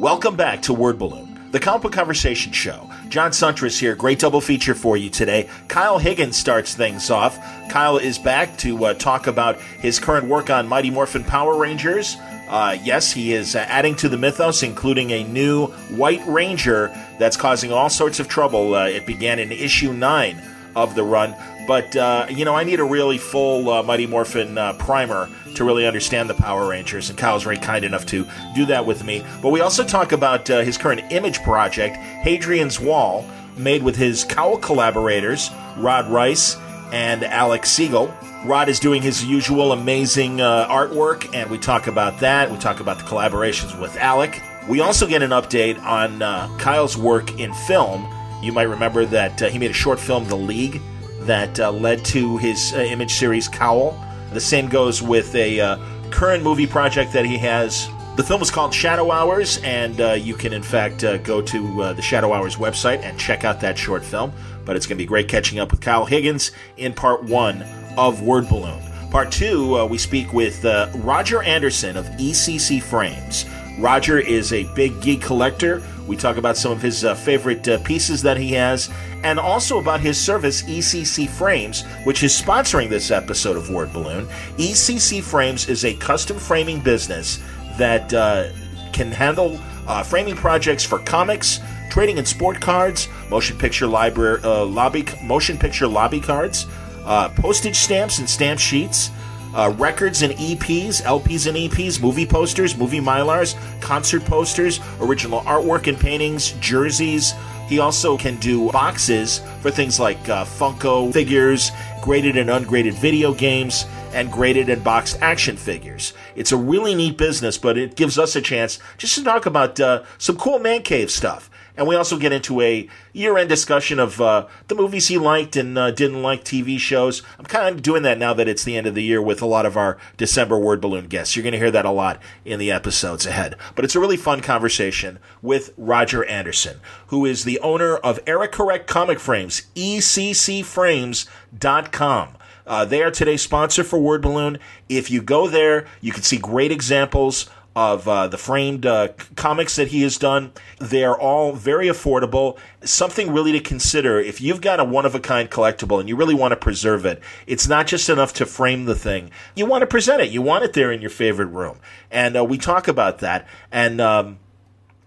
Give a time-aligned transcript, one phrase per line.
[0.00, 2.88] Welcome back to Word Balloon, the comic book conversation show.
[3.10, 3.94] John Siuntres here.
[3.94, 5.46] Great double feature for you today.
[5.68, 7.38] Kyle Higgins starts things off.
[7.68, 12.16] Kyle is back to uh, talk about his current work on Mighty Morphin Power Rangers.
[12.48, 17.36] Uh, yes, he is uh, adding to the mythos, including a new White Ranger that's
[17.36, 18.74] causing all sorts of trouble.
[18.74, 20.40] Uh, it began in issue 9
[20.76, 21.34] of the run.
[21.70, 25.62] But, uh, you know, I need a really full uh, Mighty Morphin uh, primer to
[25.62, 28.26] really understand the Power Rangers, and Kyle's very kind enough to
[28.56, 29.24] do that with me.
[29.40, 33.24] But we also talk about uh, his current image project, Hadrian's Wall,
[33.56, 36.56] made with his Cowl collaborators, Rod Reis
[36.92, 38.12] and Alex Siegel.
[38.44, 42.50] Rod is doing his usual amazing uh, artwork, and we talk about that.
[42.50, 44.42] We talk about the collaborations with Alec.
[44.68, 48.12] We also get an update on uh, Kyle's work in film.
[48.42, 50.82] You might remember that he made a short film, The League,
[51.20, 53.98] that uh, led to his uh, image series Cowl.
[54.32, 55.78] The same goes with a uh,
[56.10, 57.88] current movie project that he has.
[58.16, 61.82] The film is called Shadow Hours, and uh, you can, in fact, uh, go to
[61.82, 64.32] uh, the Shadow Hours website and check out that short film.
[64.64, 67.62] But it's going to be great catching up with Kyle Higgins in part one
[67.96, 68.80] of Word Balloon.
[69.10, 70.64] Part two, we speak with
[70.96, 73.46] Roger Anderson of ECC Frames.
[73.78, 75.82] Roger is a big geek collector.
[76.10, 78.90] We talk about some of his uh, favorite uh, pieces that he has,
[79.22, 84.26] and also about his service, ECC Frames, which is sponsoring this episode of Word Balloon.
[84.56, 87.38] ECC Frames is a custom framing business
[87.78, 88.48] that uh,
[88.92, 94.64] can handle uh, framing projects for comics, trading and sport cards, motion picture library uh,
[94.64, 96.66] lobby, motion picture lobby cards,
[97.04, 99.12] uh, postage stamps and stamp sheets.
[99.54, 105.86] Uh, records and EPs, LPs and EPs, movie posters, movie mylars, concert posters, original artwork
[105.86, 107.34] and paintings, jerseys.
[107.68, 111.70] He also can do boxes for things like uh, Funko figures,
[112.02, 116.12] graded and ungraded video games, and graded and boxed action figures.
[116.34, 119.78] It's a really neat business, but it gives us a chance just to talk about
[119.80, 121.49] uh, some cool man cave stuff.
[121.80, 125.56] And we also get into a year end discussion of uh, the movies he liked
[125.56, 127.22] and uh, didn't like, TV shows.
[127.38, 129.46] I'm kind of doing that now that it's the end of the year with a
[129.46, 131.34] lot of our December word balloon guests.
[131.34, 133.56] You're going to hear that a lot in the episodes ahead.
[133.74, 138.52] But it's a really fun conversation with Roger Anderson, who is the owner of Eric
[138.52, 142.36] Correct Comic Frames, ECCFrames.com.
[142.66, 144.58] Uh, they are today's sponsor for Word Balloon.
[144.90, 149.76] If you go there, you can see great examples of uh, the framed uh, comics
[149.76, 150.52] that he has done.
[150.78, 152.58] They are all very affordable.
[152.82, 156.16] Something really to consider if you've got a one of a kind collectible and you
[156.16, 157.22] really want to preserve it.
[157.46, 159.30] It's not just enough to frame the thing.
[159.54, 160.30] You want to present it.
[160.30, 161.78] You want it there in your favorite room.
[162.10, 163.46] And uh, we talk about that.
[163.70, 164.38] And um,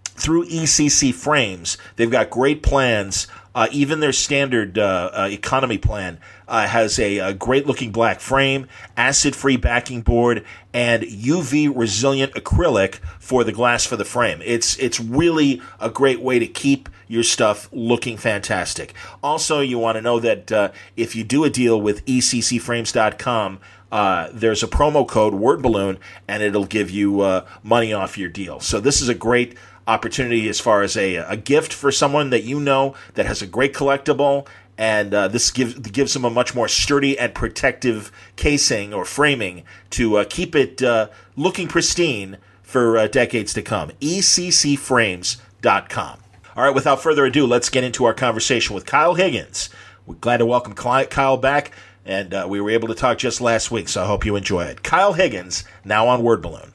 [0.04, 3.26] through ECC Frames, they've got great plans.
[3.54, 8.20] Uh, even their standard uh, uh, economy plan uh, has a, a great looking black
[8.20, 8.66] frame,
[8.96, 14.40] acid free backing board, and UV resilient acrylic for the glass for the frame.
[14.44, 18.92] It's it's really a great way to keep your stuff looking fantastic.
[19.22, 23.60] Also, you want to know that uh, if you do a deal with ECCFrames.com,
[23.92, 28.28] uh, there's a promo code word balloon and it'll give you uh, money off your
[28.28, 28.58] deal.
[28.58, 29.56] So this is a great
[29.86, 33.46] opportunity as far as a, a gift for someone that you know that has a
[33.46, 34.46] great collectible
[34.76, 39.64] and uh, this gives gives them a much more sturdy and protective casing or framing
[39.90, 43.92] to uh, keep it uh, looking pristine for uh, decades to come.
[44.00, 46.18] ECCFrames.com.
[46.56, 49.70] All right, without further ado, let's get into our conversation with Kyle Higgins.
[50.06, 51.70] We're glad to welcome Kyle back,
[52.04, 54.64] and uh, we were able to talk just last week, so I hope you enjoy
[54.64, 54.82] it.
[54.82, 56.73] Kyle Higgins, now on Word Balloon.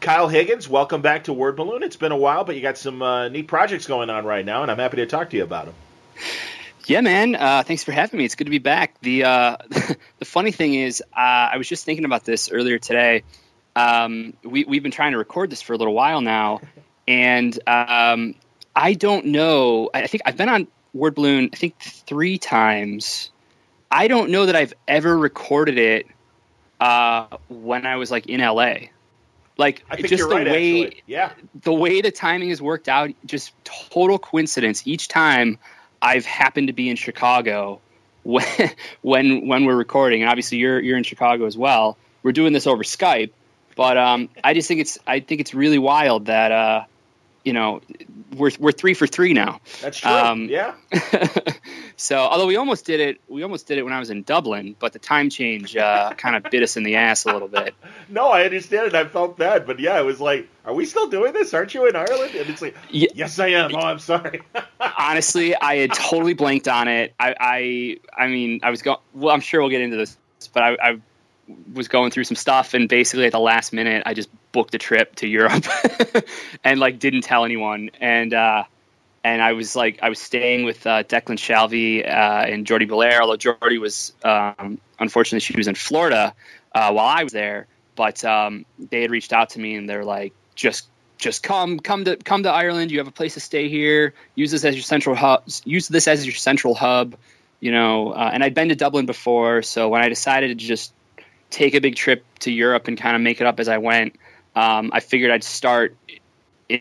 [0.00, 1.82] Kyle Higgins, welcome back to Word Balloon.
[1.82, 4.62] It's been a while, but you got some uh, neat projects going on right now,
[4.62, 5.74] and I'm happy to talk to you about them.
[6.86, 7.34] Yeah, man.
[7.34, 8.24] Uh, thanks for having me.
[8.24, 8.98] It's good to be back.
[9.02, 13.24] The uh, the funny thing is, uh, I was just thinking about this earlier today.
[13.76, 16.62] Um, we we've been trying to record this for a little while now,
[17.06, 18.34] and um,
[18.74, 19.90] I don't know.
[19.92, 21.50] I think I've been on Word Balloon.
[21.52, 23.30] I think three times.
[23.90, 26.06] I don't know that I've ever recorded it
[26.80, 28.88] uh, when I was like in LA.
[29.60, 31.02] Like just the right, way, actually.
[31.06, 34.86] yeah, the way the timing has worked out, just total coincidence.
[34.86, 35.58] Each time
[36.00, 37.80] I've happened to be in Chicago
[38.22, 38.44] when
[39.02, 41.98] when when we're recording, and obviously you're you're in Chicago as well.
[42.22, 43.32] We're doing this over Skype,
[43.76, 46.84] but um, I just think it's I think it's really wild that uh,
[47.44, 47.80] you know
[48.36, 49.60] we're we're three for three now.
[49.80, 50.10] That's true.
[50.10, 50.74] Um, yeah.
[51.96, 54.76] so although we almost did it, we almost did it when I was in Dublin,
[54.78, 57.74] but the time change uh, kind of bit us in the ass a little bit.
[58.08, 58.94] No, I understand it.
[58.94, 61.54] I felt bad, but yeah, it was like, are we still doing this?
[61.54, 62.34] Aren't you in Ireland?
[62.34, 63.74] And it's like, yeah, yes, I am.
[63.74, 64.42] Oh, I'm sorry.
[64.98, 67.14] Honestly, I had totally blanked on it.
[67.18, 68.98] I, I, I mean, I was going.
[69.14, 70.16] Well, I'm sure we'll get into this,
[70.52, 71.00] but I, I
[71.72, 74.78] was going through some stuff, and basically at the last minute, I just booked a
[74.78, 75.64] trip to Europe,
[76.64, 78.64] and like didn't tell anyone, and uh,
[79.22, 83.20] and I was like I was staying with uh, Declan Shalvey uh, and Jordie Bellaire
[83.20, 86.34] although Jordie was um, unfortunately she was in Florida
[86.74, 87.66] uh, while I was there,
[87.96, 90.88] but um, they had reached out to me and they're like just
[91.18, 92.90] just come come to come to Ireland.
[92.90, 94.14] You have a place to stay here.
[94.34, 95.44] Use this as your central hub.
[95.64, 97.16] Use this as your central hub.
[97.60, 100.94] You know, uh, and I'd been to Dublin before, so when I decided to just
[101.50, 104.16] take a big trip to Europe and kind of make it up as I went,
[104.56, 105.96] um, I figured I'd start
[106.68, 106.80] in,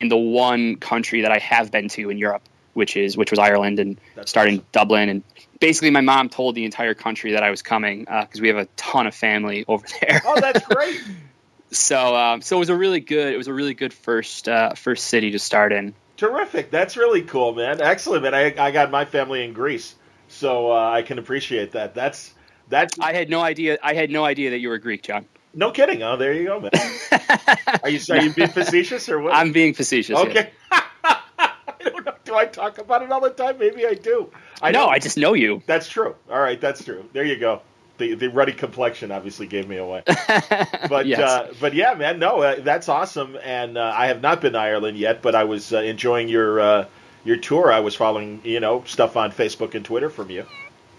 [0.00, 2.42] in, the one country that I have been to in Europe,
[2.74, 4.60] which is which was Ireland, and That's start awesome.
[4.60, 5.08] in Dublin.
[5.08, 5.22] And
[5.60, 8.56] basically, my mom told the entire country that I was coming because uh, we have
[8.56, 10.22] a ton of family over there.
[10.24, 11.00] Oh, that's great.
[11.72, 14.74] so um, so it was a really good it was a really good first uh,
[14.74, 15.94] first city to start in.
[16.16, 16.70] Terrific.
[16.70, 17.80] That's really cool, man.
[17.80, 18.34] Excellent, man.
[18.34, 19.96] I, I got my family in Greece,
[20.28, 21.94] so uh, I can appreciate that.
[21.94, 22.32] That's
[22.72, 22.98] that's.
[22.98, 23.78] I had no idea.
[23.82, 25.26] I had no idea that you were Greek, John.
[25.54, 26.02] No kidding.
[26.02, 26.70] Oh, there you go, man.
[27.82, 29.34] are you are you being facetious or what?
[29.34, 30.18] I'm being facetious.
[30.18, 30.50] Okay.
[30.72, 31.52] I
[31.84, 32.14] don't know.
[32.24, 33.58] Do I talk about it all the time?
[33.58, 34.30] Maybe I do.
[34.62, 34.88] I know.
[34.88, 35.62] I just know you.
[35.66, 36.14] That's true.
[36.30, 37.08] All right, that's true.
[37.12, 37.62] There you go
[37.98, 40.02] the the ruddy complexion obviously gave me away.
[40.88, 41.20] But yes.
[41.20, 43.38] uh, but yeah, man, no, uh, that's awesome.
[43.42, 46.60] And uh, I have not been to Ireland yet, but I was uh, enjoying your
[46.60, 46.86] uh,
[47.24, 47.72] your tour.
[47.72, 50.44] I was following you know stuff on Facebook and Twitter from you.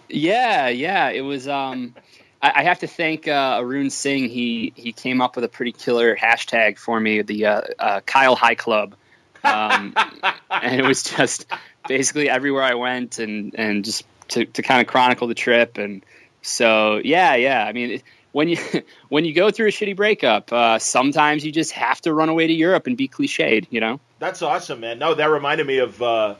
[0.09, 1.47] Yeah, yeah, it was.
[1.47, 1.95] Um,
[2.41, 4.29] I, I have to thank uh, Arun Singh.
[4.29, 8.95] He he came up with a pretty killer hashtag for me, the Kyle High Club.
[9.43, 9.95] Um,
[10.51, 11.45] and it was just
[11.87, 16.03] basically everywhere I went and and just to, to kind of chronicle the trip and
[16.43, 17.63] so yeah, yeah.
[17.63, 18.01] I mean,
[18.31, 18.57] when you
[19.09, 22.47] when you go through a shitty breakup, uh, sometimes you just have to run away
[22.47, 23.67] to Europe and be cliched.
[23.71, 23.99] You know.
[24.19, 24.99] That's awesome, man.
[24.99, 26.01] No, that reminded me of.
[26.01, 26.35] Uh,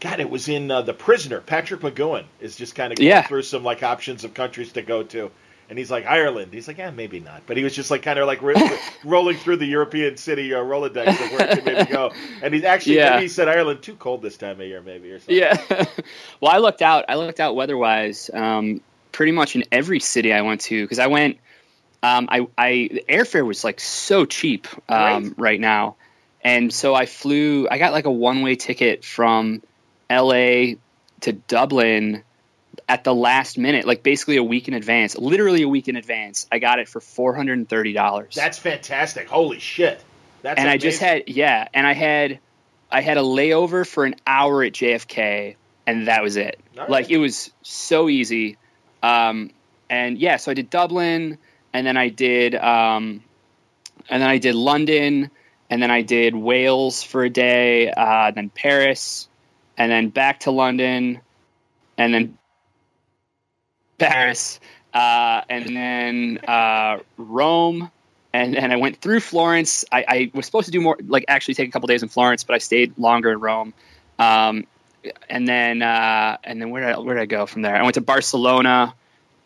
[0.00, 1.40] God, it was in uh, The Prisoner.
[1.40, 3.22] Patrick McGoohan is just kind of going yeah.
[3.22, 5.30] through some like options of countries to go to,
[5.70, 6.52] and he's like Ireland.
[6.52, 8.40] He's like, yeah, maybe not, but he was just like kind of like
[9.04, 12.12] rolling through the European city uh, Rolodex of where it could maybe go.
[12.42, 13.10] And he's actually yeah.
[13.10, 15.36] maybe he said Ireland too cold this time of year, maybe or something.
[15.36, 15.56] Yeah.
[16.40, 17.06] well, I looked out.
[17.08, 18.30] I looked out weather-wise.
[18.32, 18.82] Um,
[19.12, 21.38] pretty much in every city I went to because I went.
[22.02, 25.32] Um, I, I the airfare was like so cheap um, right.
[25.38, 25.96] right now,
[26.42, 27.66] and so I flew.
[27.70, 29.62] I got like a one way ticket from
[30.08, 30.78] L.A.
[31.20, 32.22] to Dublin
[32.88, 36.46] at the last minute, like basically a week in advance, literally a week in advance.
[36.50, 38.34] I got it for four hundred and thirty dollars.
[38.34, 39.28] That's fantastic!
[39.28, 40.02] Holy shit!
[40.42, 40.68] That's and amazing.
[40.68, 42.38] I just had yeah, and I had
[42.90, 45.56] I had a layover for an hour at JFK,
[45.86, 46.60] and that was it.
[46.76, 46.88] Right.
[46.88, 48.58] Like it was so easy.
[49.02, 49.50] Um,
[49.88, 51.38] and yeah, so I did Dublin,
[51.72, 53.22] and then I did, um,
[54.08, 55.30] and then I did London,
[55.70, 59.28] and then I did Wales for a day, uh, then Paris,
[59.76, 61.20] and then back to London,
[61.98, 62.38] and then
[63.98, 64.60] Paris,
[64.94, 67.90] uh, and then uh, Rome,
[68.32, 69.84] and then I went through Florence.
[69.90, 72.44] I, I, was supposed to do more, like actually take a couple days in Florence,
[72.44, 73.74] but I stayed longer in Rome.
[74.18, 74.66] Um,
[75.28, 77.76] and then uh, and then where did I, where did I go from there?
[77.76, 78.94] I went to Barcelona,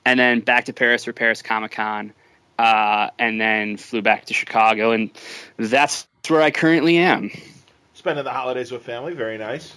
[0.05, 2.13] and then back to Paris for Paris Comic Con,
[2.59, 5.11] uh, and then flew back to Chicago, and
[5.57, 7.31] that's where I currently am.
[7.95, 9.75] Spending the holidays with family, very nice.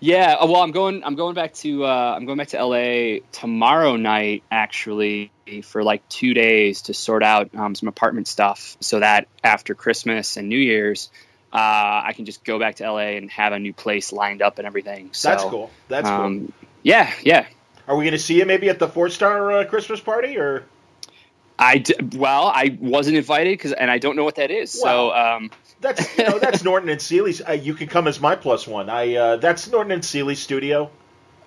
[0.00, 1.02] Yeah, uh, well, I'm going.
[1.02, 1.84] I'm going back to.
[1.84, 5.32] Uh, I'm going back to LA tomorrow night, actually,
[5.64, 10.36] for like two days to sort out um, some apartment stuff, so that after Christmas
[10.36, 11.10] and New Year's,
[11.52, 11.56] uh,
[12.04, 14.66] I can just go back to LA and have a new place lined up and
[14.66, 15.10] everything.
[15.12, 15.70] So, That's cool.
[15.88, 16.68] That's um, cool.
[16.82, 17.46] Yeah, yeah.
[17.88, 20.64] Are we going to see you maybe at the four star uh, Christmas party or?
[21.58, 24.70] I d- well, I wasn't invited because, and I don't know what that is.
[24.70, 27.40] So um, that's you know that's Norton and Seeley's.
[27.46, 28.90] Uh, you can come as my plus one.
[28.90, 30.90] I uh, that's Norton and Seeley's studio.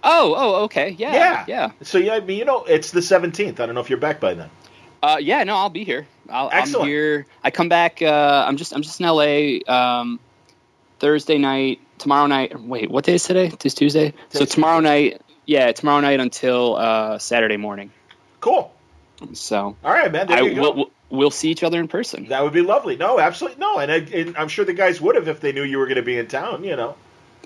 [0.03, 1.71] Oh, oh, okay, yeah, yeah, yeah.
[1.83, 3.59] So yeah, I mean, you know, it's the seventeenth.
[3.59, 4.49] I don't know if you're back by then.
[5.03, 6.07] Uh, yeah, no, I'll be here.
[6.29, 6.83] I'll, Excellent.
[6.83, 7.25] I'm here.
[7.43, 8.01] I come back.
[8.01, 9.59] Uh, I'm just I'm just in LA.
[9.67, 10.19] Um,
[10.99, 12.59] Thursday night, tomorrow night.
[12.59, 13.51] Wait, what day is today?
[13.63, 14.13] It's Tuesday.
[14.29, 17.91] so tomorrow night, yeah, tomorrow night until uh, Saturday morning.
[18.39, 18.71] Cool.
[19.33, 20.27] So all right, man.
[20.27, 20.61] There I, you go.
[20.61, 20.91] We'll, we'll,
[21.31, 22.27] see each other in person.
[22.27, 22.95] That would be lovely.
[22.95, 25.63] No, absolutely no, and, I, and I'm sure the guys would have if they knew
[25.63, 26.63] you were going to be in town.
[26.63, 26.95] You know.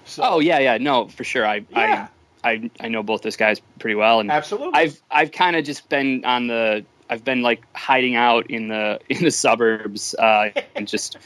[0.06, 0.24] So.
[0.24, 1.46] Oh yeah, yeah, no, for sure.
[1.46, 2.08] I, yeah.
[2.44, 4.74] I, I, I know both those guys pretty well, and absolutely.
[4.74, 9.00] I've, I've kind of just been on the I've been like hiding out in the
[9.10, 11.18] in the suburbs uh, and just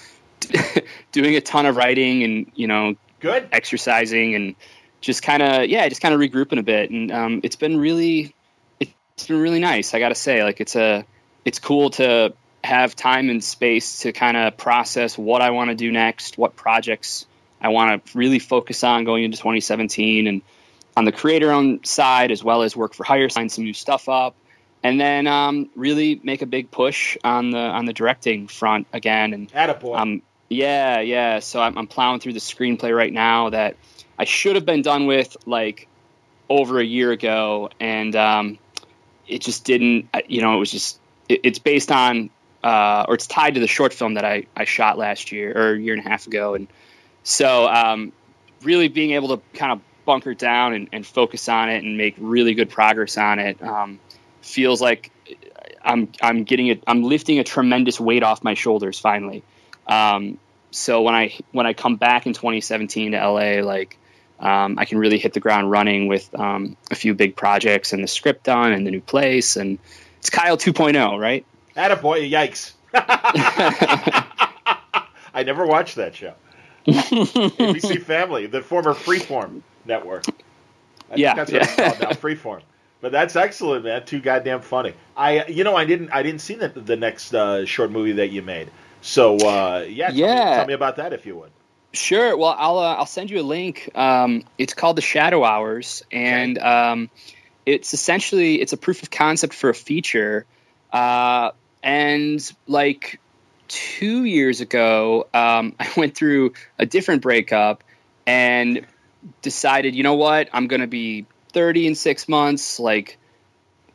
[1.12, 4.56] doing a ton of writing and you know good exercising and
[5.02, 8.34] just kind of yeah just kind of regrouping a bit and um, it's been really
[8.80, 11.06] it's been really nice I gotta say like it's a
[11.50, 15.76] it's cool to have time and space to kind of process what I want to
[15.76, 17.26] do next what projects
[17.60, 20.42] I want to really focus on going into 2017 and
[20.96, 24.08] on the creator owned side as well as work for hire sign some new stuff
[24.08, 24.36] up
[24.84, 29.34] and then um, really make a big push on the on the directing front again.
[29.34, 29.98] And Attaboy.
[29.98, 31.40] um, yeah, yeah.
[31.40, 33.76] So I'm, I'm plowing through the screenplay right now that
[34.18, 35.88] I should have been done with like
[36.50, 38.60] over a year ago, and um,
[39.28, 40.10] it just didn't.
[40.28, 41.00] You know, it was just
[41.30, 42.30] it, it's based on
[42.64, 45.74] uh, or it's tied to the short film that I I shot last year or
[45.76, 46.68] a year and a half ago, and
[47.24, 48.12] so um,
[48.64, 52.16] really being able to kind of bunker down and, and focus on it and make
[52.18, 54.00] really good progress on it um,
[54.42, 55.12] feels like
[55.84, 56.84] I'm I'm getting it.
[56.88, 59.44] I'm lifting a tremendous weight off my shoulders finally.
[59.88, 60.38] Um,
[60.72, 63.98] so when I when I come back in 2017 to LA, like
[64.40, 68.04] um, I can really hit the ground running with um, a few big projects and
[68.04, 69.80] the script done and the new place and
[70.20, 71.46] it's Kyle 2.0, right?
[71.76, 72.74] Attaboy, yikes.
[75.34, 76.34] I never watched that show.
[77.60, 80.26] ABC Family, the former Freeform network.
[81.12, 81.64] I Yeah, think that's what yeah.
[81.64, 82.62] it's called now, Freeform.
[83.02, 84.06] But that's excellent, man.
[84.06, 84.94] Too goddamn funny.
[85.16, 88.30] I, you know, I didn't, I didn't see the, the next uh, short movie that
[88.30, 88.70] you made.
[89.02, 90.54] So, uh, yeah, tell, Me, Yeah.
[90.54, 91.52] tell me about that if you would.
[91.94, 92.38] Sure.
[92.38, 93.90] Well, I'll uh, I'll send you a link.
[93.96, 97.10] Um, it's called the Shadow Hours, and um,
[97.70, 100.46] it's essentially it's a proof of concept for a feature.
[100.92, 101.52] Uh,
[101.84, 103.20] and like
[103.68, 107.84] two years ago, um, I went through a different breakup
[108.26, 108.86] and
[109.42, 112.80] decided, you know what, I'm going to be 30 in six months.
[112.80, 113.18] Like,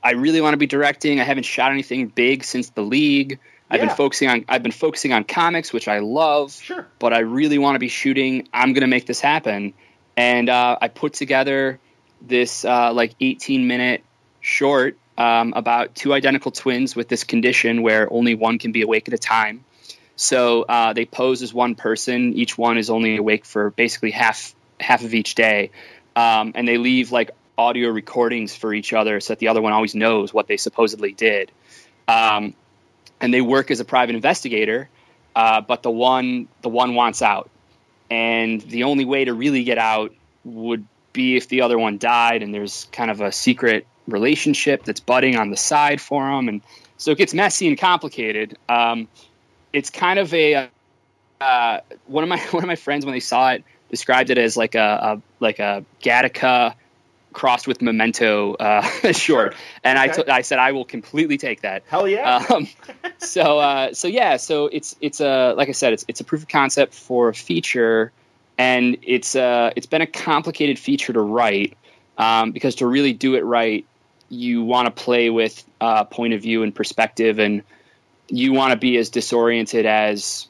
[0.02, 1.21] I really want to be directing.
[1.21, 3.38] I haven't shot anything big since the league.
[3.71, 3.87] I've Yeah.
[3.87, 6.87] been focusing on I've been focusing on comics, which I love Sure.
[6.99, 8.47] but I really want to be shooting.
[8.52, 9.73] I'm going to make this happen.
[10.16, 11.81] And uh, I put together
[12.26, 14.02] this uh, like 18 minute
[14.40, 19.09] short um, about two identical twins with this condition where only one can be awake
[19.09, 19.64] at a time.
[20.16, 22.35] So uh, they pose as one person.
[22.35, 25.71] Each one is only awake for basically half half of each day,
[26.14, 29.73] um, and they leave like audio recordings for each other so that the other one
[29.73, 31.50] always knows what they supposedly did.
[32.07, 32.54] Um,
[33.21, 34.88] and they work as a private investigator,
[35.35, 37.50] uh, but the one the one wants out,
[38.11, 40.12] and the only way to really get out
[40.45, 45.00] would be if the other one died, and there's kind of a secret relationship that's
[45.00, 46.61] budding on the side for them, and
[46.99, 48.59] so it gets messy and complicated.
[48.68, 49.09] Um,
[49.73, 50.68] it's kind of a
[51.40, 54.56] uh, one of my one of my friends when they saw it described it as
[54.56, 56.75] like a, a like a Gattaca
[57.33, 60.30] crossed with Memento uh, short, and I Okay.
[60.30, 61.83] I said I will completely take that.
[61.88, 62.44] Hell yeah.
[62.54, 62.68] Um,
[63.18, 66.42] so uh, so yeah, so it's it's a like I said, it's it's a proof
[66.42, 68.12] of concept for a feature,
[68.58, 71.76] and it's uh it's been a complicated feature to write
[72.16, 73.84] um, because to really do it right,
[74.28, 77.62] you want to play with uh, point of view and perspective, and
[78.28, 80.46] you want to be as disoriented as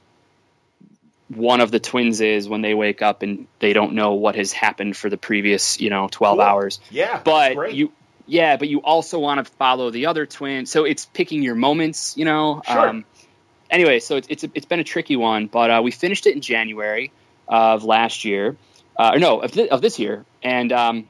[1.29, 4.53] one of the twins is when they wake up and they don't know what has
[4.53, 6.43] happened for the previous you know 12 Cool.
[6.45, 7.21] hours yeah.
[7.25, 7.75] but great.
[7.75, 7.91] you
[8.27, 12.17] yeah but you also want to follow the other twin so it's picking your moments
[12.19, 13.03] you know Sure.
[13.71, 16.43] anyway so it's it's, it's been a tricky one but uh, we finished it in
[16.43, 17.11] january
[17.49, 18.57] of last year
[18.97, 21.09] uh, or no of, thi- of this year and um,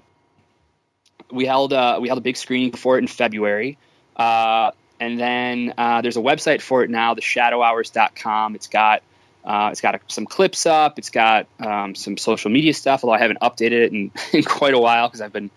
[1.31, 3.79] we held uh, we held a big screening for it in february
[4.17, 9.03] uh, and then uh, there's a website for it now theshadowhours.com it's got
[9.45, 10.99] uh, it's got some clips up.
[10.99, 14.73] It's got um, some social media stuff, although I haven't updated it in, in quite
[14.73, 15.51] a while because I've been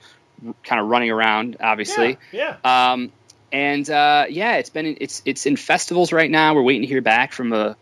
[0.63, 2.17] kind of running around, obviously.
[2.31, 2.57] Yeah.
[2.63, 2.91] yeah.
[2.91, 3.11] Um,
[3.51, 6.53] and uh, yeah, it's been in, it's it's in festivals right now.
[6.53, 7.77] We're waiting to hear back from a,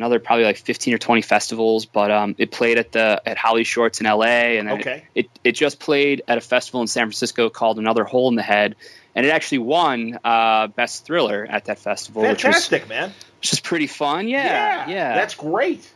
[0.00, 3.64] another probably like 15 or 20 festivals, but um, it played at the at Holly
[3.64, 4.58] Shorts in L.A.
[4.58, 5.04] and then Okay.
[5.14, 8.34] it, it it just played at a festival in San Francisco called Another Hole in
[8.34, 8.76] the Head,
[9.14, 13.12] and it actually won uh, best thriller at that festival, which was Fantastic, man.
[13.40, 14.26] which is pretty fun.
[14.28, 15.14] Yeah, yeah.
[15.14, 15.88] That's great.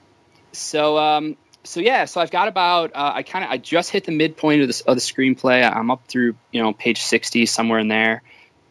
[0.53, 4.05] so um so yeah so i've got about uh, i kind of i just hit
[4.05, 7.79] the midpoint of, this, of the screenplay i'm up through you know page 60 somewhere
[7.79, 8.23] in there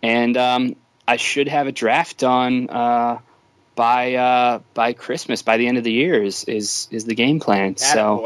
[0.04, 0.76] and um
[1.08, 3.18] i should have a draft done uh
[3.76, 7.40] by uh by christmas by the end of the year is is is the game
[7.40, 8.20] plan so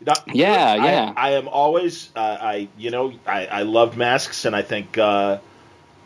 [0.00, 1.12] Not- Yeah, I- yeah.
[1.16, 5.38] I, am always, uh, I you know, I, I loved masks, and I think, uh,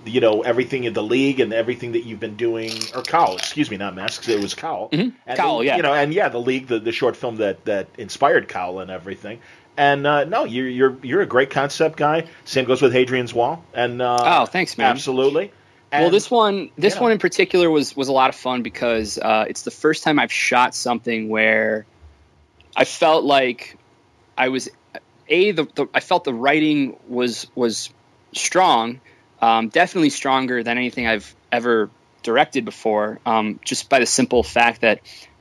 [0.06, 3.70] you know, everything in the league and everything that you've been doing, or Cowl, excuse
[3.70, 4.88] me, not masks, it was Cowl.
[4.90, 5.12] Mhm.
[5.26, 5.76] And Cowl, the- yeah.
[5.76, 8.90] You know, and yeah, the league, the, the short film that that inspired Cowl and
[8.90, 9.40] everything.
[9.76, 12.24] And uh, no, you're you're you're a great concept guy.
[12.46, 13.62] Same goes with Hadrian's Wall.
[13.74, 14.90] And uh, Oh, thanks, man.
[14.90, 15.52] Absolutely.
[15.92, 17.02] And, well, this one, this yeah.
[17.02, 20.18] one in particular was was a lot of fun because uh, it's the first time
[20.18, 21.84] I've shot something where
[22.74, 23.76] I felt like
[24.36, 24.70] I was
[25.28, 27.90] a the, the I felt the writing was was
[28.32, 29.02] strong,
[29.42, 31.90] um, definitely stronger than anything I've ever
[32.22, 33.20] directed before.
[33.26, 35.00] Um, just by the simple fact that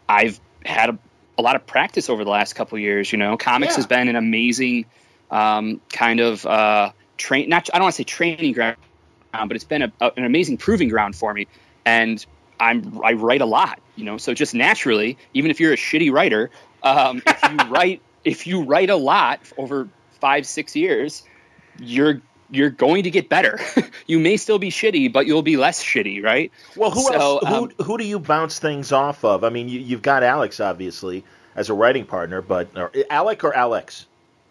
[0.09, 0.99] I've had a,
[1.37, 3.09] a lot of practice over the last couple of years.
[3.09, 3.77] You know, comics Yeah.
[3.77, 4.85] has been an amazing
[5.29, 7.47] um, kind of uh, train.
[7.47, 8.75] Not I don't want to say training ground
[9.31, 11.47] but it's been a, a, an amazing proving ground for me.
[11.85, 12.23] And
[12.59, 14.17] I'm I write a lot, you know.
[14.17, 16.51] So just naturally, even if you're a shitty writer,
[16.83, 21.23] um, if you write if you write a lot over five six years,
[21.79, 22.21] you're
[22.51, 23.59] you're going to get better.
[24.07, 26.51] you may still be shitty, but you'll be less shitty, right?
[26.75, 27.45] Well, who so, else?
[27.45, 29.43] Um, who who do you bounce things off of?
[29.43, 31.23] I mean, you, have got Alex obviously
[31.55, 34.05] as a writing partner, but or, Alec or Alex?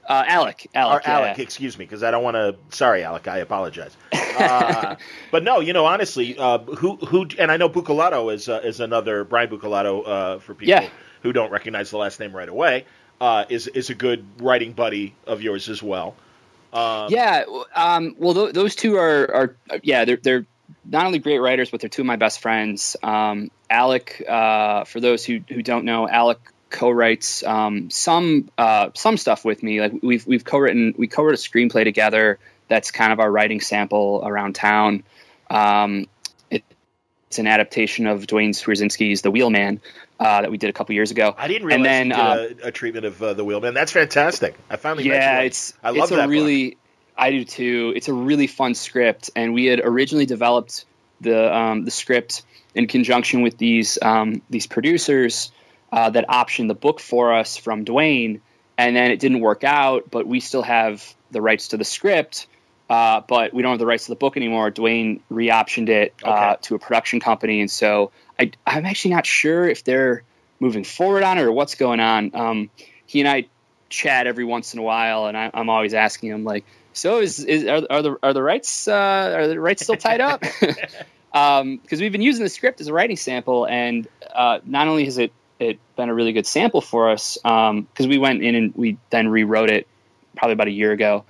[0.09, 1.39] Uh, Alec, Alec, or Alec.
[1.39, 2.57] Excuse me, because I don't want to.
[2.75, 3.29] Sorry, Alec.
[3.29, 3.97] I apologize.
[4.13, 4.97] Uh,
[5.31, 7.29] but no, you know, honestly, uh, who who?
[7.39, 10.89] And I know Buccellato is uh, is another Brian Buccellato uh, for people yeah.
[11.23, 12.87] who don't recognize the last name right away.
[13.21, 16.17] Uh, is is a good writing buddy of yours as well.
[16.73, 20.47] Um, yeah, um, well, th- those two are, are yeah, they're they're
[20.85, 22.97] not only great writers, but they're two of my best friends.
[23.03, 26.39] Um, Alec, uh, for those who who don't know, Alec
[26.71, 29.81] co-writes um, some uh, some stuff with me.
[29.81, 32.39] Like we've we've co-written we co-wrote a screenplay together.
[32.69, 35.03] That's kind of our writing sample around town.
[35.51, 36.07] Um,
[36.51, 36.63] it,
[37.27, 39.81] it's an adaptation of Duane Swierczynski's The Wheelman,
[40.21, 41.35] uh, that we did a couple years ago.
[41.37, 43.75] I didn't realize and then, uh, a, a, treatment of uh, the wheelman.
[43.75, 44.55] That's fantastic.
[44.69, 46.79] I finally yeah, it's I love it's that a really book.
[47.17, 47.93] I do too.
[47.97, 50.85] It's a really fun script, and we had originally developed
[51.21, 55.51] the um, the script in conjunction with these um, these producers
[55.93, 58.41] uh, that optioned the book for us from Duane,
[58.79, 60.11] and then it didn't work out.
[60.11, 62.47] But we still have the rights to the script.
[62.89, 64.69] Uh, but we don't have the rights to the book anymore.
[64.69, 66.57] Duane reoptioned it uh, okay.
[66.63, 70.25] to a production company, and so I, I'm actually not sure if they're
[70.59, 72.35] moving forward on it or what's going on.
[72.35, 72.71] Um,
[73.07, 73.47] he and I
[73.89, 77.39] chat every once in a while, and I, am always asking him like, "So is,
[77.45, 81.05] is are, are, the are the rights uh, are the rights still tied up?" Because
[81.35, 85.19] um, we've been using the script as a writing sample, and uh, not only has
[85.19, 88.75] it it been a really good sample for us because um, we went in and
[88.75, 89.87] we then rewrote it
[90.37, 91.25] probably about a year ago,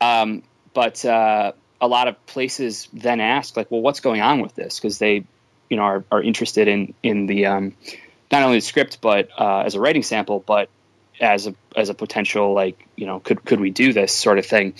[0.00, 4.54] um, but uh, a lot of places then ask like, "Well, what's going on with
[4.54, 5.24] this?" Because they
[5.68, 7.76] you know are, are interested in in the um,
[8.30, 10.68] not only the script but uh, as a writing sample, but
[11.20, 14.46] as a as a potential like you know could could we do this sort of
[14.46, 14.74] thing.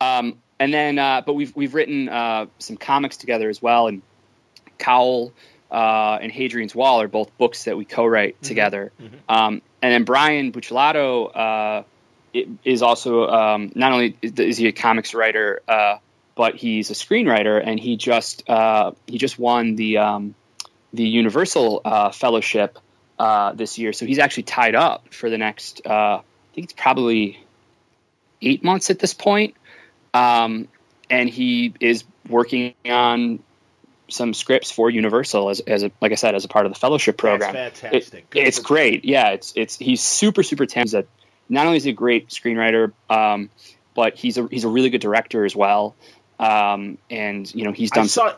[0.00, 4.02] Um, and then, uh, but we've we've written uh, some comics together as well, and
[4.78, 5.32] Cowl
[5.70, 8.46] uh, and Hadrian's Wall are both books that we co-write mm-hmm.
[8.46, 8.92] together.
[9.00, 9.16] Mm-hmm.
[9.28, 11.82] Um, and then Brian Buccellato uh,
[12.64, 15.98] is also um, not only is he a comics writer, uh,
[16.34, 20.34] but he's a screenwriter, and he just uh, he just won the um,
[20.92, 22.78] the Universal uh, Fellowship
[23.18, 23.92] uh, this year.
[23.92, 25.82] So he's actually tied up for the next.
[25.86, 27.44] Uh, I think it's probably
[28.42, 29.54] eight months at this point,
[30.14, 30.68] um,
[31.08, 33.40] and he is working on
[34.10, 36.78] some scripts for Universal as, as a, like I said, as a part of the
[36.78, 37.54] fellowship program.
[37.54, 38.26] That's fantastic.
[38.34, 39.04] It, it's great.
[39.04, 41.08] Yeah, it's it's he's super super talented.
[41.48, 43.50] Not only is he a great screenwriter, um,
[43.94, 45.94] but he's a he's a really good director as well.
[46.38, 48.04] Um, and you know he's done.
[48.04, 48.34] I saw,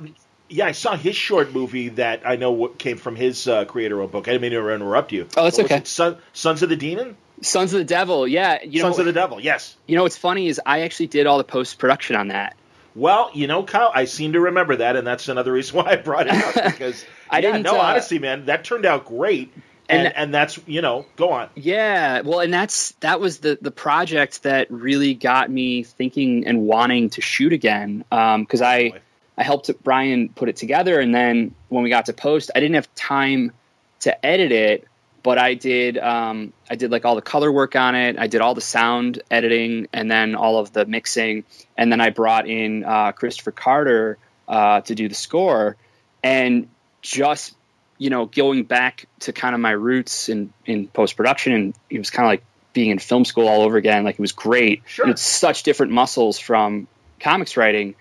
[0.48, 4.28] yeah, I saw his short movie that I know came from his uh, creator book.
[4.28, 5.28] I didn't mean to interrupt you.
[5.36, 5.82] Oh, that's okay.
[5.84, 7.16] Son, Sons of the Demon.
[7.40, 8.26] Sons of the Devil.
[8.28, 9.40] Yeah, you know, Sons of the Devil.
[9.40, 9.76] Yes.
[9.86, 12.56] You know what's funny is I actually did all the post production on that.
[12.94, 15.96] Well, you know, Kyle, I seem to remember that, and that's another reason why I
[15.96, 17.62] brought it up because I yeah, didn't.
[17.62, 19.52] No, uh, honestly, man, that turned out great
[19.88, 23.58] and, and, and that's you know go on yeah well and that's that was the
[23.60, 28.92] the project that really got me thinking and wanting to shoot again because um, i
[29.36, 32.74] i helped brian put it together and then when we got to post i didn't
[32.74, 33.52] have time
[34.00, 34.86] to edit it
[35.22, 38.40] but i did um, i did like all the color work on it i did
[38.40, 41.44] all the sound editing and then all of the mixing
[41.76, 45.76] and then i brought in uh, christopher carter uh, to do the score
[46.22, 46.68] and
[47.00, 47.54] just
[48.02, 51.98] you know, going back to kind of my roots in, in post production, and it
[51.98, 54.02] was kind of like being in film school all over again.
[54.02, 54.82] Like it was great.
[54.86, 55.08] Sure.
[55.08, 56.88] it's such different muscles from
[57.20, 57.94] comics writing.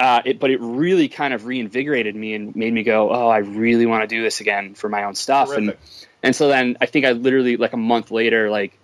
[0.00, 3.38] Uh, it, but it really kind of reinvigorated me and made me go, oh, I
[3.38, 5.48] really want to do this again for my own stuff.
[5.48, 5.68] Terrific.
[5.68, 8.76] And and so then I think I literally like a month later, like,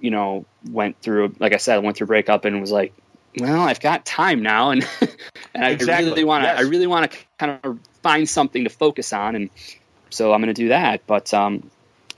[0.00, 2.94] you know, went through, like I said, I went through breakup and was like,
[3.38, 4.86] well, I've got time now, and
[5.54, 6.10] and I exactly.
[6.10, 6.58] really want to, yes.
[6.58, 9.50] I really want to kind of find something to focus on, and
[10.10, 11.06] so I'm going to do that.
[11.06, 11.70] But um,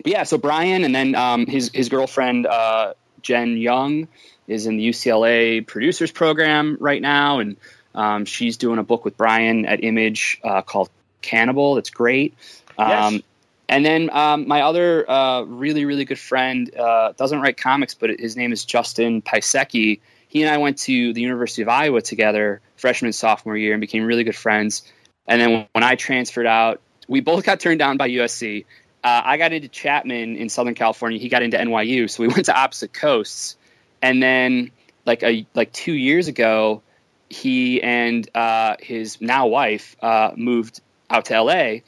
[0.05, 4.09] yeah, so Brian and then um, his his girlfriend uh, Jen Young
[4.47, 7.57] is in the UCLA producers program right now, and
[7.95, 10.91] um, she's doing a book with Brian at Image uh, called
[11.23, 11.79] Cannibal.
[11.79, 12.35] It's great.
[12.79, 13.23] Yes.
[13.69, 18.11] And then um, my other uh, really really good friend uh, doesn't write comics, but
[18.11, 20.01] his name is Justin Pisecki.
[20.29, 24.05] He and I went to the University of Iowa together, freshman sophomore year, and became
[24.05, 24.83] really good friends.
[25.27, 28.65] And then when I transferred out, we both got turned down by USC.
[29.03, 31.19] Uh, I got into Chapman in Southern California.
[31.19, 33.57] He got into NYU, so we went to opposite coasts.
[34.03, 34.71] And then,
[35.05, 36.83] like a like two years ago,
[37.29, 41.79] he and uh, his now wife uh, moved out to LA,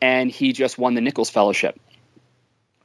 [0.00, 1.78] and he just won the Nichols Fellowship.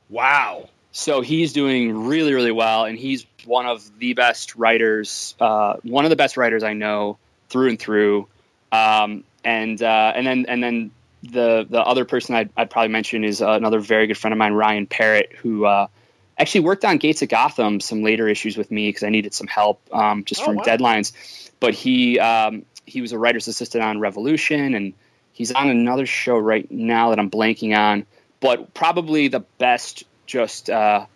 [0.09, 0.69] Wow.
[0.91, 6.05] So he's doing really, really well, and he's one of the best writers, uh, one
[6.05, 7.17] of the best writers I know
[7.49, 8.27] through and through.
[8.71, 10.91] Um, and uh, and then and then
[11.23, 14.53] the the other person I'd, I'd probably mention is another very good friend of mine,
[14.53, 15.87] Ryan Parrott, who uh,
[16.37, 19.47] actually worked on Gates of Gotham some later issues with me because I needed some
[19.47, 20.63] help um, just oh, from wow.
[20.63, 21.51] deadlines.
[21.59, 24.93] But he um, he was a writer's assistant on Revolution, and
[25.39, 28.05] he's on another show right now that I'm blanking on.
[28.41, 31.07] But probably the best, just uh,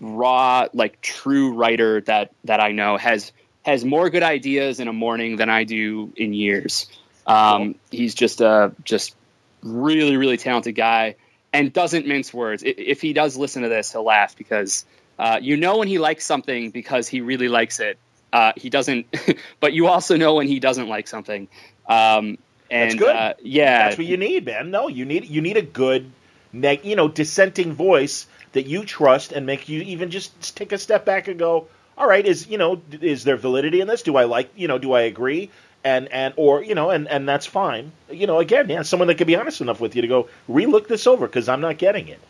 [0.00, 3.32] raw, like true writer that that I know has
[3.64, 6.86] has more good ideas in a morning than I do in years.
[7.26, 9.16] Um, he's just a just
[9.62, 11.16] really really talented guy
[11.52, 12.62] and doesn't mince words.
[12.64, 14.84] If he does listen to this, he'll laugh because
[15.18, 17.98] uh, you know when he likes something because he really likes it.
[18.32, 19.06] Uh, he doesn't,
[19.60, 21.48] but you also know when he doesn't like something.
[21.88, 22.38] Um,
[22.70, 23.16] and that's good.
[23.16, 24.70] Uh, yeah, that's what you need, man.
[24.70, 26.10] No, you need you need a good,
[26.52, 30.78] neg- you know, dissenting voice that you trust and make you even just take a
[30.78, 34.02] step back and go, all right, is you know, is there validity in this?
[34.02, 35.50] Do I like, you know, do I agree?
[35.84, 39.16] and and or you know and and that's fine you know again yeah someone that
[39.16, 42.08] can be honest enough with you to go relook this over because i'm not getting
[42.08, 42.20] it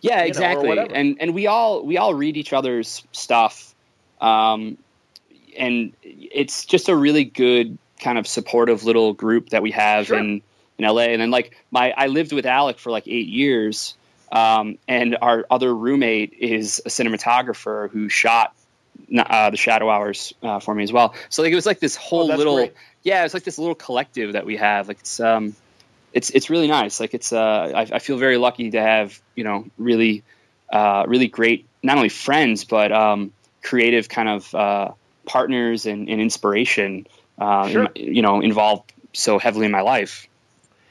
[0.00, 3.74] yeah exactly know, and and we all we all read each other's stuff
[4.20, 4.76] um
[5.56, 10.18] and it's just a really good kind of supportive little group that we have sure.
[10.18, 10.42] in
[10.78, 13.94] in la and then like my i lived with alec for like eight years
[14.32, 18.54] um, and our other roommate is a cinematographer who shot
[19.16, 21.14] uh, the shadow hours uh, for me as well.
[21.28, 22.74] So like it was like this whole oh, little great
[23.06, 24.88] yeah, it's like this little collective that we have.
[24.88, 25.54] Like it's um,
[26.12, 26.98] it's it's really nice.
[26.98, 30.24] Like it's uh, I, I feel very lucky to have you know really
[30.72, 33.32] uh, really great not only friends but um,
[33.62, 34.90] creative kind of uh,
[35.24, 37.06] partners and, and inspiration.
[37.38, 37.88] Uh, sure.
[37.94, 40.28] in, you know, involved so heavily in my life.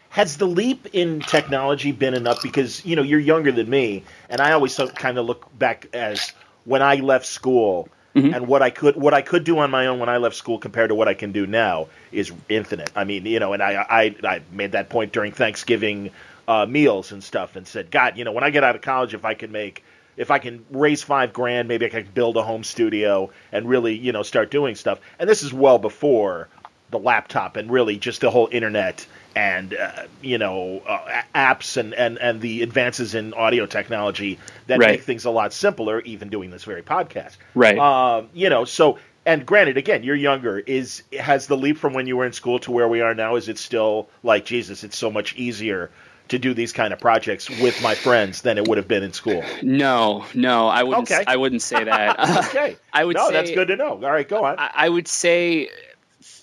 [0.10, 2.42] Has the leap in technology been enough?
[2.42, 6.32] Because you know you're younger than me, and I always kind of look back as
[6.64, 8.34] when I left school Mm-hmm.
[8.34, 10.58] And what I could what I could do on my own when I left school
[10.58, 12.90] compared to what I can do now is infinite.
[12.96, 16.12] I mean, you know, and I I, I made that point during Thanksgiving
[16.48, 19.14] uh, meals and stuff, and said, God, you know, when I get out of college,
[19.14, 19.84] if I can make
[20.18, 23.96] if I can raise five grand, maybe I can build a home studio and really,
[23.96, 25.00] you know, start doing stuff.
[25.20, 26.48] And this is well before
[26.92, 31.94] the laptop and really just the whole internet and uh, you know uh, apps and,
[31.94, 34.92] and, and the advances in audio technology that right.
[34.92, 37.36] make things a lot simpler, even doing this very podcast.
[37.54, 37.78] Right.
[37.78, 40.60] Um, you know, so and granted, again, you're younger.
[40.60, 43.36] Is has the leap from when you were in school to where we are now?
[43.36, 44.84] Is it still like Jesus?
[44.84, 45.90] It's so much easier
[46.30, 49.14] to do these kind of projects with my friends than it would have been in
[49.14, 49.44] school.
[49.62, 51.12] No, no, I wouldn't.
[51.12, 51.24] Okay.
[51.26, 52.20] I wouldn't say that.
[52.50, 53.16] okay, I would.
[53.16, 53.92] No, say, that's good to know.
[53.92, 54.58] All right, go on.
[54.58, 55.70] I, I would say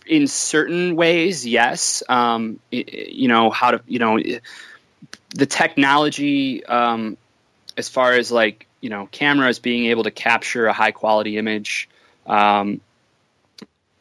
[0.07, 2.03] in certain ways, yes.
[2.09, 4.19] Um, you know how to, you know,
[5.35, 7.17] the technology um,
[7.77, 11.89] as far as like you know cameras being able to capture a high quality image,
[12.27, 12.81] um,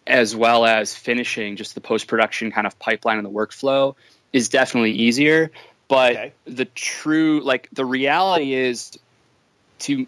[0.05, 3.95] as well as finishing just the post production kind of pipeline and the workflow
[4.33, 5.51] is definitely easier.
[5.91, 6.33] But okay.
[6.45, 8.97] the true like the reality is
[9.79, 10.07] to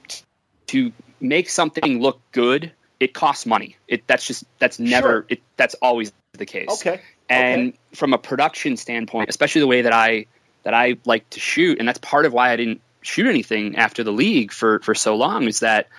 [0.67, 2.71] to make something look good
[3.03, 3.75] it costs money.
[3.89, 5.25] It that's just that's never sure.
[5.27, 6.69] it that's always the case.
[6.69, 7.01] Okay.
[7.27, 7.77] And okay.
[7.95, 10.27] from a production standpoint, especially the way that I
[10.63, 14.05] that I like to shoot, and that's part of why I didn't shoot anything after
[14.05, 15.89] the league for for so long is that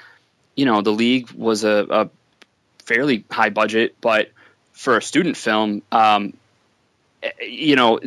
[0.56, 2.10] you know the league was a, a
[2.78, 4.30] fairly high budget, but
[4.72, 6.32] for a student film, um,
[7.40, 8.00] you know,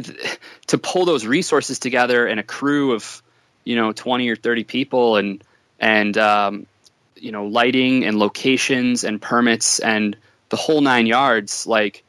[0.68, 3.22] to pull those resources together and a crew of
[3.64, 5.44] you know twenty or thirty people and
[5.80, 6.68] and um,
[7.16, 10.16] you know lighting and locations and permits and
[10.50, 12.04] the whole nine yards like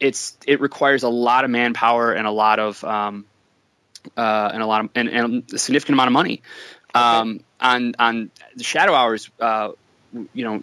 [0.00, 3.24] it's it requires a lot of manpower and a lot of um,
[4.16, 6.42] uh, and a lot of and, and, a significant amount of money.
[6.94, 9.72] Um, on on the shadow hours uh,
[10.32, 10.62] you know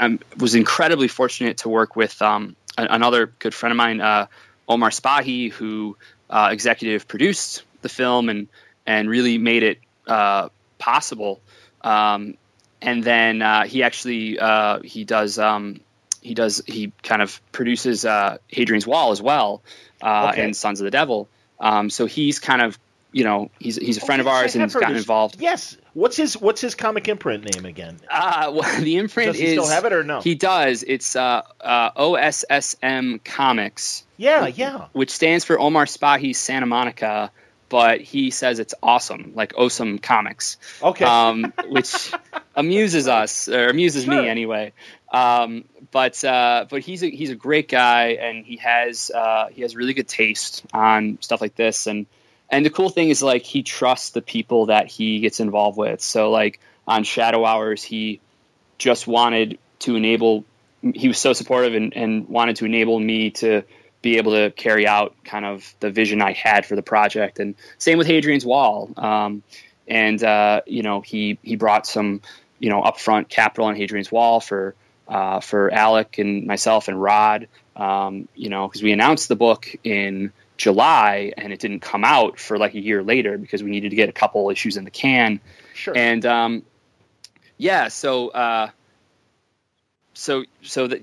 [0.00, 4.26] I was incredibly fortunate to work with um, another good friend of mine uh,
[4.72, 5.96] Omar Spahi who
[6.30, 8.48] uh, executive produced the film and
[8.86, 11.40] and really made it uh, possible
[11.82, 12.36] um,
[12.80, 15.80] and then uh, he actually uh, he does um,
[16.20, 19.62] he does he kind of produces uh, Hadrian's Wall as well
[20.02, 20.44] uh, okay.
[20.44, 21.28] and Sons of the Devil.
[21.60, 22.78] Um, so he's kind of
[23.12, 25.36] you know he's he's a friend of ours and he's gotten involved.
[25.40, 25.76] Yes.
[25.94, 27.98] What's his What's his comic imprint name again?
[28.10, 30.20] Uh, well, the imprint does he is still have it or no?
[30.20, 30.82] He does.
[30.82, 34.04] It's uh, uh, OSSM Comics.
[34.16, 34.86] Yeah, yeah.
[34.92, 37.30] Which stands for Omar Spahi Santa Monica
[37.72, 40.58] but he says it's awesome, like awesome comics.
[40.82, 41.06] Okay.
[41.06, 42.12] Um, which
[42.54, 44.22] amuses us or amuses sure.
[44.22, 44.74] me anyway.
[45.10, 49.62] Um, but uh, but he's a, he's a great guy and he has uh, he
[49.62, 52.04] has really good taste on stuff like this and
[52.52, 56.02] and the cool thing is like he trusts the people that he gets involved with.
[56.02, 58.20] So like on Shadow Hours, he
[58.78, 60.44] just wanted to enable.
[60.94, 63.62] He was so supportive and, and wanted to enable me to
[64.02, 67.38] be able to carry out kind of the vision I had for the project.
[67.38, 68.90] And same with Hadrian's Wall.
[68.96, 69.42] Um,
[69.88, 72.20] and uh, you know he he brought some
[72.58, 74.74] you know upfront capital on Hadrian's Wall for
[75.08, 77.48] uh, for Alec and myself and Rod.
[77.76, 82.38] Um, you know because we announced the book in July and it didn't come out
[82.38, 84.92] for like a year later because we needed to get a couple issues in the
[84.92, 85.40] can.
[85.74, 85.92] Sure.
[85.96, 86.62] And um,
[87.58, 88.70] yeah, so uh,
[90.14, 91.02] so so that.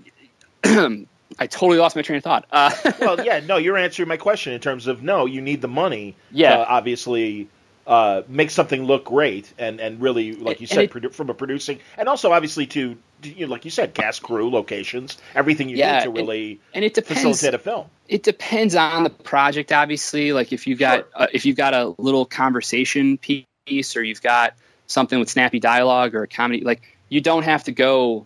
[1.42, 2.46] I totally lost my train of thought.
[2.52, 5.68] Uh, well, yeah, no, you're answering my question in terms of no, you need the
[5.68, 6.16] money.
[6.32, 7.48] Yeah, uh, obviously,
[7.88, 11.34] uh, make something look great and and really, like you said, it, produ- from a
[11.34, 15.78] producing and also obviously to you know, like you said, cast, crew, locations, everything you
[15.78, 17.88] yeah, need to really and, and it depends, facilitate a film.
[18.08, 20.34] It depends on the project, obviously.
[20.34, 21.08] Like if you've got sure.
[21.16, 24.54] uh, if you've got a little conversation piece or you've got
[24.88, 28.26] something with snappy dialogue or a comedy, like you don't have to go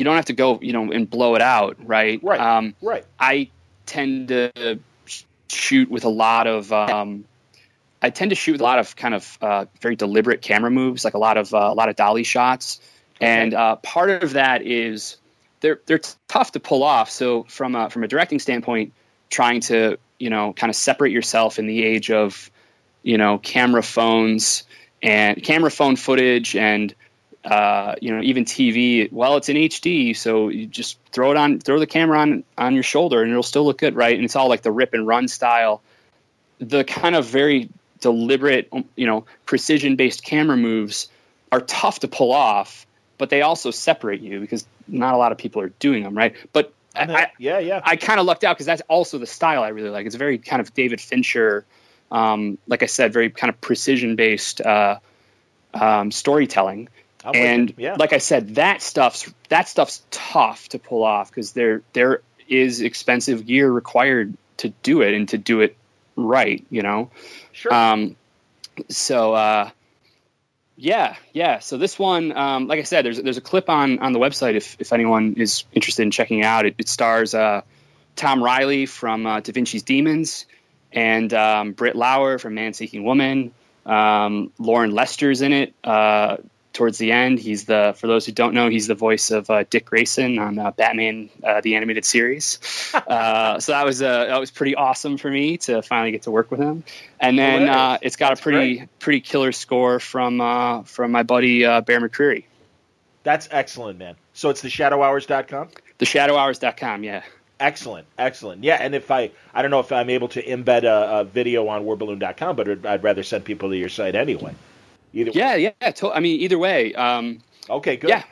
[0.00, 2.22] you don't have to go, you know, and blow it out, right?
[2.22, 2.40] Right.
[2.40, 3.04] Um, right.
[3.18, 3.50] I
[3.84, 4.78] tend to
[5.48, 6.72] shoot with a lot of.
[6.72, 7.24] Um,
[8.00, 11.04] I tend to shoot with a lot of kind of uh, very deliberate camera moves,
[11.04, 12.80] like a lot of uh, a lot of dolly shots.
[13.20, 15.16] And uh, part of that is
[15.60, 17.10] they're they're tough to pull off.
[17.10, 18.92] So from a, from a directing standpoint,
[19.28, 22.50] trying to you know kind of separate yourself in the age of
[23.02, 24.64] you know camera phones
[25.02, 26.94] and camera phone footage and
[27.44, 29.10] uh, you know, even TV.
[29.10, 32.74] Well, it's in HD, so you just throw it on, throw the camera on on
[32.74, 34.14] your shoulder, and it'll still look good, right?
[34.14, 35.82] And it's all like the rip and run style.
[36.58, 41.08] The kind of very deliberate, um, you know, precision based camera moves
[41.50, 42.86] are tough to pull off,
[43.20, 46.34] but they also separate you because not a lot of people are doing them, right?
[46.52, 49.68] But I, yeah, yeah, I kind of lucked out because that's also the style I
[49.68, 50.06] really like.
[50.06, 51.64] It's very kind of David Fincher,
[52.10, 54.98] um, like I said, very kind of precision based uh,
[55.72, 56.88] um, storytelling
[57.24, 57.96] I'm and yeah.
[57.98, 62.80] like I said, that stuff's that stuff's tough to pull off because there there is
[62.80, 65.76] expensive gear required to do it and to do it
[66.16, 66.64] right.
[66.70, 67.10] You know.
[67.52, 67.72] Sure.
[67.72, 68.16] Um,
[68.88, 69.70] so uh,
[70.80, 71.58] yeah, yeah.
[71.58, 74.54] So this one, um, like I said, there's there's a clip on on the website
[74.54, 76.64] if if anyone is interested in checking it out.
[76.64, 77.60] It, it stars uh,
[78.16, 80.46] Tom Riley from uh, Da Vinci's Demons
[80.90, 83.52] and um, Britt Lower from Man Seeking Woman.
[83.84, 85.74] Um, Loren Lester's in it.
[85.84, 86.38] Uh,
[86.72, 87.38] towards the end.
[87.38, 90.58] He's the, for those who don't know, he's the voice of uh, Dick Grayson on
[90.58, 92.58] uh, Batman uh, the animated series.
[93.10, 96.30] Uh, so that was uh, that was pretty awesome for me to finally get to
[96.30, 96.84] work with him.
[97.18, 98.98] And then uh, it's got That's a pretty great.
[98.98, 102.44] pretty killer score from from my buddy Bear McCreary.
[103.22, 104.16] That's excellent, man.
[104.32, 105.68] So it's the shadowhours.com?
[105.98, 107.22] The shadowhours.com, yeah.
[107.58, 108.64] Excellent, excellent.
[108.64, 111.68] Yeah, and if I, I don't know if I'm able to embed a, a video
[111.68, 114.54] on wordballoon.com, but I'd rather send people to your site anyway.
[115.12, 115.74] Either yeah, way.
[115.80, 115.90] yeah.
[115.90, 116.94] To- I mean, either way.
[116.94, 118.10] Um, okay, good.
[118.10, 118.22] Yeah,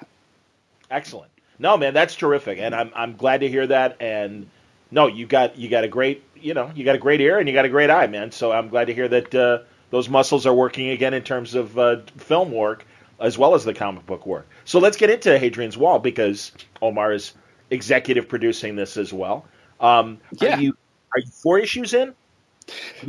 [0.90, 1.30] excellent.
[1.58, 3.96] No, man, that's terrific, and I'm I'm glad to hear that.
[4.00, 4.48] And
[4.90, 7.48] no, you got you got a great you know you got a great ear and
[7.48, 8.30] you got a great eye, man.
[8.30, 9.58] So I'm glad to hear that uh,
[9.90, 12.86] those muscles are working again in terms of uh, film work
[13.20, 14.48] as well as the comic book work.
[14.64, 17.32] So let's get into Hadrian's Wall because Omar is
[17.70, 19.44] executive producing this as well.
[19.80, 20.56] Um, yeah.
[20.56, 20.76] Are you,
[21.14, 22.14] are you four issues in?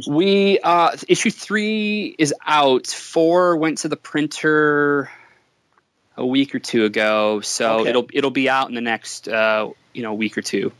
[0.08, 2.88] We uh, issue three is out.
[2.88, 5.10] Four went to the printer
[6.16, 7.90] a week or two ago, so okay.
[7.90, 10.72] it'll it'll be out in the next uh, you know week or two.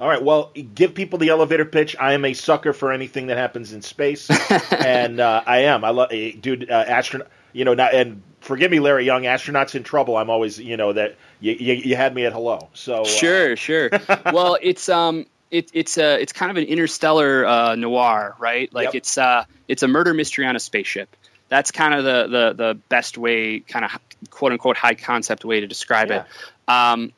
[0.00, 0.22] All right.
[0.22, 1.94] Well, give people the elevator pitch.
[1.98, 4.28] I am a sucker for anything that happens in space,
[4.72, 5.84] and uh, I am.
[5.84, 6.70] I love, eh, dude.
[6.70, 7.28] Uh, astronaut.
[7.52, 9.22] You know, not, and forgive me, Larry Young.
[9.22, 10.16] Astronauts in trouble.
[10.16, 12.68] I'm always, you know, that you, you, you had me at hello.
[12.74, 13.90] So uh, sure, sure.
[14.32, 18.72] well, it's um, it, it's a it's kind of an interstellar uh, noir, right?
[18.72, 18.94] Like yep.
[18.96, 21.14] it's uh, it's a murder mystery on a spaceship.
[21.48, 23.90] That's kind of the the the best way, kind of
[24.30, 26.24] quote unquote high concept way to describe yeah.
[26.24, 26.70] it.
[26.70, 27.12] Um,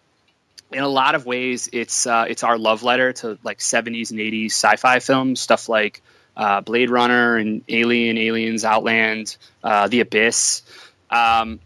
[0.73, 4.21] in a lot of ways, it's uh, it's our love letter to like 70s and
[4.21, 6.03] 80s sci-fi films, stuff like
[6.37, 10.63] uh, Blade Runner and Alien, Aliens, Outland, uh, The Abyss.
[11.11, 11.61] Um,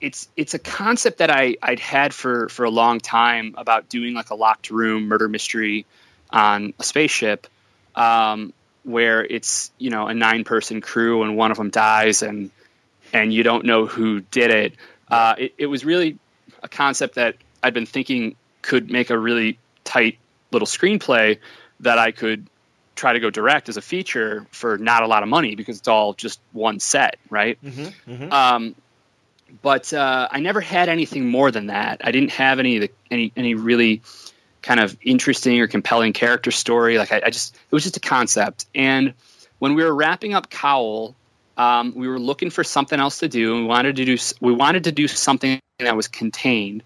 [0.00, 4.14] it's it's a concept that I I'd had for for a long time about doing
[4.14, 5.86] like a locked room murder mystery
[6.36, 7.46] on a spaceship
[7.94, 8.52] um,
[8.84, 12.50] where it's you know a nine person crew and one of them dies and
[13.12, 14.74] and you don't know who did it.
[15.08, 16.18] Uh, it, it was really
[16.62, 20.18] a concept that I'd been thinking could make a really tight
[20.52, 21.38] little screenplay
[21.80, 22.46] that I could
[22.96, 25.88] try to go direct as a feature for not a lot of money because it's
[25.88, 27.58] all just one set, right?
[27.62, 28.32] Mm-hmm, mm-hmm.
[28.32, 28.74] Um,
[29.62, 32.00] but uh, I never had anything more than that.
[32.04, 34.02] I didn't have any the, any any really
[34.66, 36.98] kind of interesting or compelling character story.
[36.98, 38.66] Like I, I, just it was just a concept.
[38.74, 39.14] And
[39.60, 41.14] when we were wrapping up Cowl,
[41.56, 43.54] um, we were looking for something else to do.
[43.54, 46.82] And we wanted to do we wanted to do something that was contained,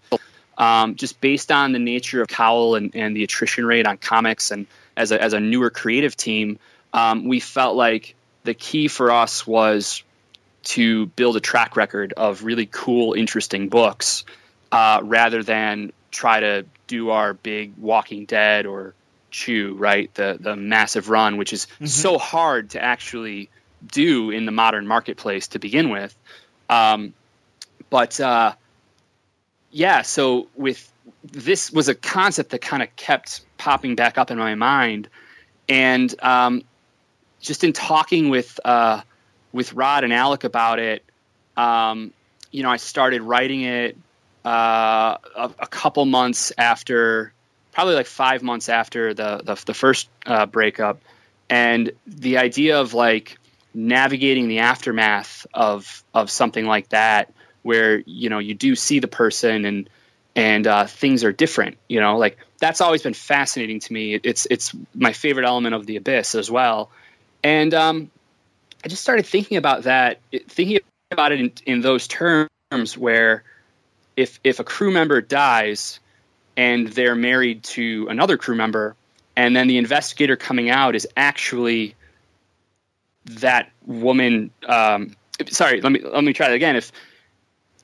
[0.59, 4.51] um, just based on the nature of Cowl and, and the attrition rate on comics.
[4.51, 6.59] And as a as a newer creative team,
[6.93, 8.15] um, we felt like
[8.45, 10.03] the key for us was
[10.63, 14.25] to build a track record of really cool, interesting books,
[14.71, 18.95] uh, rather than try to do our big Walking Dead or
[19.31, 20.13] Chew, right?
[20.15, 21.87] The the massive run, which is mm-hmm.
[21.87, 23.49] so hard to actually
[23.87, 26.15] do in the modern marketplace to begin with.
[26.69, 27.15] Um,
[27.91, 28.55] but uh,
[29.71, 34.39] yeah, so with this was a concept that kind of kept popping back up in
[34.39, 35.09] my mind,
[35.69, 36.63] and um,
[37.41, 39.01] just in talking with uh,
[39.53, 41.05] with Rod and Alec about it,
[41.57, 42.13] um,
[42.51, 43.97] you know, I started writing it
[44.45, 47.33] uh, a, a, couple months after,
[47.73, 51.01] probably like five months after the the, the first uh, breakup,
[51.49, 53.39] and the idea of like
[53.75, 59.09] navigating the aftermath of of something like that, where you know you do see the
[59.09, 59.91] person and
[60.35, 61.77] and uh, things are different.
[61.89, 64.15] You know, like that's always been fascinating to me.
[64.15, 66.91] It's it's my favorite element of the abyss as well,
[67.43, 68.11] and um,
[68.85, 72.49] I just started thinking about that, thinking about it in, in those terms
[72.97, 73.45] where
[74.17, 76.01] if if a crew member dies
[76.57, 78.97] and they're married to another crew member,
[79.37, 81.95] and then the investigator coming out is actually
[83.25, 84.51] that woman.
[84.67, 85.17] Um,
[85.49, 86.77] sorry, let me let me try that again.
[86.77, 86.93] If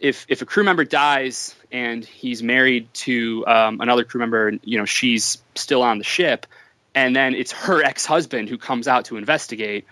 [0.01, 4.61] if if a crew member dies and he's married to um, another crew member, and
[4.65, 6.47] you know she's still on the ship,
[6.95, 9.87] and then it's her ex husband who comes out to investigate.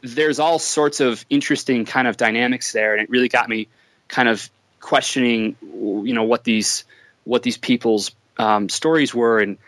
[0.00, 3.68] There's all sorts of interesting kind of dynamics there, and it really got me
[4.06, 4.48] kind of
[4.80, 6.84] questioning, you know, what these
[7.24, 9.58] what these people's um, stories were, and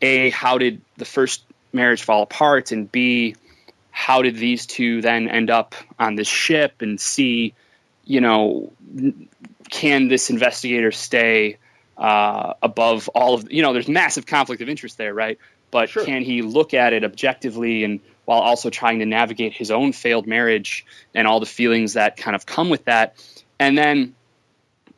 [0.00, 3.36] a how did the first marriage fall apart, and b
[3.90, 7.54] how did these two then end up on this ship, and c
[8.06, 8.72] you know
[9.68, 11.58] can this investigator stay
[11.98, 15.38] uh, above all of you know there's massive conflict of interest there right
[15.70, 16.04] but sure.
[16.04, 20.26] can he look at it objectively and while also trying to navigate his own failed
[20.26, 23.16] marriage and all the feelings that kind of come with that
[23.58, 24.14] and then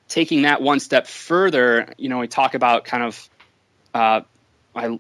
[0.08, 3.30] taking that one step further, you know, we talk about kind of
[3.94, 4.20] uh,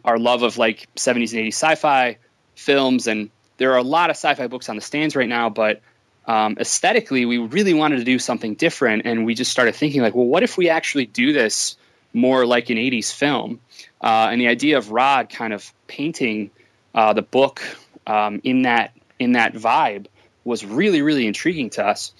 [0.04, 2.18] our love of like 70s and 80s sci-fi
[2.54, 5.80] films, and there are a lot of sci-fi books on the stands right now, but
[6.26, 10.14] um, aesthetically, we really wanted to do something different, and we just started thinking like,
[10.14, 11.76] well, what if we actually do this
[12.12, 13.60] more like an 80s film?
[14.00, 16.50] Uh, and the idea of Rod kind of painting
[16.94, 17.62] uh, the book
[18.06, 20.06] um, in that in that vibe
[20.44, 22.12] was really really intriguing to us.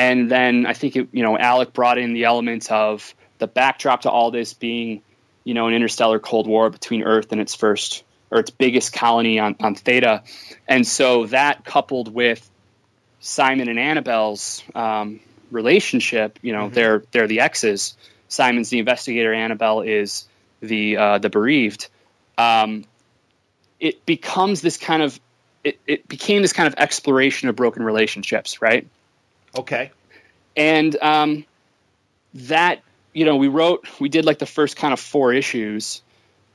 [0.00, 4.00] And then I think it, you know Alec brought in the element of the backdrop
[4.02, 5.02] to all this being
[5.44, 9.38] you know an interstellar Cold War between Earth and its first or its biggest colony
[9.38, 10.22] on, on Theta,
[10.66, 12.50] and so that coupled with
[13.20, 16.74] Simon and Annabelle's um, relationship, you know, mm-hmm.
[16.74, 17.94] they're they're the exes.
[18.28, 19.34] Simon's the investigator.
[19.34, 20.26] Annabelle is
[20.60, 21.88] the uh, the bereaved.
[22.38, 22.86] Um,
[23.78, 25.20] it becomes this kind of
[25.62, 28.86] it, it became this kind of exploration of broken relationships, right?
[29.56, 29.90] Okay.
[30.56, 31.44] And um,
[32.34, 32.82] that,
[33.12, 36.02] you know, we wrote, we did like the first kind of four issues.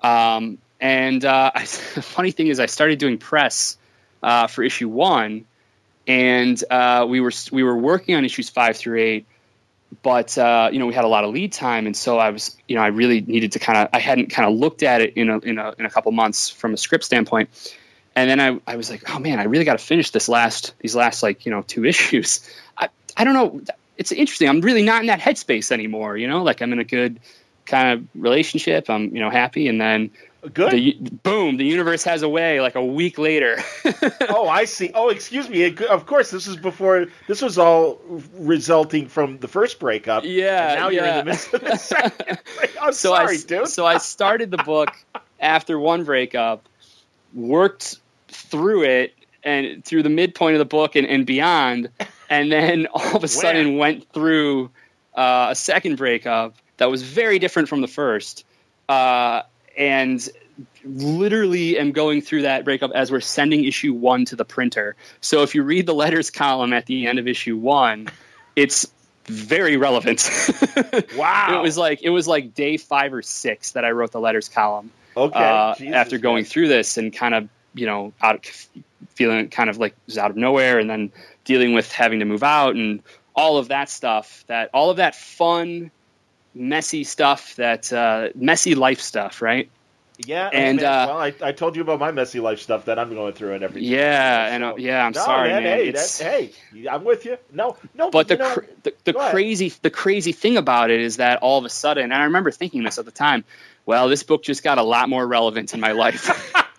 [0.01, 3.77] Um, and uh, I, the funny thing is, I started doing press
[4.21, 5.45] uh, for issue one,
[6.07, 9.25] and uh, we were we were working on issues five through eight.
[10.03, 12.57] But uh, you know, we had a lot of lead time, and so I was,
[12.67, 15.13] you know, I really needed to kind of, I hadn't kind of looked at it
[15.15, 17.49] in a in a in a couple months from a script standpoint
[18.15, 20.73] and then I, I was like, oh man, I really got to finish this last
[20.79, 22.49] these last like you know two issues.
[22.77, 23.61] I I don't know.
[23.97, 24.49] It's interesting.
[24.49, 26.17] I'm really not in that headspace anymore.
[26.17, 27.19] You know, like I'm in a good
[27.65, 28.89] kind of relationship.
[28.89, 30.11] I'm you know happy, and then
[30.53, 32.61] good the, boom, the universe has a way.
[32.61, 33.57] Like a week later.
[34.29, 34.91] oh, I see.
[34.93, 35.75] Oh, excuse me.
[35.85, 37.07] Of course, this is before.
[37.27, 37.99] This was all
[38.37, 40.23] resulting from the first breakup.
[40.25, 40.75] Yeah.
[40.75, 40.89] now yeah.
[40.89, 42.39] you're in the midst of the second.
[42.81, 43.67] I'm so sorry, I, dude.
[43.67, 44.91] So I started the book
[45.39, 46.67] after one breakup,
[47.33, 49.13] worked through it
[49.43, 51.89] and through the midpoint of the book and, and beyond,
[52.29, 54.71] and then all of a sudden went through
[55.15, 58.45] uh, a second breakup that was very different from the first,
[58.89, 59.43] uh,
[59.77, 60.27] and
[60.83, 64.95] literally am going through that breakup as we're sending issue one to the printer.
[65.21, 68.07] So if you read the letters column at the end of issue one,
[68.55, 68.87] it's
[69.25, 70.29] very relevant.
[71.15, 71.59] wow!
[71.59, 74.49] it was like it was like day five or six that I wrote the letters
[74.49, 74.91] column.
[75.17, 75.39] Okay.
[75.39, 78.45] Uh, after going through this and kind of you know out
[79.15, 81.11] feeling kind of like was out of nowhere and then
[81.43, 83.01] dealing with having to move out and
[83.35, 85.91] all of that stuff, that all of that fun,
[86.53, 89.69] messy stuff, that uh, messy life stuff, right?
[90.17, 92.97] Yeah, and man, uh, well, I, I told you about my messy life stuff that
[92.97, 93.91] I'm going through and everything.
[93.91, 94.53] Yeah, so.
[94.53, 95.63] and uh, yeah, I'm no, sorry, man.
[95.63, 95.77] man.
[95.77, 96.17] Hey, that,
[96.73, 97.37] hey, I'm with you.
[97.51, 101.39] No, no, but the cr- the, the crazy the crazy thing about it is that
[101.39, 103.43] all of a sudden, and I remember thinking this at the time.
[103.85, 106.55] Well, this book just got a lot more relevant in my life.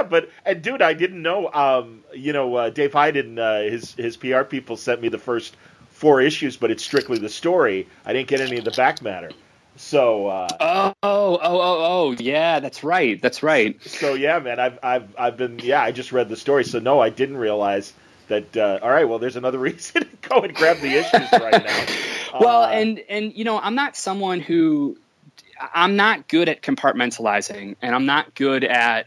[0.00, 1.50] yeah, but and dude, I didn't know.
[1.52, 5.56] Um, you know, uh, Dave Hyden, uh, his his PR people sent me the first
[5.90, 7.88] four issues, but it's strictly the story.
[8.04, 9.30] I didn't get any of the back matter.
[9.76, 13.82] So uh, oh oh oh oh yeah, that's right, that's right.
[13.84, 17.00] So yeah, man, I've I've I've been yeah, I just read the story, so no,
[17.00, 17.92] I didn't realize
[18.28, 18.56] that.
[18.56, 21.86] Uh, all right, well, there's another reason to go and grab the issues right now.
[22.40, 24.98] well, uh, and and you know, I'm not someone who
[25.74, 29.06] I'm not good at compartmentalizing, and I'm not good at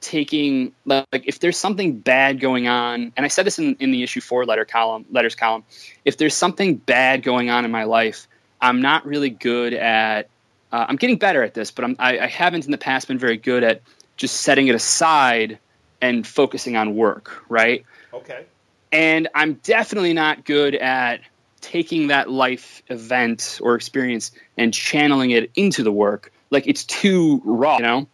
[0.00, 4.02] taking like if there's something bad going on and i said this in, in the
[4.02, 5.64] issue four letter column letters column
[6.04, 8.28] if there's something bad going on in my life
[8.60, 10.28] I'm not really good at.
[10.70, 13.18] Uh, I'm getting better at this, but I'm, I, I haven't in the past been
[13.18, 13.80] very good at
[14.16, 15.58] just setting it aside
[16.00, 17.86] and focusing on work, right?
[18.12, 18.44] Okay.
[18.92, 21.20] And I'm definitely not good at
[21.62, 26.32] taking that life event or experience and channeling it into the work.
[26.50, 28.08] Like it's too raw, you know?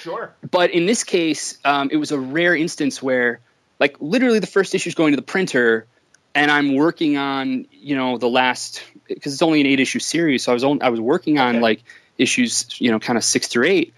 [0.00, 0.34] Sure.
[0.48, 3.40] But in this case, um, it was a rare instance where,
[3.78, 5.86] like, literally the first issue is going to the printer,
[6.34, 10.44] and I'm working on, you know, the last because it's only an eight issue series.
[10.44, 11.62] So I was only, I was working on okay.
[11.62, 11.82] like
[12.18, 13.94] issues, you know, kind of six through eight,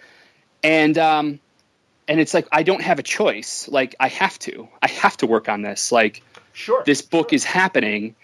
[0.62, 1.40] and um,
[2.08, 3.68] and it's like I don't have a choice.
[3.68, 5.92] Like I have to, I have to work on this.
[5.92, 6.22] Like,
[6.52, 7.36] sure, this book sure.
[7.36, 8.14] is happening,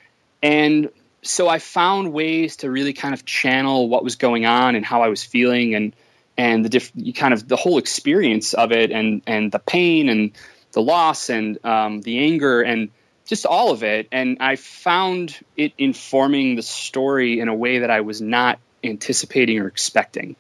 [0.42, 0.90] and
[1.22, 5.02] so I found ways to really kind of channel what was going on and how
[5.02, 5.94] I was feeling and
[6.38, 10.32] and the diff- kind of the whole experience of it and and the pain and
[10.72, 12.90] the loss and um, the anger and
[13.26, 14.08] just all of it.
[14.12, 19.58] And I found it informing the story in a way that I was not anticipating
[19.58, 20.36] or expecting.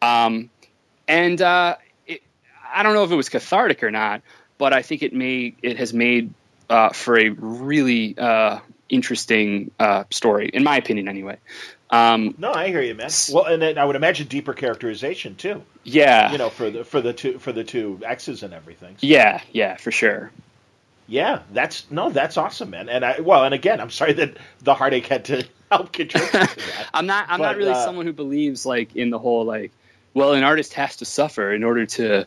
[0.00, 0.48] Um,
[1.08, 1.76] and uh,
[2.06, 2.22] it,
[2.72, 4.22] I don't know if it was cathartic or not,
[4.56, 6.32] but I think it may it has made
[6.68, 11.38] uh, for a really uh, interesting uh, story, in my opinion, anyway.
[11.90, 13.10] Um, no, I hear you, man.
[13.32, 15.62] Well, and then I would imagine deeper characterization too.
[15.82, 18.96] Yeah, you know, for the for the two for the two X's and everything.
[18.98, 19.06] So.
[19.06, 20.30] Yeah, yeah, for sure.
[21.08, 22.88] Yeah, that's no, that's awesome, man.
[22.88, 26.30] And I well, and again, I'm sorry that the heartache had to help contribute.
[26.30, 26.88] To that.
[26.94, 27.26] I'm not.
[27.28, 29.72] I'm but, not really uh, someone who believes like in the whole like,
[30.14, 32.26] well, an artist has to suffer in order to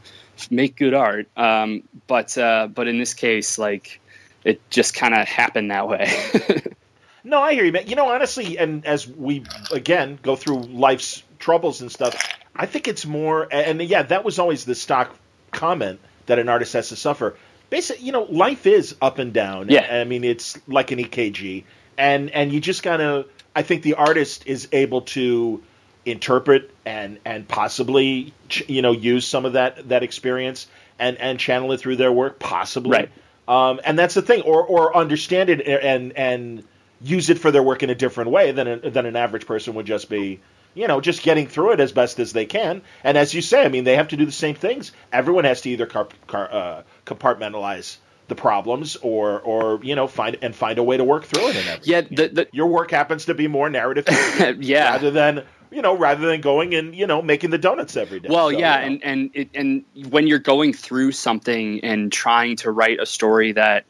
[0.49, 1.27] make good art.
[1.37, 4.01] Um, but uh, but in this case, like,
[4.43, 6.11] it just kind of happened that way.
[7.23, 7.87] no, I hear you, man.
[7.87, 12.15] You know, honestly, and as we again go through life's troubles and stuff,
[12.55, 13.47] I think it's more.
[13.51, 15.15] And yeah, that was always the stock
[15.51, 17.35] comment that an artist has to suffer
[17.73, 19.67] basically, you know, life is up and down.
[19.67, 19.87] Yeah.
[19.89, 21.63] I mean, it's like an EKG,
[21.97, 23.25] and and you just gotta.
[23.55, 25.63] I think the artist is able to
[26.05, 28.33] interpret and and possibly
[28.67, 30.67] you know use some of that that experience
[30.99, 33.11] and and channel it through their work possibly right
[33.47, 36.65] um, and that's the thing or or understand it and and
[37.03, 39.75] use it for their work in a different way than a, than an average person
[39.75, 40.39] would just be
[40.75, 42.81] you know, just getting through it as best as they can.
[43.03, 44.91] And as you say, I mean, they have to do the same things.
[45.11, 47.97] Everyone has to either car, car, uh, compartmentalize
[48.29, 51.85] the problems or or you know find and find a way to work through it
[51.85, 54.05] yeah the, the, your work happens to be more narrative
[54.61, 58.21] yeah rather than you know rather than going and you know making the donuts every
[58.21, 58.93] day well so, yeah you know.
[58.93, 63.51] and and it, and when you're going through something and trying to write a story
[63.51, 63.83] that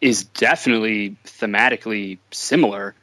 [0.00, 2.94] is definitely thematically similar.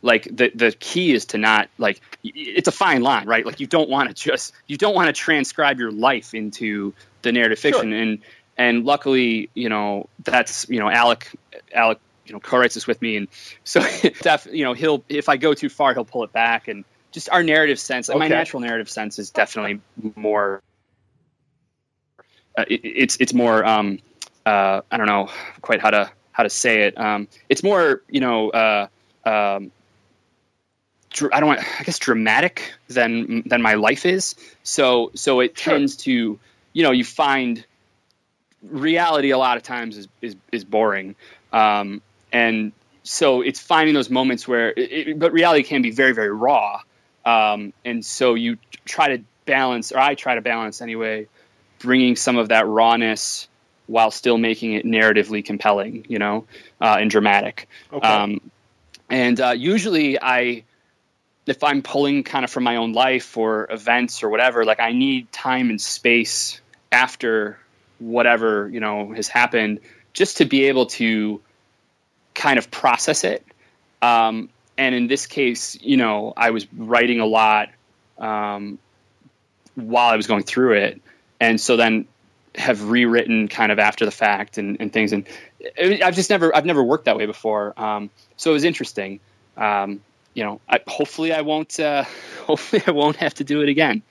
[0.00, 3.44] Like the the key is to not like it's a fine line right?
[3.44, 7.32] Like you don't want to just you don't want to transcribe your life into the
[7.32, 7.90] narrative fiction.
[7.90, 8.00] Sure.
[8.00, 8.18] and
[8.56, 11.30] and luckily you know that's you know alec
[11.72, 13.16] alec you know co-writes this with me.
[13.16, 13.28] And
[13.64, 13.80] so
[14.22, 16.68] def, you know he'll if i go too far he'll pull it back.
[16.68, 18.18] And just our narrative sense okay.
[18.18, 19.80] my natural narrative sense is definitely
[20.14, 20.62] more
[22.56, 23.98] uh, it, it's it's more um
[24.48, 25.28] uh i don't know
[25.60, 28.86] quite how to how to say it um it's more you know uh
[29.24, 29.72] um,
[31.32, 34.36] I don't want, I guess, dramatic than than my life is.
[34.62, 35.74] So so it sure.
[35.74, 36.38] tends to,
[36.72, 37.64] you know, you find
[38.62, 41.16] reality a lot of times is is, is boring,
[41.52, 42.72] um, and
[43.02, 46.82] so it's finding those moments where, it, but reality can be very very raw,
[47.24, 51.26] um, and so you try to balance, or I try to balance anyway,
[51.78, 53.47] bringing some of that rawness
[53.88, 56.44] while still making it narratively compelling, you know,
[56.80, 57.68] uh, and dramatic.
[57.92, 58.06] Okay.
[58.06, 58.40] Um,
[59.10, 60.62] and uh, usually I
[61.46, 64.92] if I'm pulling kind of from my own life or events or whatever, like I
[64.92, 66.60] need time and space
[66.92, 67.58] after
[67.98, 69.80] whatever you know has happened
[70.12, 71.40] just to be able to
[72.34, 73.44] kind of process it.
[74.02, 77.70] Um, and in this case, you know, I was writing a lot
[78.18, 78.78] um,
[79.74, 81.00] while I was going through it,
[81.40, 82.06] and so then
[82.58, 85.12] have rewritten kind of after the fact and, and things.
[85.12, 85.26] And
[85.80, 89.20] I've just never I've never worked that way before, um, so it was interesting.
[89.56, 90.00] Um,
[90.34, 92.04] you know, I, hopefully I won't uh,
[92.44, 94.02] hopefully I won't have to do it again.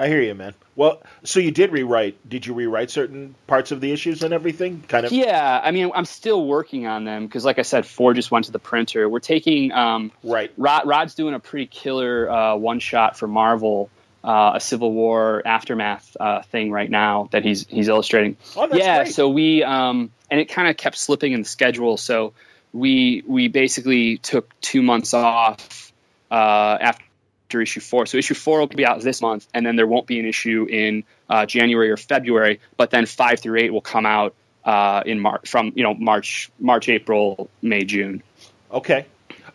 [0.00, 0.54] I hear you, man.
[0.76, 2.16] Well, so you did rewrite.
[2.28, 4.84] Did you rewrite certain parts of the issues and everything?
[4.86, 5.10] Kind of.
[5.10, 8.44] Yeah, I mean, I'm still working on them because, like I said, four just went
[8.44, 9.08] to the printer.
[9.08, 10.52] We're taking um, right.
[10.56, 13.90] Rod, Rod's doing a pretty killer uh, one shot for Marvel,
[14.24, 18.36] uh, a Civil War aftermath uh, thing right now that he's he's illustrating.
[18.56, 19.14] Oh, yeah, great.
[19.14, 21.96] so we um, and it kind of kept slipping in the schedule.
[21.96, 22.32] So
[22.72, 25.92] we we basically took two months off
[26.30, 28.06] uh, after issue four.
[28.06, 30.66] So issue four will be out this month, and then there won't be an issue
[30.68, 32.60] in uh, January or February.
[32.76, 36.50] But then five through eight will come out uh, in March from you know March,
[36.58, 38.22] March, April, May, June.
[38.70, 39.06] Okay.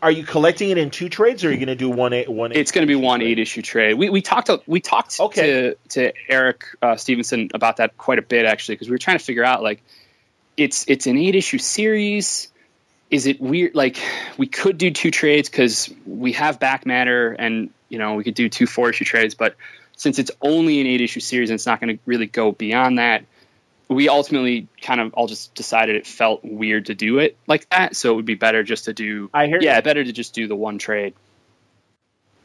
[0.04, 2.30] Are you collecting it in two trades, or are you going to do one eight
[2.30, 2.52] one?
[2.52, 3.32] Eight it's going to be one trade?
[3.32, 3.94] eight issue trade.
[3.96, 5.42] We, we talked we talked okay.
[5.42, 9.18] to to Eric uh, Stephenson about that quite a bit actually because we were trying
[9.18, 9.82] to figure out like
[10.58, 12.50] it's it's an eight issue series
[13.10, 13.98] is it weird like
[14.38, 18.34] we could do two trades because we have back matter and you know, we could
[18.34, 19.56] do two four issue trades, but
[19.96, 22.98] since it's only an eight issue series and it's not going to really go beyond
[22.98, 23.24] that,
[23.94, 27.96] we ultimately kind of all just decided it felt weird to do it like that.
[27.96, 29.30] So it would be better just to do.
[29.34, 29.60] I hear.
[29.62, 29.82] Yeah, you.
[29.82, 31.14] better to just do the one trade.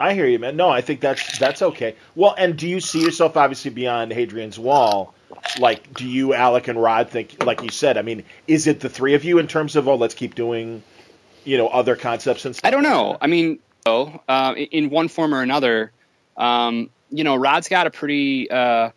[0.00, 0.56] I hear you, man.
[0.56, 1.96] No, I think that's that's okay.
[2.14, 5.14] Well, and do you see yourself obviously beyond Hadrian's Wall?
[5.58, 7.96] Like, do you, Alec and Rod, think like you said?
[7.98, 10.82] I mean, is it the three of you in terms of oh, let's keep doing,
[11.44, 12.66] you know, other concepts and stuff?
[12.66, 13.18] I don't know.
[13.20, 15.92] I mean, uh, in one form or another.
[16.36, 18.90] Um, you know, Rod's got a pretty uh,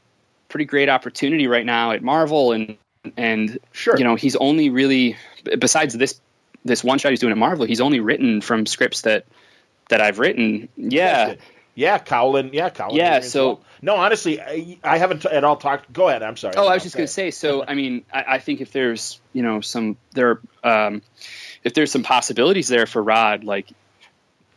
[0.52, 2.78] pretty great opportunity right now at Marvel, and
[3.18, 3.98] and sure.
[3.98, 5.18] you know he's only really
[5.58, 6.22] besides this
[6.64, 9.26] this one shot he's doing at Marvel, he's only written from scripts that
[9.90, 10.70] that I've written.
[10.76, 11.36] Yeah.
[11.74, 12.52] Yeah, Cowlin.
[12.52, 12.98] Yeah, Cowlin.
[12.98, 13.62] Yeah, so well.
[13.82, 15.92] no, honestly, I, I, haven't at all talked.
[15.92, 16.22] Go ahead.
[16.22, 16.56] I'm sorry.
[16.58, 17.32] Oh, I was just going to say.
[17.32, 21.02] So, I mean, I, I, think if there's you know some there, um,
[21.64, 23.70] if there's some possibilities there for Rod, like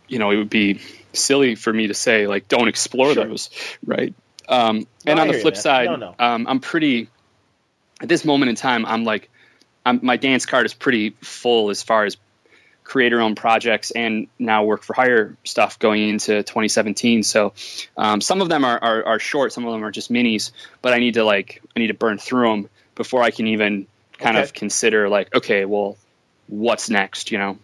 [0.08, 0.80] you know, it would be
[1.12, 3.24] silly for me to say like don't explore sure.
[3.24, 3.48] those,
[3.86, 4.12] right?
[4.48, 6.14] Um, and on the flip side, no, no.
[6.18, 7.08] Um, I'm pretty
[8.00, 8.84] at this moment in time.
[8.86, 9.30] I'm like,
[9.86, 12.16] I'm, my dance card is pretty full as far as
[12.84, 17.22] creator owned projects and now work for hire stuff going into 2017.
[17.22, 17.54] So
[17.96, 20.92] um, some of them are, are, are, short, some of them are just minis, but
[20.92, 23.86] I need to like I need to burn through them before I can even
[24.18, 24.44] kind okay.
[24.44, 25.96] of consider like okay, well,
[26.46, 27.32] what's next?
[27.32, 27.58] You know.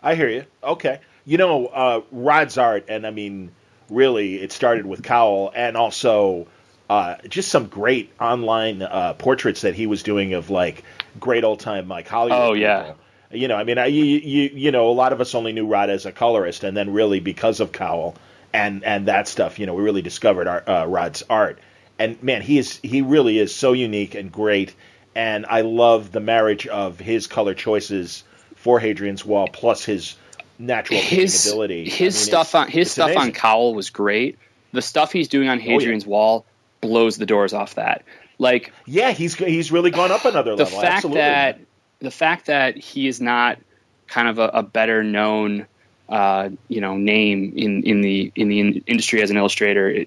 [0.00, 0.44] I hear you.
[0.62, 1.00] Okay.
[1.24, 3.50] You know, uh, Rod's art, and I mean,
[3.90, 6.46] really, it started with Cowl, and also
[6.88, 10.84] uh, just some great online uh, portraits that he was doing of like
[11.20, 12.40] great old time like Hollywood.
[12.40, 12.82] Oh yeah.
[12.82, 12.96] People.
[13.30, 15.66] You know, I mean, I, you, you you know, a lot of us only knew
[15.66, 18.14] Rod as a colorist, and then really because of Cowl
[18.52, 21.58] and and that stuff, you know, we really discovered our, uh, Rod's art.
[21.98, 24.74] And man, he is he really is so unique and great.
[25.14, 28.24] And I love the marriage of his color choices
[28.54, 30.16] for Hadrian's Wall plus his
[30.58, 31.88] natural his ability.
[31.88, 33.22] His I mean, stuff on his stuff amazing.
[33.22, 34.38] on Cowl was great.
[34.72, 36.10] The stuff he's doing on Hadrian's oh, yeah.
[36.10, 36.46] Wall
[36.80, 38.04] blows the doors off that.
[38.38, 40.80] Like yeah, he's he's really gone up another the level.
[40.80, 41.20] fact Absolutely.
[41.20, 41.60] that
[42.00, 43.58] the fact that he is not
[44.06, 45.66] kind of a, a better known
[46.08, 50.04] uh, you know name in in the in the in- industry as an illustrator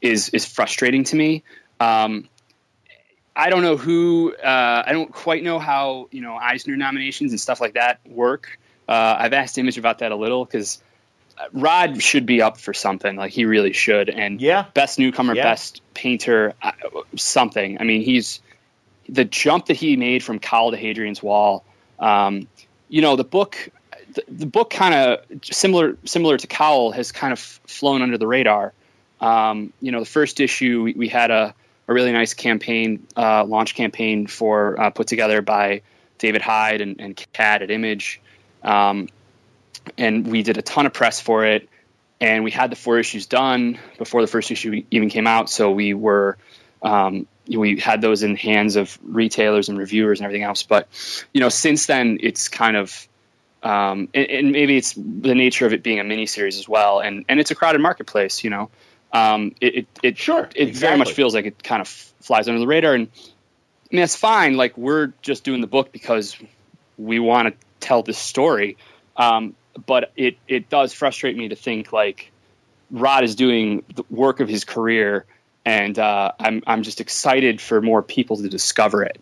[0.00, 1.42] is is frustrating to me.
[1.80, 2.28] Um,
[3.34, 4.34] I don't know who.
[4.34, 8.58] Uh, I don't quite know how you know Eisner nominations and stuff like that work.
[8.88, 10.80] Uh, I've asked Image about that a little because
[11.52, 13.16] Rod should be up for something.
[13.16, 14.08] Like he really should.
[14.08, 15.44] And yeah, best newcomer, yeah.
[15.44, 16.72] best painter, uh,
[17.16, 17.80] something.
[17.80, 18.40] I mean, he's
[19.08, 21.64] the jump that he made from Cowl to Hadrian's Wall.
[21.98, 22.48] Um,
[22.88, 23.68] you know, the book,
[24.12, 28.26] the, the book kind of similar similar to Cowl has kind of flown under the
[28.26, 28.72] radar.
[29.20, 31.54] Um, you know, the first issue we, we had a,
[31.88, 35.82] a really nice campaign, uh, launch campaign for uh, put together by
[36.18, 38.20] David Hyde and, and Cat at Image.
[38.66, 39.08] Um,
[39.96, 41.68] and we did a ton of press for it.
[42.20, 45.50] And we had the four issues done before the first issue even came out.
[45.50, 46.38] So we were,
[46.82, 50.62] um, we had those in hands of retailers and reviewers and everything else.
[50.62, 50.88] But,
[51.32, 53.06] you know, since then it's kind of,
[53.62, 57.00] um, and, and, maybe it's the nature of it being a mini series as well.
[57.00, 58.70] And, and it's a crowded marketplace, you know,
[59.12, 60.72] um, it, it, it, sure, it exactly.
[60.72, 62.94] very much feels like it kind of flies under the radar.
[62.94, 64.56] And I mean, that's fine.
[64.56, 66.36] Like we're just doing the book because
[66.96, 68.76] we want to tell this story.
[69.16, 69.54] Um,
[69.86, 72.32] but it it does frustrate me to think like
[72.90, 75.24] Rod is doing the work of his career,
[75.64, 79.20] and uh, I'm I'm just excited for more people to discover it.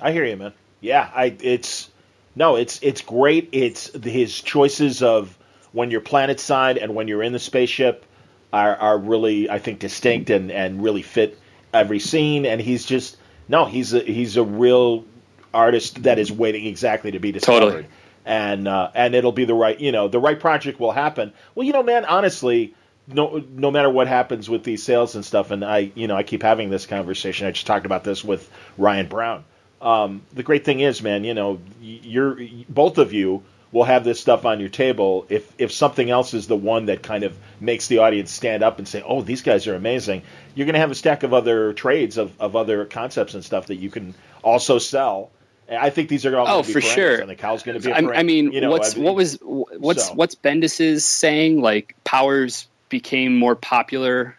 [0.00, 0.52] I hear you, man.
[0.80, 1.90] Yeah, I it's
[2.36, 3.48] no, it's it's great.
[3.52, 5.36] It's his choices of
[5.72, 8.04] when you're planet side and when you're in the spaceship
[8.52, 11.38] are are really I think distinct and and really fit
[11.74, 12.46] every scene.
[12.46, 13.16] And he's just
[13.48, 15.04] no, he's a he's a real
[15.52, 17.60] artist that is waiting exactly to be discovered.
[17.60, 17.86] Totally.
[18.24, 21.32] And uh, and it'll be the right you know the right project will happen.
[21.54, 22.74] Well, you know, man, honestly,
[23.06, 26.22] no no matter what happens with these sales and stuff, and I you know I
[26.22, 27.46] keep having this conversation.
[27.46, 29.44] I just talked about this with Ryan Brown.
[29.80, 32.38] Um, the great thing is, man, you know, you're
[32.68, 35.26] both of you will have this stuff on your table.
[35.28, 38.78] If if something else is the one that kind of makes the audience stand up
[38.78, 40.22] and say, "Oh, these guys are amazing,"
[40.54, 43.66] you're going to have a stack of other trades of, of other concepts and stuff
[43.66, 45.30] that you can also sell.
[45.70, 47.16] I think these are all oh for sure.
[47.16, 47.92] And the cow's going to be.
[47.92, 50.14] I, I mean, you know, what's I mean, what was what's so.
[50.14, 51.60] what's Bendis's saying?
[51.60, 54.38] Like powers became more popular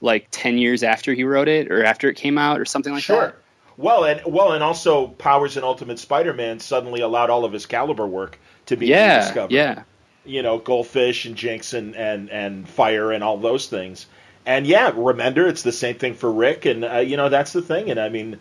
[0.00, 3.02] like 10 years after he wrote it or after it came out or something like
[3.02, 3.26] sure.
[3.26, 3.36] that.
[3.76, 8.06] Well, and well, and also Powers and Ultimate Spider-Man suddenly allowed all of his caliber
[8.06, 9.52] work to be yeah, discovered.
[9.52, 9.84] Yeah,
[10.24, 14.04] you know, Goldfish and Jinx and, and and Fire and all those things.
[14.44, 17.62] And yeah, Remender, it's the same thing for Rick, and uh, you know that's the
[17.62, 17.90] thing.
[17.90, 18.38] And I mean,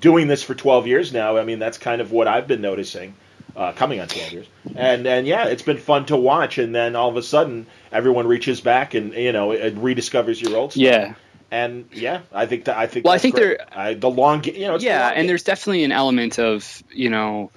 [0.00, 3.14] doing this for 12 years now, I mean that's kind of what I've been noticing
[3.56, 4.46] uh, coming on 12 years.
[4.74, 6.58] And and yeah, it's been fun to watch.
[6.58, 10.56] And then all of a sudden, everyone reaches back and you know it rediscovers your
[10.56, 10.82] old stuff.
[10.82, 11.14] Yeah.
[11.50, 13.04] And yeah, I think that I think.
[13.04, 13.58] Well, I think great.
[13.58, 13.78] there.
[13.78, 14.78] I, the long, you know.
[14.78, 17.50] yeah, and there's definitely an element of you know.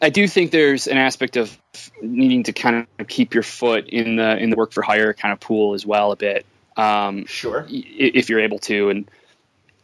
[0.00, 1.56] I do think there's an aspect of
[2.02, 5.32] needing to kind of keep your foot in the in the work for hire kind
[5.32, 6.46] of pool as well a bit.
[6.78, 7.66] Um, sure.
[7.68, 9.10] If you're able to, and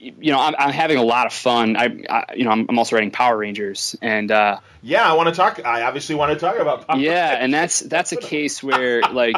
[0.01, 1.77] you know, I'm, I'm, having a lot of fun.
[1.77, 5.29] I, I you know, I'm, I'm, also writing Power Rangers, and uh, yeah, I want
[5.29, 5.65] to talk.
[5.65, 6.87] I obviously want to talk about.
[6.87, 7.45] Power yeah, Rangers.
[7.45, 9.37] and that's that's a case where like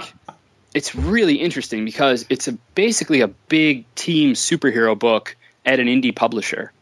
[0.73, 5.37] it's really interesting because it's a basically a big team superhero book
[5.67, 6.73] at an indie publisher,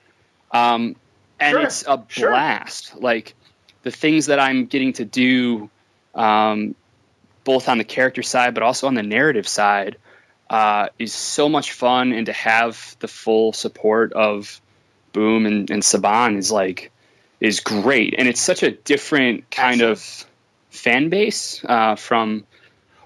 [0.52, 0.94] um,
[1.38, 1.62] and sure.
[1.62, 2.30] it's a sure.
[2.30, 3.00] blast.
[3.00, 3.34] Like
[3.82, 5.70] the things that I'm getting to do,
[6.14, 6.74] um,
[7.44, 9.96] both on the character side but also on the narrative side
[10.50, 14.60] uh, is so much fun, and to have the full support of
[15.12, 16.92] Boom and, and Saban is like
[17.40, 20.24] is great, and it's such a different kind of
[20.70, 22.44] fan base uh, from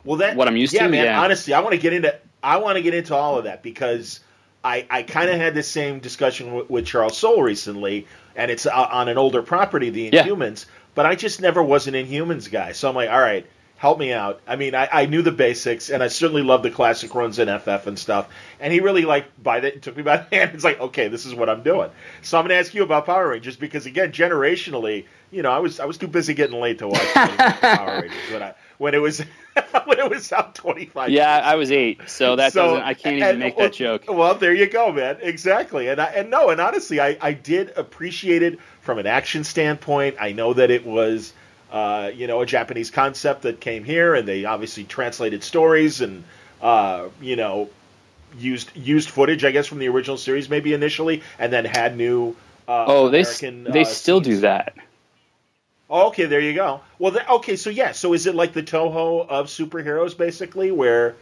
[0.05, 0.89] well that what I'm used yeah, to.
[0.89, 3.45] Man, yeah, honestly, I want to get into I want to get into all of
[3.45, 4.21] that because
[4.63, 8.67] I I kind of had the same discussion with, with, Charles Soule recently, and it's
[8.67, 10.65] uh, on an older property, the Inhumans.
[10.65, 10.71] Yeah.
[10.95, 13.47] But I just never was an Inhumans guy, so I'm like, all right
[13.85, 14.41] help me out.
[14.47, 17.49] I mean, I, I knew the basics, and I certainly loved the classic runs in
[17.59, 18.31] FF and stuff.
[18.59, 20.53] And he really like by the took me by the hand.
[20.55, 21.91] It's like, okay, this is what I'm doing.
[22.23, 25.59] So I'm going to ask you about Power Rangers because again, generationally, you know, I
[25.59, 29.03] was I was too busy getting late to watch Power Rangers when I when it
[29.03, 29.19] was
[29.85, 31.11] when it was out 25.
[31.11, 32.85] Yeah, I was eight, so that so, doesn't.
[32.85, 34.05] I can't even and, make that joke.
[34.09, 35.19] Well, there you go, man.
[35.21, 39.45] Exactly, and I, and no, and honestly, I I did appreciate it from an action
[39.45, 40.17] standpoint.
[40.19, 41.35] I know that it was
[41.75, 46.23] uh, you know, a Japanese concept that came here, and they obviously translated stories and
[46.63, 47.69] uh, you know
[48.39, 52.37] used used footage, I guess, from the original series maybe initially, and then had new.
[52.69, 54.37] Uh, oh, they American, they uh, still scenes.
[54.37, 54.75] do that.
[55.91, 56.81] Oh, okay, there you go.
[57.01, 61.17] Well, okay, so yeah, so is it like the Toho of superheroes, basically, where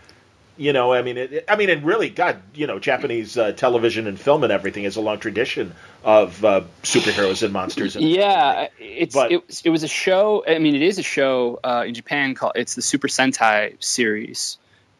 [0.56, 4.06] you know, I mean, it, I mean, and really, God, you know, Japanese uh, television
[4.06, 5.74] and film and everything is a long tradition
[6.04, 7.96] of uh, superheroes and monsters.
[7.96, 10.44] And yeah, it's but, it, it, was a show.
[10.46, 14.58] I mean, it is a show uh, in Japan called it's the Super Sentai series,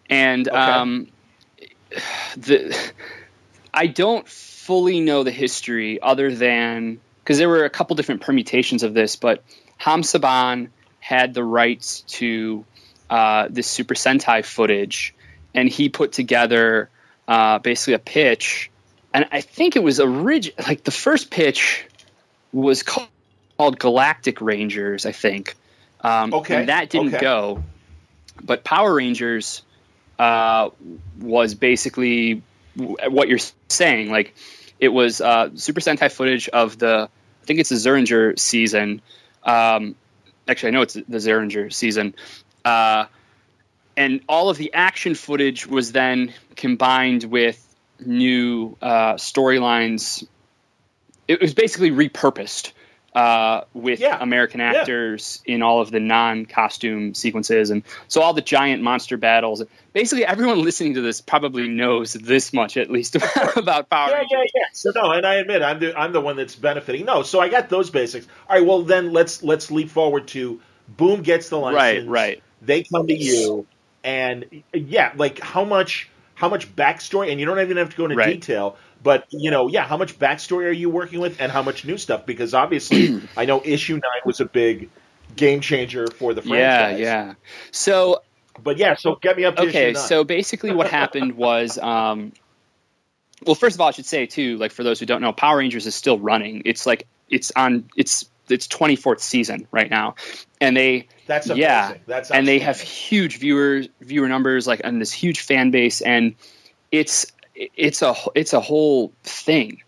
[0.08, 0.56] and okay.
[0.56, 1.08] um,
[2.36, 2.76] the
[3.74, 8.82] I don't fully know the history other than because there were a couple different permutations
[8.82, 9.44] of this, but
[9.76, 12.64] Haim Saban had the rights to
[13.10, 15.14] uh, this Super Sentai footage
[15.54, 16.88] and he put together
[17.28, 18.70] uh, basically a pitch.
[19.14, 21.86] And I think it was orig- like the first pitch
[22.52, 23.08] was called,
[23.58, 25.54] called Galactic Rangers, I think.
[26.00, 26.56] Um, okay.
[26.56, 27.20] And that didn't okay.
[27.20, 27.62] go.
[28.42, 29.62] But Power Rangers
[30.18, 30.70] uh,
[31.20, 32.42] was basically
[32.74, 33.38] what you're
[33.68, 34.10] saying.
[34.10, 34.34] Like
[34.80, 37.08] it was uh, Super Sentai footage of the,
[37.42, 39.02] I think it's the Zyuranger season.
[39.42, 39.94] Um,
[40.48, 42.14] actually, I know it's the Zyuranger season.
[42.64, 43.06] Uh,
[43.96, 47.58] and all of the action footage was then combined with
[48.00, 50.26] new uh, storylines.
[51.28, 52.72] It was basically repurposed
[53.14, 54.18] uh, with yeah.
[54.20, 55.56] American actors yeah.
[55.56, 59.62] in all of the non-costume sequences, and so all the giant monster battles.
[59.92, 63.16] Basically, everyone listening to this probably knows this much at least
[63.56, 64.10] about Power.
[64.10, 64.62] Yeah, yeah, yeah.
[64.72, 67.04] So no, and I admit I'm the I'm the one that's benefiting.
[67.04, 68.26] No, so I got those basics.
[68.48, 72.06] All right, well then let's let's leap forward to Boom gets the license.
[72.06, 72.42] Right, right.
[72.60, 73.66] They come to you
[74.04, 78.04] and yeah, like how much how much backstory, and you don't even have to go
[78.04, 78.40] into right.
[78.40, 81.84] detail, But you know, yeah, how much backstory are you working with, and how much
[81.84, 82.26] new stuff?
[82.26, 84.90] Because obviously, I know issue nine was a big
[85.36, 87.00] game changer for the franchise.
[87.00, 87.34] Yeah, yeah.
[87.70, 88.22] So,
[88.62, 89.68] but yeah, so get me up to issue.
[89.68, 89.94] okay.
[89.94, 92.32] So basically, what happened was, um,
[93.44, 95.58] well, first of all, I should say too, like for those who don't know, Power
[95.58, 96.62] Rangers is still running.
[96.64, 100.14] It's like it's on it's its 24th season right now,
[100.60, 101.62] and they that's amazing.
[101.62, 106.00] yeah, that's and they have huge viewer viewer numbers, like and this huge fan base,
[106.00, 106.34] and
[106.90, 109.82] it's it's a it's a whole thing.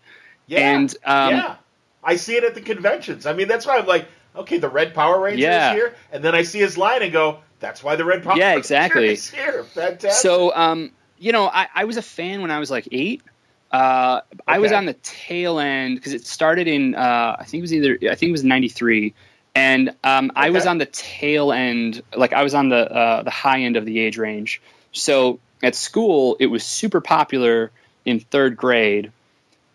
[0.47, 1.55] Yeah, and um, yeah,
[2.03, 3.25] I see it at the conventions.
[3.25, 5.71] I mean, that's why I'm like, okay, the Red Power Ranger yeah.
[5.71, 8.37] is here, and then I see his line and go, that's why the Red Power
[8.37, 9.07] yeah, exactly.
[9.07, 9.63] Ranger is here.
[9.63, 10.11] Fantastic.
[10.11, 13.23] So, um, you know, I, I was a fan when I was like eight.
[13.71, 14.43] Uh, okay.
[14.47, 17.73] I was on the tail end because it started in uh, I think it was
[17.73, 19.13] either I think it was '93,
[19.53, 20.47] and um, okay.
[20.47, 23.75] I was on the tail end, like I was on the uh, the high end
[23.75, 24.61] of the age range.
[24.91, 27.71] So at school, it was super popular
[28.05, 29.11] in third grade,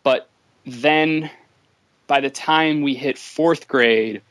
[0.02, 0.28] but
[0.64, 1.30] then
[2.06, 4.22] by the time we hit fourth grade,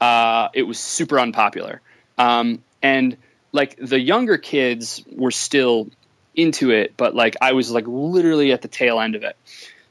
[0.00, 1.80] uh, it was super unpopular.
[2.18, 3.16] Um, and
[3.52, 5.88] like the younger kids were still
[6.34, 9.36] into it, but like I was like literally at the tail end of it.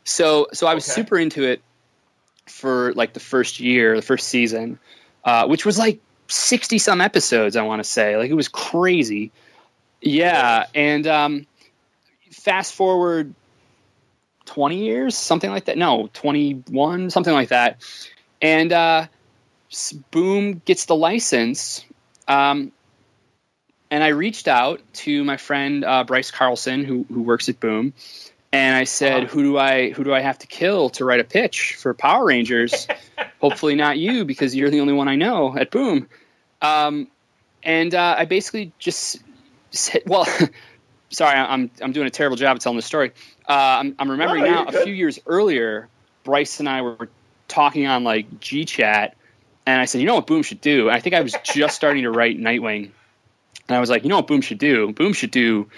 [0.03, 1.01] So so I was okay.
[1.01, 1.61] super into it
[2.47, 4.79] for like the first year, the first season,
[5.23, 7.55] uh, which was like sixty some episodes.
[7.55, 9.31] I want to say like it was crazy.
[10.01, 11.47] Yeah, and um,
[12.31, 13.33] fast forward
[14.45, 15.77] twenty years, something like that.
[15.77, 17.81] No, twenty one, something like that.
[18.41, 19.07] And uh,
[20.11, 21.85] Boom gets the license.
[22.27, 22.71] Um,
[23.93, 27.93] and I reached out to my friend uh, Bryce Carlson, who who works at Boom,
[28.51, 31.23] and I said, "Who do I who do I have to kill to write a
[31.23, 32.87] pitch for Power Rangers?
[33.39, 36.09] Hopefully not you, because you're the only one I know at Boom."
[36.59, 37.07] Um,
[37.61, 39.21] and uh, I basically just
[39.69, 40.25] said, "Well,
[41.11, 43.11] sorry, I'm I'm doing a terrible job of telling the story.
[43.47, 44.65] Uh, I'm, I'm remembering no, now.
[44.69, 45.87] A few years earlier,
[46.23, 47.09] Bryce and I were
[47.47, 49.15] talking on like G Chat,
[49.67, 51.75] and I said, "You know what Boom should do?" And I think I was just
[51.75, 52.89] starting to write Nightwing."
[53.67, 54.91] And I was like, you know what Boom should do?
[54.91, 55.69] Boom should do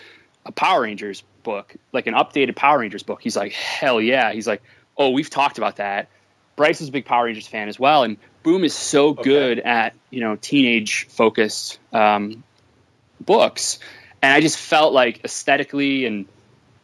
[0.46, 3.22] a Power Rangers book, like an updated Power Rangers book.
[3.22, 4.34] He's like, hell yeah.
[4.34, 4.62] He's like,
[4.98, 6.10] oh, we've talked about that.
[6.56, 9.24] Bryce is a big Power Rangers fan as well, and Boom is so okay.
[9.24, 12.44] good at you know teenage focused um,
[13.20, 13.80] books,
[14.22, 16.28] and I just felt like aesthetically and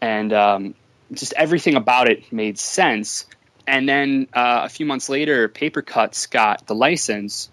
[0.01, 0.75] and um,
[1.13, 3.27] just everything about it made sense.
[3.67, 7.50] And then uh, a few months later, Papercutz got the license,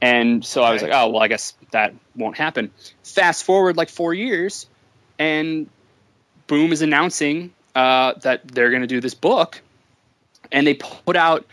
[0.00, 2.70] and so I was like, oh, well, I guess that won't happen.
[3.02, 4.66] Fast forward like four years,
[5.18, 5.68] and
[6.46, 9.60] Boom is announcing uh, that they're going to do this book.
[10.50, 11.46] And they put out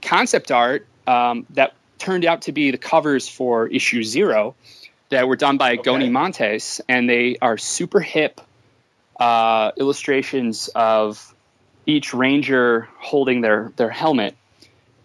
[0.00, 4.54] concept art um, that turned out to be the covers for issue zero
[5.10, 5.82] that were done by okay.
[5.82, 6.80] Goni Montes.
[6.88, 8.40] And they are super hip
[9.18, 11.34] uh, illustrations of
[11.84, 14.36] each ranger holding their, their helmet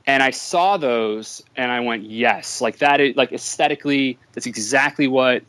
[0.06, 5.08] and I saw those and I went, yes, like that is like aesthetically, that's exactly
[5.08, 5.44] what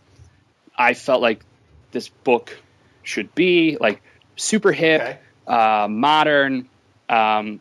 [0.77, 1.45] I felt like
[1.91, 2.57] this book
[3.03, 3.77] should be.
[3.81, 4.03] Like
[4.37, 5.19] super hip, okay.
[5.47, 6.69] uh, modern.
[7.09, 7.61] Um,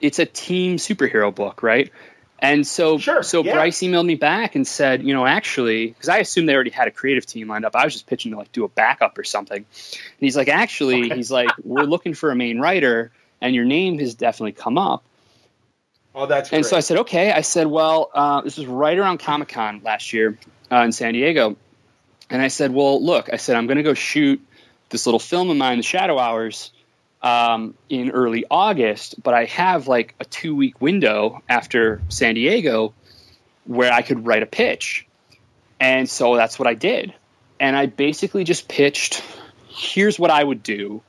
[0.00, 1.90] it's a team superhero book, right?
[2.38, 3.54] And so, sure, so yeah.
[3.54, 6.88] Bryce emailed me back and said, you know, actually, because I assumed they already had
[6.88, 7.76] a creative team lined up.
[7.76, 9.58] I was just pitching to like do a backup or something.
[9.58, 11.14] And he's like, actually, okay.
[11.14, 15.04] he's like, we're looking for a main writer, and your name has definitely come up.
[16.14, 16.58] Oh, that's great.
[16.58, 17.32] And so I said, okay.
[17.32, 20.38] I said, well, uh, this was right around Comic Con last year
[20.70, 21.56] uh, in San Diego.
[22.28, 24.40] And I said, well, look, I said, I'm going to go shoot
[24.90, 26.70] this little film of mine, The Shadow Hours,
[27.22, 32.94] um, in early August, but I have like a two week window after San Diego
[33.64, 35.06] where I could write a pitch.
[35.78, 37.14] And so that's what I did.
[37.60, 39.22] And I basically just pitched
[39.68, 41.02] here's what I would do.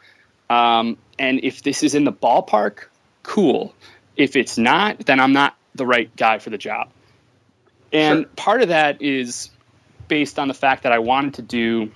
[0.49, 2.85] Um, and if this is in the ballpark,
[3.23, 3.73] cool.
[4.15, 6.89] If it's not, then I'm not the right guy for the job.
[7.91, 8.29] And sure.
[8.35, 9.49] part of that is
[10.07, 11.91] based on the fact that I wanted to do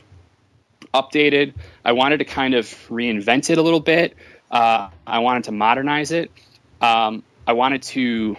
[0.93, 1.53] updated.
[1.83, 4.15] I wanted to kind of reinvent it a little bit.
[4.49, 6.31] Uh, I wanted to modernize it.
[6.81, 8.37] Um, I wanted to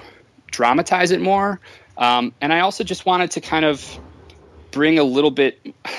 [0.51, 1.61] dramatize it more.
[1.97, 3.99] Um, and I also just wanted to kind of
[4.71, 5.61] bring a little bit.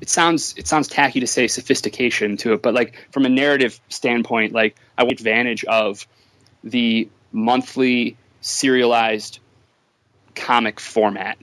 [0.00, 3.80] It sounds it sounds tacky to say sophistication to it, but like from a narrative
[3.88, 6.06] standpoint, like I want advantage of
[6.64, 9.40] the monthly serialized
[10.34, 11.38] comic format.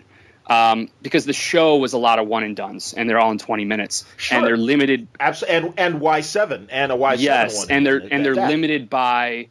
[0.47, 3.39] Um, because the show was a lot of one and duns, and they're all in
[3.39, 4.37] twenty minutes, sure.
[4.37, 5.07] and they're limited.
[5.19, 7.23] Absolutely, and and Y seven and a Y seven.
[7.23, 8.51] Yes, and they're and they're that.
[8.51, 9.47] limited by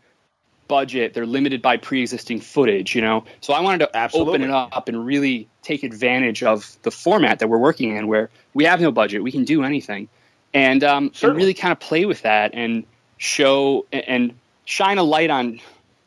[0.69, 1.13] budget.
[1.13, 2.95] They're limited by pre-existing footage.
[2.95, 4.35] You know, so I wanted to Absolutely.
[4.35, 8.31] open it up and really take advantage of the format that we're working in, where
[8.55, 10.09] we have no budget, we can do anything,
[10.53, 12.85] and um, and really kind of play with that and
[13.17, 14.33] show and
[14.65, 15.61] shine a light on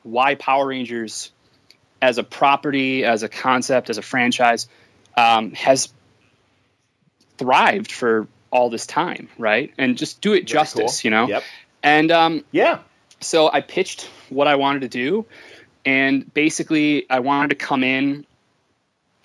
[0.03, 1.31] why Power Rangers,
[2.01, 4.67] as a property, as a concept, as a franchise,
[5.15, 5.93] um, has
[7.37, 9.73] thrived for all this time, right?
[9.77, 11.07] And just do it Very justice, cool.
[11.07, 11.27] you know.
[11.27, 11.43] Yep.
[11.83, 12.79] And um, yeah,
[13.19, 15.25] so I pitched what I wanted to do,
[15.85, 18.25] and basically I wanted to come in.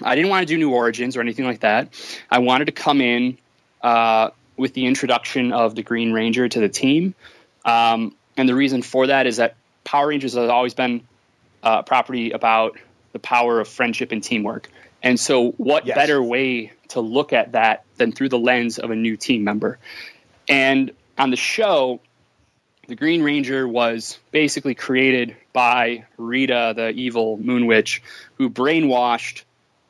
[0.02, 1.94] I didn't want to do New Origins or anything like that.
[2.30, 3.38] I wanted to come in
[3.82, 7.14] uh, with the introduction of the Green Ranger to the team,
[7.64, 11.02] um, and the reason for that is that Power Rangers has always been
[11.62, 12.78] uh, a property about
[13.12, 14.70] the power of friendship and teamwork.
[15.02, 15.96] And so, what yes.
[15.96, 19.78] better way to look at that than through the lens of a new team member?
[20.48, 22.00] And on the show,
[22.86, 28.02] the Green Ranger was basically created by Rita, the evil Moon Witch,
[28.34, 29.42] who brainwashed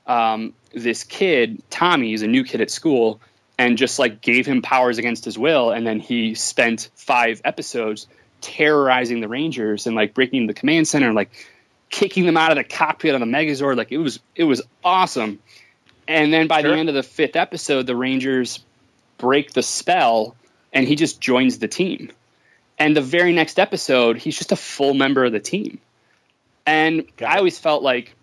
[0.06, 3.20] um, this kid, Tommy, he's a new kid at school,
[3.58, 5.70] and just like gave him powers against his will.
[5.70, 8.06] And then he spent five episodes
[8.42, 11.30] terrorizing the Rangers and like breaking the command center and like
[11.88, 13.76] kicking them out of the cockpit on the Megazord.
[13.76, 15.38] Like it was it was awesome.
[16.08, 16.72] And then by sure.
[16.72, 18.64] the end of the fifth episode, the Rangers
[19.18, 20.36] break the spell
[20.72, 22.10] and he just joins the team.
[22.78, 25.78] And the very next episode, he's just a full member of the team.
[26.66, 28.14] And I always felt like,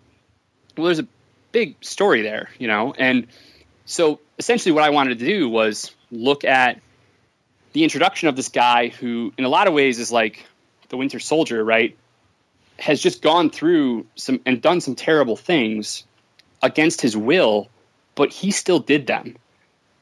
[0.76, 1.06] well, there's a
[1.52, 2.92] big story there, you know?
[2.96, 3.28] And
[3.86, 6.80] so essentially what I wanted to do was look at
[7.72, 10.44] the introduction of this guy who, in a lot of ways, is like
[10.88, 11.96] the Winter Soldier, right?
[12.78, 16.04] Has just gone through some and done some terrible things
[16.62, 17.68] against his will,
[18.14, 19.36] but he still did them.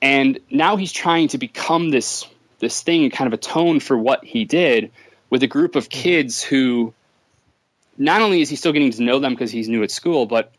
[0.00, 2.26] And now he's trying to become this
[2.58, 4.90] this thing and kind of atone for what he did
[5.30, 6.02] with a group of mm-hmm.
[6.02, 6.92] kids who
[7.96, 10.52] not only is he still getting to know them because he's new at school, but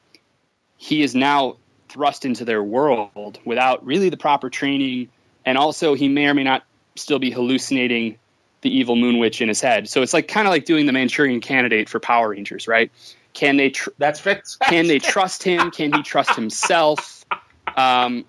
[0.77, 1.57] he is now
[1.87, 5.09] thrust into their world without really the proper training.
[5.45, 6.63] And also, he may or may not
[6.95, 8.17] still be hallucinating
[8.61, 9.87] the evil moon witch in his head.
[9.87, 12.91] So it's like kind of like doing the Manchurian candidate for Power Rangers, right?
[13.33, 13.69] Can they?
[13.69, 14.59] Tr- That's fixed.
[14.59, 15.71] can they trust him?
[15.71, 17.25] Can he trust himself?
[17.75, 18.25] Um,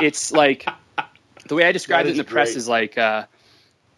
[0.00, 0.66] it's like
[1.46, 3.26] the way I described it in the press is like, uh,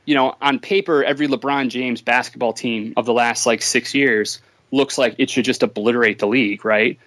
[0.05, 4.41] you know, on paper, every LeBron James basketball team of the last like six years
[4.73, 6.99] looks like it should just obliterate the league, right?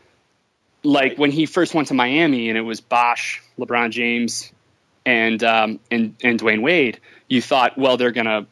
[0.83, 1.19] Like right.
[1.19, 4.51] when he first went to Miami and it was Bosh, LeBron James,
[5.09, 8.45] and um, and and Dwyane Wade, you thought, well, they're gonna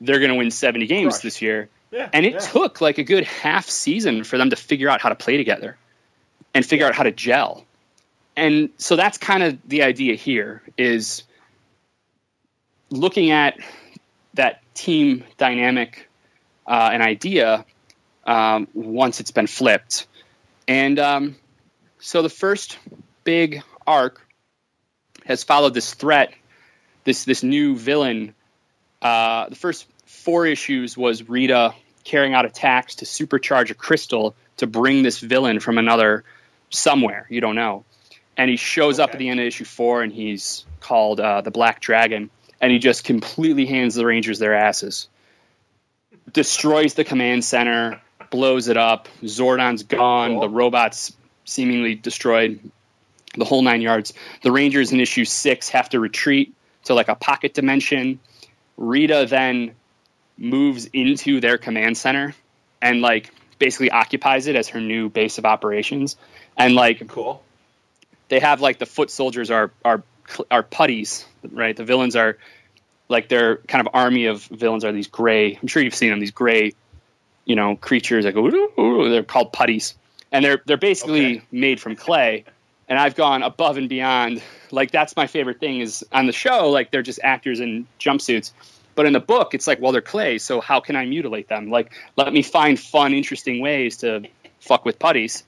[0.00, 1.22] they're gonna win seventy games Rush.
[1.22, 2.38] this year, yeah, and it yeah.
[2.38, 5.76] took like a good half season for them to figure out how to play together
[6.54, 7.64] and figure out how to gel
[8.40, 11.24] and so that's kind of the idea here is
[12.90, 13.58] looking at
[14.34, 16.08] that team dynamic
[16.66, 17.64] uh, and idea
[18.24, 20.06] um, once it's been flipped.
[20.66, 21.36] And um,
[21.98, 22.78] so the first
[23.24, 24.26] big arc
[25.30, 26.34] has followed this threat,
[27.04, 28.34] this this new villain.
[29.00, 31.74] Uh, the first four issues was Rita
[32.04, 36.24] carrying out attacks to supercharge a crystal to bring this villain from another
[36.68, 37.84] somewhere you don't know
[38.40, 39.04] and he shows okay.
[39.04, 42.72] up at the end of issue four, and he's called uh, the Black Dragon, and
[42.72, 45.08] he just completely hands the Rangers their asses,
[46.32, 48.00] destroys the command center,
[48.30, 49.08] blows it up.
[49.22, 50.40] Zordon's gone, cool.
[50.40, 51.14] the robots
[51.44, 52.60] seemingly destroyed,
[53.36, 54.12] the whole nine yards.
[54.42, 56.54] The Rangers in issue six have to retreat
[56.84, 58.20] to like a pocket dimension.
[58.76, 59.74] Rita then
[60.36, 62.34] moves into their command center
[62.80, 66.16] and like basically occupies it as her new base of operations.
[66.56, 67.42] And like cool
[68.30, 70.02] they have like the foot soldiers are are
[70.50, 71.76] are putties, right?
[71.76, 72.38] The villains are
[73.08, 75.58] like their kind of army of villains are these gray.
[75.60, 76.20] I'm sure you've seen them.
[76.20, 76.72] These gray,
[77.44, 78.46] you know, creatures that go.
[78.46, 79.94] Ooh, ooh, they're called putties,
[80.32, 81.46] and they're they're basically okay.
[81.52, 82.44] made from clay.
[82.90, 84.42] And I've gone above and beyond.
[84.70, 86.68] Like that's my favorite thing is on the show.
[86.68, 88.52] Like they're just actors in jumpsuits.
[88.96, 91.70] But in the book, it's like, well, they're clay, so how can I mutilate them?
[91.70, 94.24] Like, let me find fun, interesting ways to
[94.58, 95.44] fuck with putties.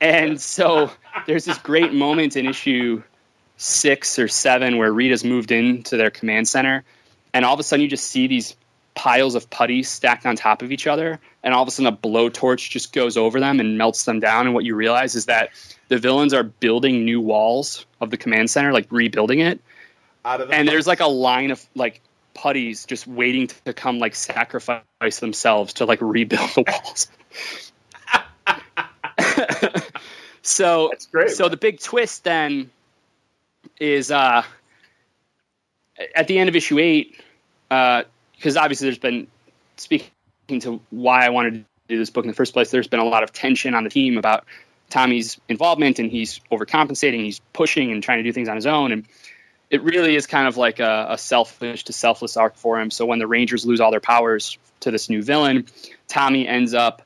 [0.00, 0.90] And so
[1.26, 3.02] there's this great moment in issue
[3.56, 6.84] six or seven where Rita's moved into their command center,
[7.32, 8.54] and all of a sudden you just see these
[8.94, 11.96] piles of putty stacked on top of each other, and all of a sudden a
[11.96, 14.46] blowtorch just goes over them and melts them down.
[14.46, 15.50] And what you realize is that
[15.88, 19.60] the villains are building new walls of the command center, like rebuilding it.
[20.24, 22.00] The and there's like a line of like
[22.34, 27.08] putties just waiting to come like sacrifice themselves to like rebuild the walls.
[30.42, 31.30] So That's great.
[31.30, 31.50] So man.
[31.52, 32.70] the big twist then
[33.78, 34.42] is uh,
[36.14, 37.18] at the end of issue eight,
[38.42, 39.28] because obviously there's been
[39.76, 40.10] speaking
[40.48, 42.72] to why I wanted to do this book in the first place.
[42.72, 44.46] There's been a lot of tension on the team about
[44.90, 47.22] Tommy's involvement, and he's overcompensating.
[47.22, 48.90] He's pushing and trying to do things on his own.
[48.90, 49.06] And
[49.70, 52.90] it really is kind of like a, a, selfish to selfless arc for him.
[52.90, 55.66] So when the Rangers lose all their powers to this new villain,
[56.08, 57.02] Tommy ends up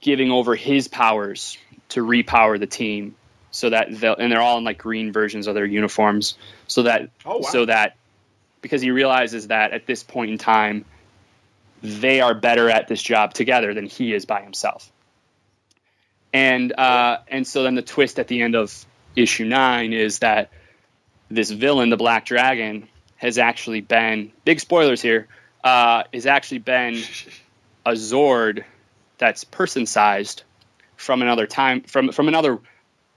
[0.00, 1.58] giving over his powers
[1.90, 3.14] to repower the team,
[3.52, 6.36] so that they'll and they're all in like green versions of their uniforms,
[6.66, 7.48] so that oh, wow.
[7.48, 7.96] so that
[8.66, 10.84] because he realizes that at this point in time
[11.84, 14.90] they are better at this job together than he is by himself.
[16.32, 20.50] And uh, and so then the twist at the end of issue nine is that
[21.30, 25.28] this villain, the Black Dragon, has actually been big spoilers here.
[25.62, 27.00] Uh, has actually been
[27.84, 28.64] a Zord
[29.18, 30.42] that's person sized
[30.96, 32.58] from another time from from another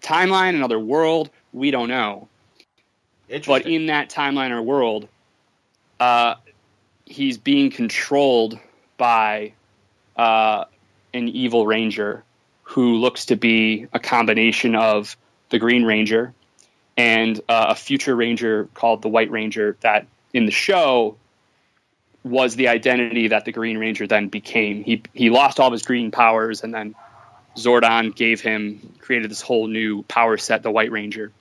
[0.04, 1.32] timeline, another world.
[1.54, 2.28] We don't know.
[3.48, 5.08] But in that timeline or world,
[6.00, 6.36] uh,
[7.06, 8.60] he's being controlled
[8.98, 9.54] by
[10.16, 10.66] uh,
[11.14, 12.24] an evil ranger
[12.64, 15.18] who looks to be a combination of
[15.50, 16.34] the Green Ranger
[16.96, 21.18] and uh, a future ranger called the White Ranger that in the show
[22.24, 24.84] was the identity that the Green Ranger then became.
[24.84, 26.94] He he lost all of his green powers and then
[27.56, 31.32] Zordon gave him created this whole new power set, the White Ranger.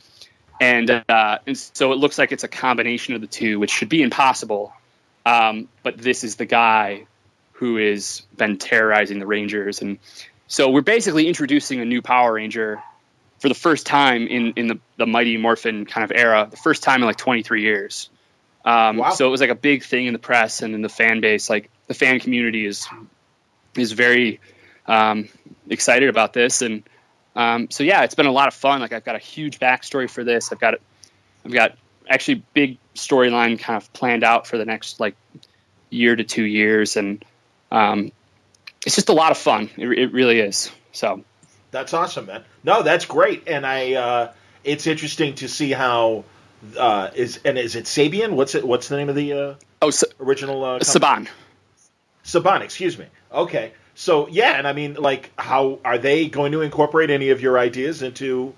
[0.60, 3.88] And, uh, and so it looks like it's a combination of the two, which should
[3.88, 4.72] be impossible.
[5.24, 7.06] Um, but this is the guy
[7.52, 9.98] who has been terrorizing the Rangers, and
[10.46, 12.82] so we're basically introducing a new Power Ranger
[13.38, 16.82] for the first time in in the, the Mighty Morphin kind of era, the first
[16.82, 18.08] time in like 23 years.
[18.64, 19.10] Um, wow.
[19.10, 21.50] So it was like a big thing in the press and in the fan base.
[21.50, 22.88] Like the fan community is
[23.76, 24.40] is very
[24.86, 25.28] um,
[25.68, 26.82] excited about this, and
[27.38, 28.80] um, so yeah, it's been a lot of fun.
[28.80, 30.50] Like I've got a huge backstory for this.
[30.50, 30.74] I've got
[31.44, 31.78] I've got
[32.08, 35.14] actually big storyline kind of planned out for the next like
[35.88, 37.24] year to two years, and
[37.70, 38.10] um,
[38.84, 39.70] it's just a lot of fun.
[39.76, 40.72] It, it really is.
[40.90, 41.22] So
[41.70, 42.42] that's awesome, man.
[42.64, 43.94] No, that's great, and I.
[43.94, 44.32] Uh,
[44.64, 46.24] it's interesting to see how
[46.76, 48.32] uh, is and is it Sabian?
[48.32, 48.66] What's it?
[48.66, 51.28] What's the name of the uh, oh original uh, Saban?
[52.24, 53.06] Saban, excuse me.
[53.30, 57.40] Okay, so yeah, and I mean, like, how are they going to incorporate any of
[57.40, 58.54] your ideas into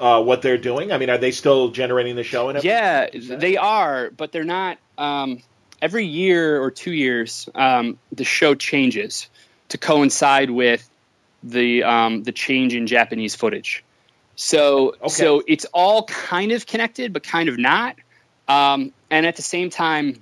[0.00, 0.92] uh, what they're doing?
[0.92, 2.48] I mean, are they still generating the show?
[2.48, 4.78] And yeah, they are, but they're not.
[4.96, 5.42] Um,
[5.82, 9.28] every year or two years, um, the show changes
[9.68, 10.88] to coincide with
[11.42, 13.84] the um, the change in Japanese footage.
[14.36, 15.08] So okay.
[15.10, 17.96] so it's all kind of connected, but kind of not.
[18.48, 20.18] Um, and at the same time,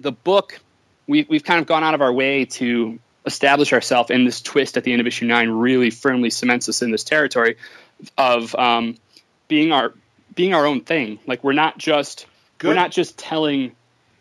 [0.00, 0.60] the book
[1.06, 4.76] we, we've kind of gone out of our way to establish ourselves, in this twist
[4.76, 7.56] at the end of issue nine really firmly cements us in this territory
[8.16, 8.96] of um,
[9.48, 9.92] being our
[10.34, 11.18] being our own thing.
[11.26, 12.26] Like we're not just
[12.58, 12.68] Good.
[12.68, 13.74] we're not just telling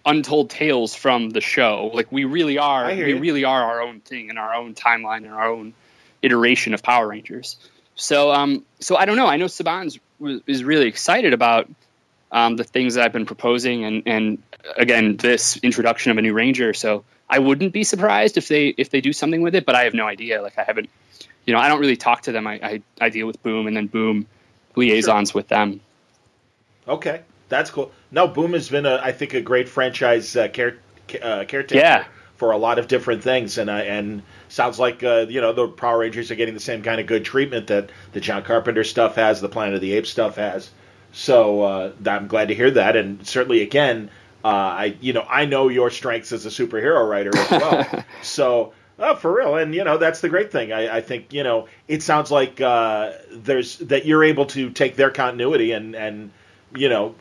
[0.05, 1.91] untold tales from the show.
[1.93, 3.19] Like we really are, we you.
[3.19, 5.73] really are our own thing in our own timeline and our own
[6.21, 7.57] iteration of Power Rangers.
[7.95, 9.27] So, um, so I don't know.
[9.27, 9.99] I know Saban's
[10.47, 11.69] is really excited about
[12.31, 14.43] um, the things that I've been proposing, and and
[14.77, 16.73] again, this introduction of a new Ranger.
[16.73, 19.83] So I wouldn't be surprised if they if they do something with it, but I
[19.83, 20.41] have no idea.
[20.41, 20.89] Like I haven't,
[21.45, 22.47] you know, I don't really talk to them.
[22.47, 24.27] I I, I deal with Boom, and then Boom
[24.75, 25.39] liaisons sure.
[25.39, 25.81] with them.
[26.87, 27.91] Okay, that's cool.
[28.11, 30.77] No, Boom has been, a, I think, a great franchise uh, care,
[31.21, 32.05] uh, caretaker yeah.
[32.37, 35.67] for a lot of different things, and uh, and sounds like uh, you know the
[35.67, 39.15] Power Rangers are getting the same kind of good treatment that the John Carpenter stuff
[39.15, 40.69] has, the Planet of the Apes stuff has.
[41.11, 44.09] So uh, I'm glad to hear that, and certainly again,
[44.43, 48.05] uh, I you know I know your strengths as a superhero writer as well.
[48.21, 50.71] so Oh, for real, and you know that's the great thing.
[50.71, 54.95] I, I think you know it sounds like uh, there's that you're able to take
[54.95, 56.31] their continuity and and
[56.75, 57.13] you know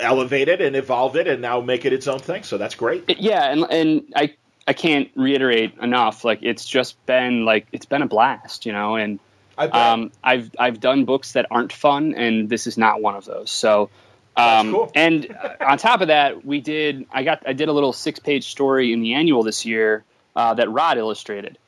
[0.00, 2.44] elevate it and evolve it and now make it its own thing.
[2.44, 3.04] So that's great.
[3.18, 4.34] Yeah, and and I
[4.66, 6.24] I can't reiterate enough.
[6.24, 8.96] Like it's just been like it's been a blast, you know.
[8.96, 9.20] And
[9.58, 13.50] um, I've I've done books that aren't fun, and this is not one of those.
[13.50, 13.90] So.
[14.36, 14.92] Um, cool.
[14.94, 17.06] and on top of that, we did.
[17.10, 17.42] I got.
[17.44, 20.04] I did a little six-page story in the annual this year
[20.36, 21.58] uh, that Rod illustrated.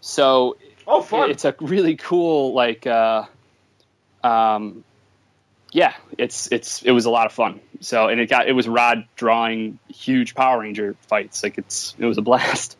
[0.00, 1.30] So, oh, fun!
[1.30, 3.24] It's a really cool, like, uh,
[4.22, 4.84] um,
[5.72, 7.60] yeah, it's it's it was a lot of fun.
[7.80, 11.42] So and it got it was Rod drawing huge Power Ranger fights.
[11.42, 12.76] Like it's it was a blast.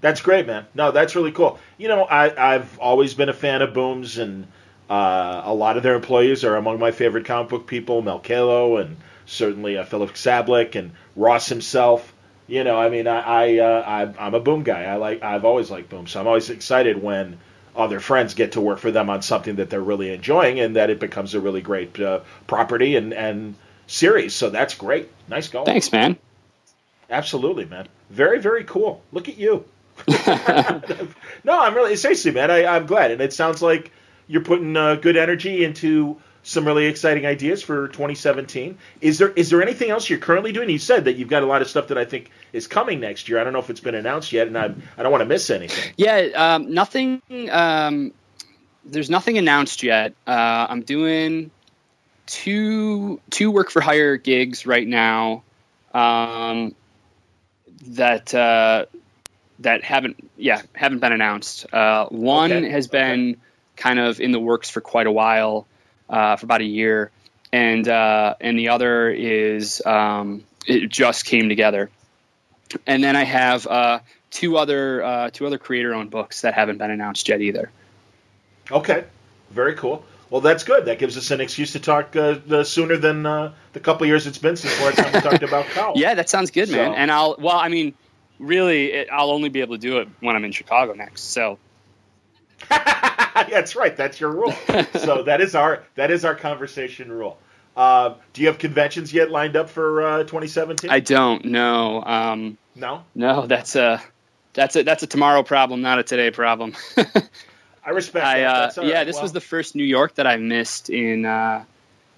[0.00, 0.66] That's great, man.
[0.74, 1.58] No, that's really cool.
[1.76, 4.46] You know, I I've always been a fan of Booms, and
[4.88, 8.02] uh, a lot of their employees are among my favorite comic book people.
[8.02, 8.96] Mel Caylo and
[9.26, 12.12] certainly uh, Filip Sablik and Ross himself.
[12.46, 14.84] You know, I mean, I, I, uh, I I'm a Boom guy.
[14.84, 17.38] I like I've always liked Boom, so I'm always excited when
[17.76, 20.90] other friends get to work for them on something that they're really enjoying and that
[20.90, 23.54] it becomes a really great uh, property and, and
[23.86, 24.34] series.
[24.34, 25.08] So that's great.
[25.28, 25.66] Nice going.
[25.66, 26.16] Thanks, man.
[27.08, 27.86] Absolutely, man.
[28.10, 29.02] Very, very cool.
[29.12, 29.64] Look at you.
[31.44, 32.50] no, I'm really seriously, man.
[32.50, 33.92] I, I'm glad, and it sounds like
[34.26, 38.78] you're putting uh, good energy into some really exciting ideas for 2017.
[39.00, 40.70] Is there is there anything else you're currently doing?
[40.70, 43.28] You said that you've got a lot of stuff that I think is coming next
[43.28, 43.40] year.
[43.40, 45.50] I don't know if it's been announced yet, and I I don't want to miss
[45.50, 45.92] anything.
[45.96, 47.20] Yeah, um, nothing.
[47.50, 48.12] Um,
[48.84, 50.14] there's nothing announced yet.
[50.26, 51.50] Uh, I'm doing
[52.26, 55.42] two two work for hire gigs right now.
[55.92, 56.74] Um,
[57.88, 58.86] that uh,
[59.60, 61.72] that haven't yeah haven't been announced.
[61.72, 62.68] Uh, one okay.
[62.70, 63.40] has been okay.
[63.76, 65.66] kind of in the works for quite a while
[66.08, 67.10] uh, for about a year,
[67.52, 71.90] and uh, and the other is um, it just came together.
[72.86, 74.00] And then I have uh,
[74.30, 77.70] two other uh, two other creator owned books that haven't been announced yet either.
[78.70, 79.04] Okay,
[79.50, 80.04] very cool.
[80.30, 80.84] Well, that's good.
[80.84, 84.38] That gives us an excuse to talk uh, sooner than uh, the couple years it's
[84.38, 85.94] been since last time we talked about Cowl.
[85.96, 86.92] Yeah, that sounds good, man.
[86.92, 86.96] So.
[86.96, 87.94] And I'll well, I mean,
[88.40, 91.22] really, it, I'll only be able to do it when I'm in Chicago next.
[91.32, 91.58] So
[92.68, 93.96] that's right.
[93.96, 94.52] That's your rule.
[94.98, 97.38] so that is our that is our conversation rule.
[97.76, 100.90] Uh, do you have conventions yet lined up for uh, 2017?
[100.90, 101.44] I don't.
[101.44, 102.02] No.
[102.02, 103.04] Um, no.
[103.14, 103.46] No.
[103.46, 104.02] That's a
[104.52, 106.74] that's a that's a tomorrow problem, not a today problem.
[107.84, 108.26] I respect.
[108.26, 109.04] I, uh, yeah, right.
[109.04, 111.64] this well, was the first New York that I missed in uh,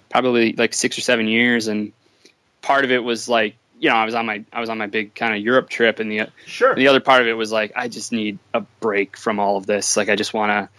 [0.09, 1.93] probably like six or seven years, and
[2.61, 4.87] part of it was like you know, I was on my I was on my
[4.87, 7.73] big kind of Europe trip, and the sure the other part of it was like
[7.75, 9.97] I just need a break from all of this.
[9.97, 10.69] Like I just want to,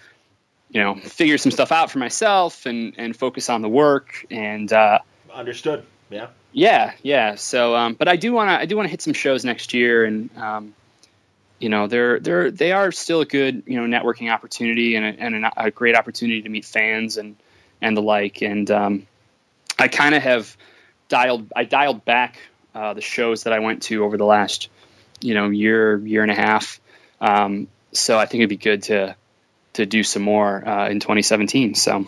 [0.71, 4.25] you know, figure some stuff out for myself and and focus on the work.
[4.31, 5.01] And uh,
[5.35, 5.85] understood.
[6.09, 6.29] Yeah.
[6.53, 7.35] Yeah, yeah.
[7.35, 9.75] So, um, but I do want to I do want to hit some shows next
[9.75, 10.75] year, and um,
[11.59, 15.23] you know, they're they're they are still a good you know networking opportunity and a,
[15.23, 17.37] and a, a great opportunity to meet fans and
[17.83, 18.41] and the like.
[18.41, 19.07] And um,
[19.79, 20.57] I kind of have
[21.11, 22.39] dialed I dialed back
[22.75, 24.69] uh, the shows that I went to over the last,
[25.21, 26.81] you know, year, year and a half.
[27.21, 29.17] Um, so I think it'd be good to
[29.75, 31.75] to do some more uh, in 2017.
[31.75, 32.07] So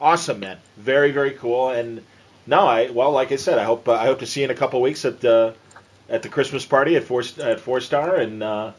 [0.00, 0.58] awesome, man!
[0.76, 1.70] Very, very cool.
[1.70, 2.02] And
[2.46, 4.50] no, I well, like I said, I hope uh, I hope to see you in
[4.50, 5.54] a couple weeks at the
[6.08, 8.72] at the Christmas party at four at Four Star, and uh,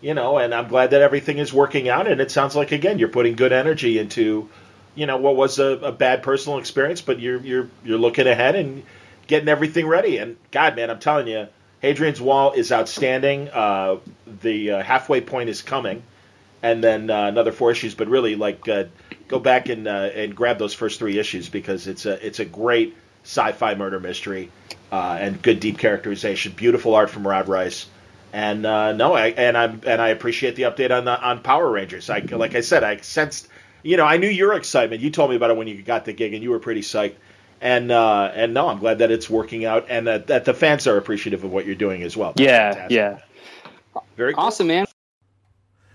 [0.00, 2.06] you know, and I'm glad that everything is working out.
[2.06, 4.48] And it sounds like again you're putting good energy into,
[4.94, 8.54] you know, what was a, a bad personal experience, but you're you're you're looking ahead
[8.54, 8.84] and
[9.26, 10.18] getting everything ready.
[10.18, 11.48] And God, man, I'm telling you,
[11.80, 13.48] Hadrian's Wall is outstanding.
[13.48, 13.98] Uh,
[14.40, 16.02] the uh, halfway point is coming,
[16.62, 17.94] and then uh, another four issues.
[17.94, 18.84] But really, like, uh,
[19.28, 22.44] go back and uh, and grab those first three issues because it's a it's a
[22.44, 24.50] great sci-fi murder mystery
[24.90, 26.52] uh, and good deep characterization.
[26.52, 27.86] Beautiful art from Rod Reis.
[28.32, 32.08] And no, I and I'm and I appreciate the update on the on Power Rangers.
[32.08, 33.48] I like I said, I sensed,
[33.82, 35.02] you know, I knew your excitement.
[35.02, 37.16] You told me about it when you got the gig, and you were pretty psyched
[37.62, 40.86] and uh, and no, I'm glad that it's working out, and that, that the fans
[40.86, 42.32] are appreciative of what you're doing as well.
[42.32, 42.96] That's yeah, fantastic.
[42.96, 44.44] yeah, very cool.
[44.44, 44.84] awesome, man.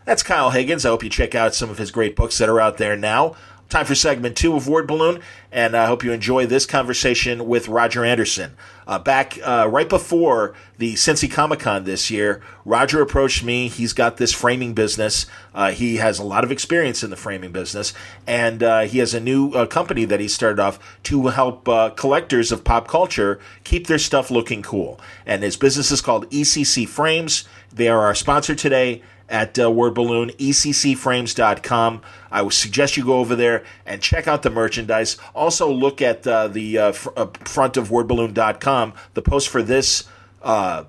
[0.05, 0.85] That's Kyle Higgins.
[0.85, 3.35] I hope you check out some of his great books that are out there now.
[3.69, 5.19] Time for segment two of Word Balloon,
[5.51, 8.55] and I hope you enjoy this conversation with Roger Anderson.
[8.87, 13.67] Uh, back uh, right before the Cincy Comic Con this year, Roger approached me.
[13.67, 15.25] He's got this framing business.
[15.53, 17.93] Uh, he has a lot of experience in the framing business,
[18.25, 21.89] and uh, he has a new uh, company that he started off to help uh,
[21.89, 24.97] collectors of pop culture keep their stuff looking cool.
[25.25, 27.43] And his business is called ECC Frames.
[27.73, 32.01] They are our sponsor today at uh, Word Balloon, eccframes.com.
[32.31, 35.17] I would suggest you go over there and check out the merchandise.
[35.35, 40.07] Also, look at uh, the uh, fr- uh, front of wordballoon.com, the post for this
[40.41, 40.85] uh,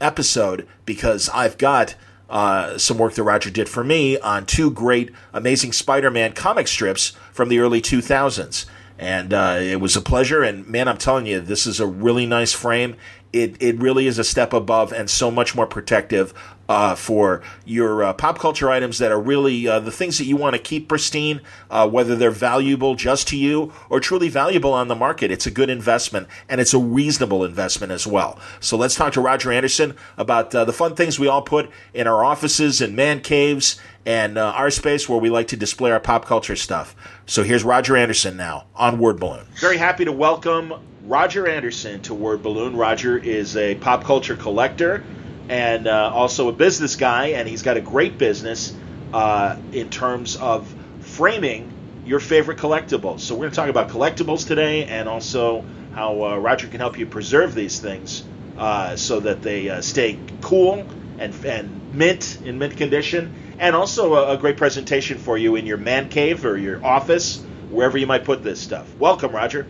[0.00, 1.94] episode, because I've got
[2.28, 6.68] uh, some work that Roger did for me on two great, amazing Spider Man comic
[6.68, 8.66] strips from the early 2000s.
[9.00, 10.42] And it was a pleasure.
[10.42, 12.96] And man, I'm telling you, this is a really nice frame
[13.32, 16.32] it, it really is a step above and so much more protective
[16.68, 20.36] uh, for your uh, pop culture items that are really uh, the things that you
[20.36, 21.40] want to keep pristine,
[21.70, 25.30] uh, whether they're valuable just to you or truly valuable on the market.
[25.30, 28.38] It's a good investment and it's a reasonable investment as well.
[28.60, 32.06] So let's talk to Roger Anderson about uh, the fun things we all put in
[32.06, 36.00] our offices and man caves and uh, our space where we like to display our
[36.00, 36.94] pop culture stuff.
[37.26, 39.46] So here's Roger Anderson now on Word Balloon.
[39.60, 40.72] Very happy to welcome
[41.04, 42.76] Roger Anderson to Word Balloon.
[42.76, 45.02] Roger is a pop culture collector
[45.48, 48.74] and uh, also a business guy, and he's got a great business
[49.12, 51.72] uh, in terms of framing
[52.04, 53.20] your favorite collectibles.
[53.20, 55.64] So we're going to talk about collectibles today, and also
[55.94, 58.24] how uh, Roger can help you preserve these things
[58.56, 60.86] uh, so that they uh, stay cool
[61.18, 65.66] and and mint in mint condition, and also a, a great presentation for you in
[65.66, 68.94] your man cave or your office, wherever you might put this stuff.
[68.96, 69.66] Welcome, Roger.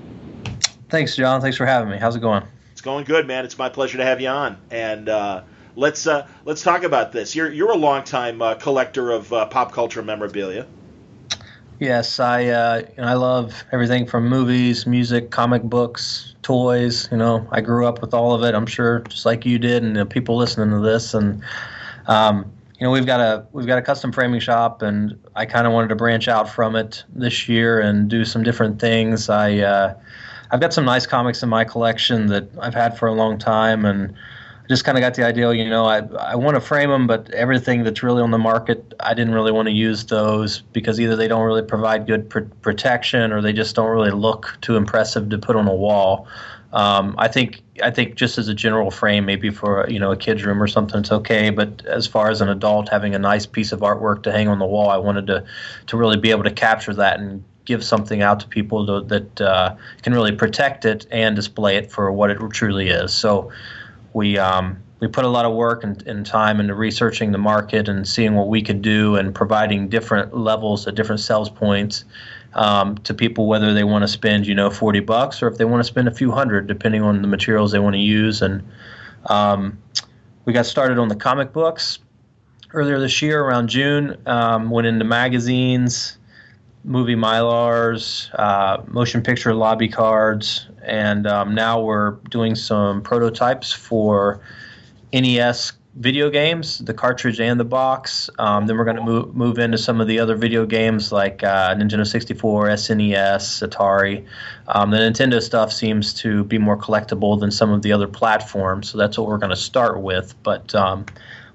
[0.89, 1.41] Thanks, John.
[1.41, 1.99] Thanks for having me.
[1.99, 2.43] How's it going?
[2.73, 3.45] It's going good, man.
[3.45, 5.43] It's my pleasure to have you on, and uh,
[5.79, 7.35] let's uh, let's talk about this.
[7.35, 10.67] You're you're a longtime uh, collector of uh, pop culture memorabilia.
[11.79, 17.09] Yes, I uh, you know, I love everything from movies, music, comic books, toys.
[17.11, 18.55] You know, I grew up with all of it.
[18.55, 21.15] I'm sure, just like you did, and the people listening to this.
[21.15, 21.43] And
[22.09, 25.67] um, you know, we've got a we've got a custom framing shop, and I kind
[25.67, 29.29] of wanted to branch out from it this year and do some different things.
[29.29, 29.95] I uh,
[30.51, 33.85] I've got some nice comics in my collection that I've had for a long time,
[33.85, 34.15] and
[34.69, 37.31] just kind of got the idea, you know, I I want to frame them, but
[37.31, 41.17] everything that's really on the market, I didn't really want to use those because either
[41.17, 45.31] they don't really provide good pr- protection or they just don't really look too impressive
[45.31, 46.29] to put on a wall.
[46.75, 50.17] Um, I think I think just as a general frame, maybe for you know a
[50.17, 51.49] kid's room or something, it's okay.
[51.49, 54.59] But as far as an adult having a nice piece of artwork to hang on
[54.59, 55.47] the wall, I wanted to
[55.87, 59.41] to really be able to capture that and give something out to people to, that
[59.41, 63.13] uh, can really protect it and display it for what it truly is.
[63.13, 63.53] So
[64.13, 67.89] we um, we put a lot of work and, and, time into researching the market
[67.89, 72.05] and seeing what we could do and providing different levels at different sales points
[72.55, 75.65] um, to people whether they want to spend you know 40 bucks or if they
[75.65, 78.43] want to spend a few hundred depending on the materials they want to use.
[78.43, 78.67] And
[79.27, 79.79] um,
[80.45, 82.01] we got started on the comic books
[82.73, 86.19] earlier this year around June um, went into magazines
[86.89, 94.41] movie mylars, uh, motion picture lobby cards, and um, now we're doing some prototypes for
[95.13, 98.31] NES video games, the cartridge and the box.
[98.39, 101.43] Um, then we're going to move, move into some of the other video games like
[101.43, 104.25] uh, Nintendo 64, SNES, Atari.
[104.69, 108.89] Um, the Nintendo stuff seems to be more collectible than some of the other platforms,
[108.89, 110.35] so that's what we're going to start with.
[110.43, 111.05] But um,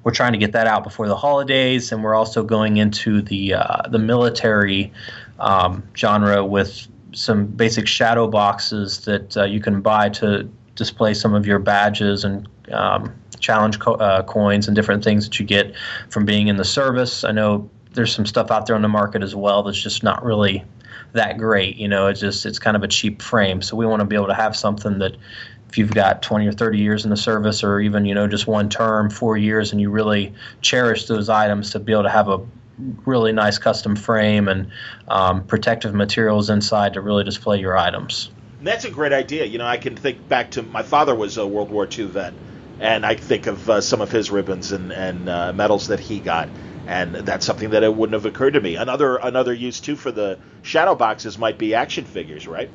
[0.04, 3.56] we're trying to get that out before the holidays, and we're also going into the
[3.56, 4.92] uh, the military
[5.40, 11.34] um, genre with some basic shadow boxes that uh, you can buy to display some
[11.34, 15.76] of your badges and um, challenge co- uh, coins and different things that you get
[16.10, 17.24] from being in the service.
[17.24, 20.24] I know there's some stuff out there on the market as well that's just not
[20.24, 20.64] really
[21.14, 21.76] that great.
[21.78, 23.62] You know, it's just it's kind of a cheap frame.
[23.62, 25.16] So we want to be able to have something that
[25.70, 28.46] if you've got 20 or 30 years in the service or even you know just
[28.46, 30.32] one term four years and you really
[30.62, 32.40] cherish those items to be able to have a
[33.06, 34.72] really nice custom frame and
[35.08, 38.30] um, protective materials inside to really display your items.
[38.62, 39.46] That's a great idea.
[39.46, 42.34] You know i can think back to my father was a world war ii vet
[42.80, 46.20] and i think of uh, some of his ribbons and, and uh, medals that he
[46.20, 46.50] got
[46.86, 48.76] and that's something that it wouldn't have occurred to me.
[48.76, 52.70] Another another use too for the shadow boxes might be action figures right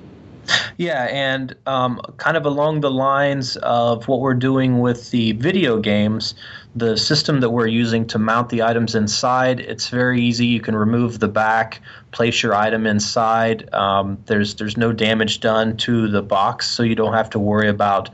[0.76, 5.78] yeah, and um, kind of along the lines of what we're doing with the video
[5.78, 6.34] games,
[6.76, 10.46] the system that we're using to mount the items inside, it's very easy.
[10.46, 11.80] You can remove the back,
[12.12, 13.72] place your item inside.
[13.74, 17.68] Um, there's there's no damage done to the box, so you don't have to worry
[17.68, 18.10] about.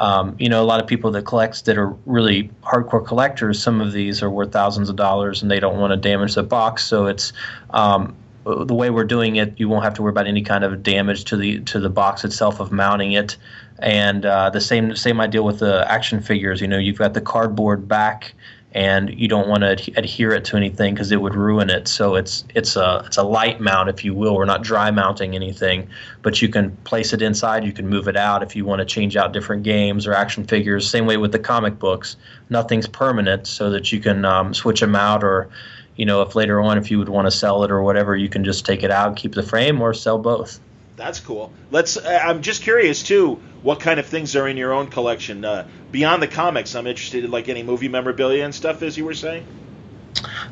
[0.00, 3.62] Um, you know, a lot of people that collect that are really hardcore collectors.
[3.62, 6.42] Some of these are worth thousands of dollars, and they don't want to damage the
[6.42, 6.84] box.
[6.84, 7.32] So it's
[7.70, 10.82] um, the way we're doing it, you won't have to worry about any kind of
[10.82, 13.36] damage to the to the box itself of mounting it.
[13.78, 16.60] And uh, the same same idea with the action figures.
[16.60, 18.34] You know, you've got the cardboard back,
[18.72, 21.88] and you don't want to ad- adhere it to anything because it would ruin it.
[21.88, 24.34] So it's it's a it's a light mount, if you will.
[24.36, 25.88] We're not dry mounting anything,
[26.22, 27.64] but you can place it inside.
[27.64, 30.44] You can move it out if you want to change out different games or action
[30.44, 30.88] figures.
[30.88, 32.16] Same way with the comic books.
[32.50, 35.48] Nothing's permanent, so that you can um, switch them out or
[35.96, 38.28] you know, if later on if you would want to sell it or whatever, you
[38.28, 40.60] can just take it out, keep the frame, or sell both.
[40.96, 41.52] That's cool.
[41.70, 41.96] Let's.
[41.96, 43.40] Uh, I'm just curious too.
[43.62, 46.74] What kind of things are in your own collection uh, beyond the comics?
[46.74, 49.46] I'm interested in like any movie memorabilia and stuff, as you were saying.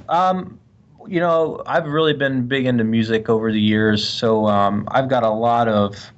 [0.08, 0.58] Um,
[1.06, 5.22] you know, I've really been big into music over the years, so um, I've got
[5.22, 6.12] a lot of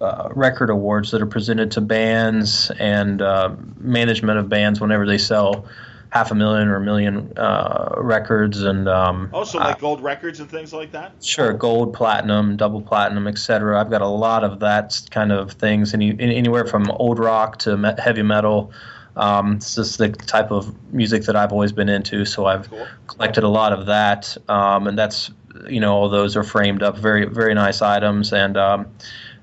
[0.00, 5.18] uh, record awards that are presented to bands and uh, management of bands whenever they
[5.18, 5.66] sell
[6.10, 10.50] half a million or a million uh, records and um, also like gold records and
[10.50, 11.12] things like that?
[11.22, 15.94] Sure gold platinum double platinum etc i've got a lot of that kind of things.
[15.94, 18.72] Any, anywhere from old rock to me- heavy metal.
[19.16, 22.86] Um, it's just the type of music that i've always been into so i've cool.
[23.08, 24.36] collected a lot of that.
[24.48, 25.30] Um, and that's
[25.68, 26.96] you know all those are framed up.
[26.96, 28.32] Very very nice items.
[28.32, 28.86] And um,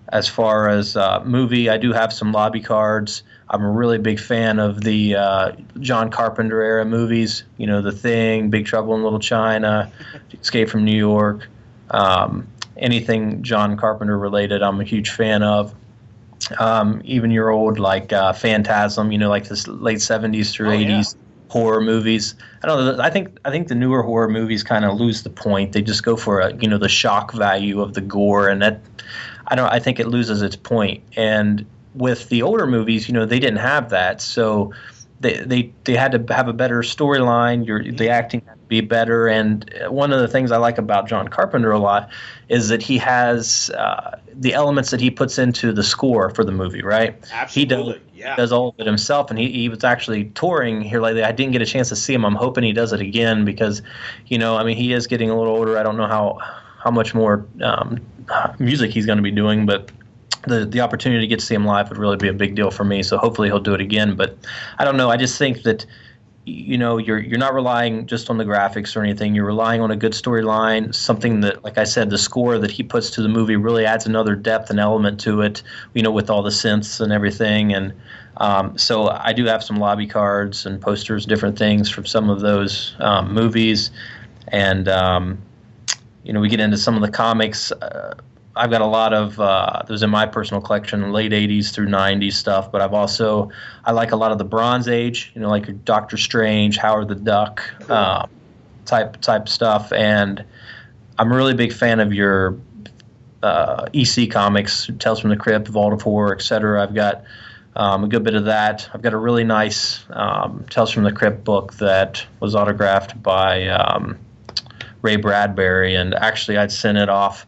[0.09, 4.19] as far as uh, movie i do have some lobby cards I'm a really big
[4.19, 7.43] fan of the uh, John Carpenter era movies.
[7.57, 9.91] You know, The Thing, Big Trouble in Little China,
[10.41, 11.47] Escape from New York.
[11.91, 12.47] Um,
[12.77, 15.75] anything John Carpenter related, I'm a huge fan of.
[16.59, 20.77] Um, even your old like uh, Phantasm, you know, like this late 70s through oh,
[20.77, 21.21] 80s yeah.
[21.49, 22.35] horror movies.
[22.63, 23.03] I don't know.
[23.03, 25.71] I think I think the newer horror movies kind of lose the point.
[25.71, 28.81] They just go for a you know the shock value of the gore, and that
[29.47, 29.71] I don't.
[29.71, 31.03] I think it loses its point.
[31.15, 31.65] And
[31.95, 34.73] with the older movies, you know, they didn't have that, so
[35.19, 37.65] they they, they had to have a better storyline.
[37.65, 39.27] Your the acting had to be better.
[39.27, 42.09] And one of the things I like about John Carpenter a lot
[42.49, 46.51] is that he has uh, the elements that he puts into the score for the
[46.51, 47.15] movie, right?
[47.31, 47.53] Absolutely.
[47.61, 48.35] He does, yeah.
[48.35, 51.23] does all of it himself, and he, he was actually touring here lately.
[51.23, 52.25] I didn't get a chance to see him.
[52.25, 53.81] I'm hoping he does it again because,
[54.27, 55.77] you know, I mean, he is getting a little older.
[55.77, 56.39] I don't know how
[56.83, 57.99] how much more um,
[58.59, 59.89] music he's going to be doing, but
[60.47, 62.71] the the opportunity to get to see him live would really be a big deal
[62.71, 63.03] for me.
[63.03, 64.15] So hopefully he'll do it again.
[64.15, 64.37] But
[64.77, 65.09] I don't know.
[65.09, 65.85] I just think that
[66.45, 69.89] you know you're you're not relying just on the graphics or anything you're relying on
[69.89, 73.27] a good storyline something that like i said the score that he puts to the
[73.27, 75.63] movie really adds another depth and element to it
[75.95, 77.93] you know with all the synths and everything and
[78.37, 82.41] um, so i do have some lobby cards and posters different things from some of
[82.41, 83.89] those um, movies
[84.49, 85.41] and um,
[86.23, 88.13] you know we get into some of the comics uh,
[88.55, 92.33] I've got a lot of uh, those in my personal collection, late '80s through '90s
[92.33, 92.71] stuff.
[92.71, 93.51] But I've also
[93.83, 97.15] I like a lot of the Bronze Age, you know, like Doctor Strange, Howard the
[97.15, 98.27] Duck uh,
[98.85, 99.91] type type stuff.
[99.91, 100.43] And
[101.19, 102.57] I'm a really big fan of your
[103.43, 106.81] uh, EC comics, Tales from the Crypt, Vault of Horror, etc.
[106.81, 107.23] I've got
[107.75, 108.89] um, a good bit of that.
[108.93, 113.67] I've got a really nice um, Tales from the Crypt book that was autographed by
[113.67, 114.17] um,
[115.01, 117.45] Ray Bradbury, and actually I'd sent it off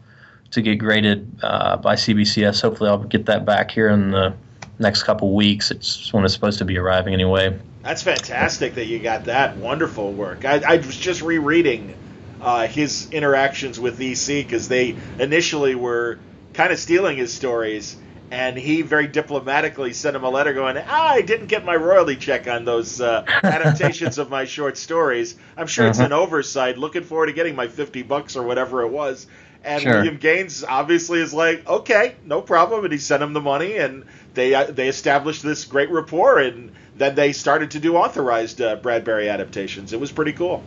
[0.50, 2.62] to get graded uh, by CBCS.
[2.62, 4.34] Hopefully, I'll get that back here in the
[4.78, 5.70] next couple weeks.
[5.70, 7.58] It's when it's supposed to be arriving anyway.
[7.82, 10.44] That's fantastic that you got that wonderful work.
[10.44, 11.94] I, I was just rereading
[12.40, 16.18] uh, his interactions with EC because they initially were
[16.54, 17.96] kind of stealing his stories,
[18.30, 22.16] and he very diplomatically sent him a letter going, ah, "I didn't get my royalty
[22.16, 25.36] check on those uh, adaptations of my short stories.
[25.56, 25.90] I'm sure uh-huh.
[25.90, 26.78] it's an oversight.
[26.78, 29.26] Looking forward to getting my fifty bucks or whatever it was."
[29.68, 29.96] And sure.
[29.96, 34.06] William Gaines obviously is like, okay, no problem, and he sent him the money, and
[34.32, 38.76] they uh, they established this great rapport, and then they started to do authorized uh,
[38.76, 39.92] Bradbury adaptations.
[39.92, 40.64] It was pretty cool.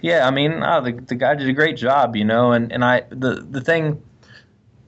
[0.00, 2.82] Yeah, I mean, uh, the the guy did a great job, you know, and and
[2.82, 4.02] I the the thing.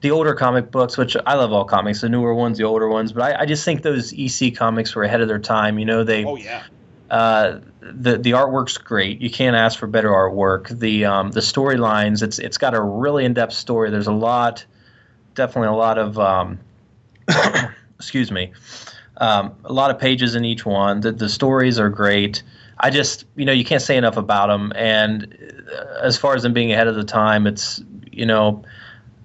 [0.01, 3.11] The older comic books, which I love all comics, the newer ones, the older ones,
[3.11, 5.79] but I, I just think those EC comics were ahead of their time.
[5.79, 6.63] You know, they oh yeah,
[7.11, 9.21] uh, the the artwork's great.
[9.21, 10.67] You can't ask for better artwork.
[10.79, 13.91] The um, the storylines, it's it's got a really in depth story.
[13.91, 14.65] There's a lot,
[15.35, 16.59] definitely a lot of, um,
[17.99, 18.53] excuse me,
[19.17, 21.01] um, a lot of pages in each one.
[21.01, 22.41] The the stories are great.
[22.79, 24.73] I just you know you can't say enough about them.
[24.75, 25.37] And
[25.71, 28.63] uh, as far as them being ahead of the time, it's you know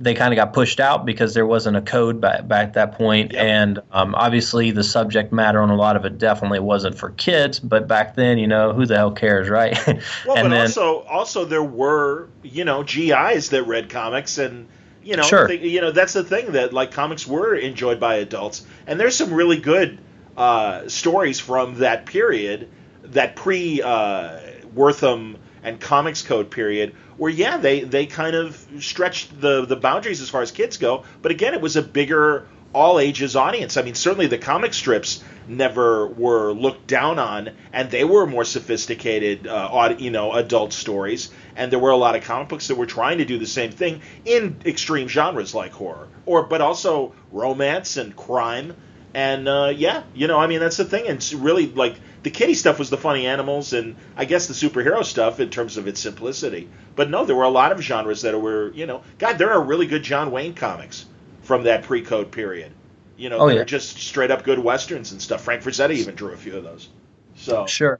[0.00, 2.92] they kind of got pushed out because there wasn't a code back, back at that
[2.92, 3.32] point.
[3.32, 3.42] Yep.
[3.44, 7.60] and um, obviously the subject matter on a lot of it definitely wasn't for kids.
[7.60, 9.78] But back then, you know, who the hell cares, right?
[9.86, 14.66] well, and but then, also, also there were you know GIs that read comics and.
[15.02, 15.50] You know, sure.
[15.50, 19.32] you know that's the thing that like comics were enjoyed by adults, and there's some
[19.32, 19.98] really good
[20.36, 22.68] uh, stories from that period,
[23.04, 24.40] that pre uh,
[24.74, 30.22] Wertham and Comics Code period, where yeah, they they kind of stretched the the boundaries
[30.22, 31.04] as far as kids go.
[31.20, 33.76] But again, it was a bigger all ages audience.
[33.76, 38.46] I mean, certainly the comic strips never were looked down on, and they were more
[38.46, 41.30] sophisticated, uh, you know, adult stories.
[41.56, 43.70] And there were a lot of comic books that were trying to do the same
[43.70, 48.74] thing in extreme genres like horror, or but also romance and crime.
[49.12, 51.08] And uh, yeah, you know, I mean, that's the thing.
[51.08, 55.04] And really, like the kitty stuff was the funny animals, and I guess the superhero
[55.04, 56.68] stuff in terms of its simplicity.
[56.94, 59.62] But no, there were a lot of genres that were, you know, God, there are
[59.62, 61.06] really good John Wayne comics
[61.42, 62.72] from that pre-code period.
[63.16, 63.64] You know, oh, they're yeah.
[63.64, 65.42] just straight up good westerns and stuff.
[65.42, 66.88] Frank Frazetta even drew a few of those.
[67.34, 67.98] So sure.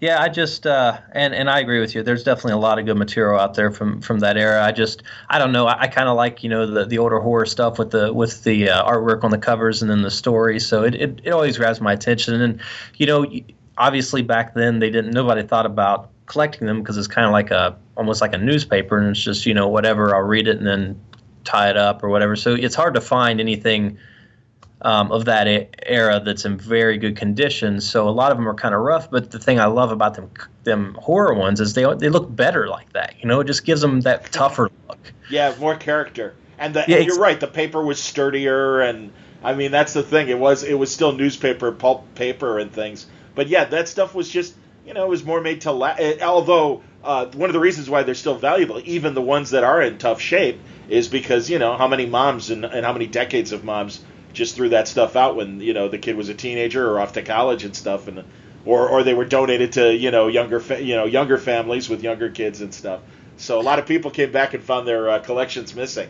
[0.00, 2.02] Yeah, I just uh, and and I agree with you.
[2.02, 4.64] There's definitely a lot of good material out there from from that era.
[4.64, 5.66] I just I don't know.
[5.66, 8.42] I, I kind of like you know the the older horror stuff with the with
[8.44, 10.58] the uh, artwork on the covers and then the story.
[10.58, 12.40] So it, it it always grabs my attention.
[12.40, 12.60] And
[12.96, 13.26] you know,
[13.76, 17.50] obviously back then they didn't nobody thought about collecting them because it's kind of like
[17.50, 20.66] a almost like a newspaper and it's just you know whatever I'll read it and
[20.66, 20.98] then
[21.44, 22.36] tie it up or whatever.
[22.36, 23.98] So it's hard to find anything
[24.82, 25.46] um, of that
[25.86, 27.80] era that's in very good condition.
[27.80, 30.14] So a lot of them are kind of rough, but the thing I love about
[30.14, 30.30] them
[30.64, 33.14] them horror ones is they they look better like that.
[33.20, 35.12] You know, it just gives them that tougher look.
[35.30, 36.34] Yeah, more character.
[36.58, 39.12] And, the, yeah, and you're right, the paper was sturdier, and
[39.42, 40.28] I mean that's the thing.
[40.28, 43.06] It was it was still newspaper, pulp paper, and things.
[43.34, 44.54] But yeah, that stuff was just
[44.86, 46.22] you know it was more made to last.
[46.22, 49.80] although uh, one of the reasons why they're still valuable, even the ones that are
[49.80, 53.52] in tough shape, is because you know how many moms and, and how many decades
[53.52, 54.00] of moms
[54.32, 57.12] just threw that stuff out when you know the kid was a teenager or off
[57.14, 58.24] to college and stuff, and
[58.64, 62.02] or or they were donated to you know younger fa- you know younger families with
[62.02, 63.00] younger kids and stuff.
[63.36, 66.08] So a lot of people came back and found their uh, collections missing.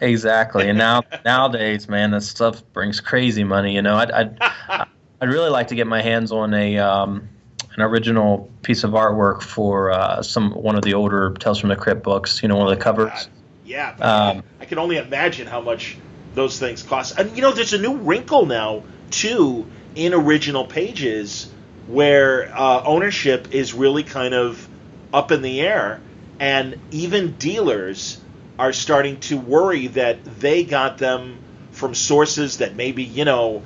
[0.00, 3.74] Exactly, and now nowadays, man, this stuff brings crazy money.
[3.74, 4.38] You know, I'd I'd,
[5.20, 7.28] I'd really like to get my hands on a um,
[7.76, 11.76] an original piece of artwork for uh, some one of the older Tales from the
[11.76, 12.42] Crypt books.
[12.42, 13.10] You know, one of the covers.
[13.10, 13.26] God.
[13.66, 15.96] Yeah, um, I can only imagine how much
[16.34, 17.18] those things cost.
[17.18, 21.50] And you know, there's a new wrinkle now too in original pages
[21.86, 24.66] where uh, ownership is really kind of
[25.12, 26.00] up in the air,
[26.40, 28.20] and even dealers
[28.58, 31.38] are starting to worry that they got them
[31.72, 33.62] from sources that maybe you know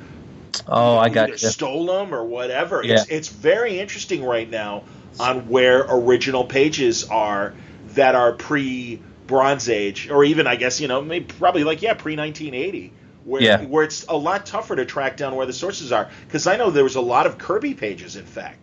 [0.67, 1.37] oh i got you.
[1.37, 2.95] stole them or whatever yeah.
[2.95, 4.83] it's, it's very interesting right now
[5.21, 7.55] on where original pages are
[7.95, 11.95] that are pre bronze age or even i guess you know maybe probably like yeah
[11.95, 12.93] pre 1980
[13.25, 13.63] where, yeah.
[13.63, 16.71] where it's a lot tougher to track down where the sources are because i know
[16.71, 18.59] there was a lot of kirby pages in fact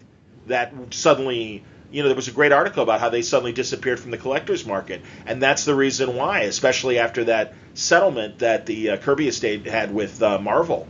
[0.48, 4.12] that suddenly you know, there was a great article about how they suddenly disappeared from
[4.12, 8.98] the collector's market, and that's the reason why, especially after that settlement that the uh,
[8.98, 10.88] Kirby estate had with uh, Marvel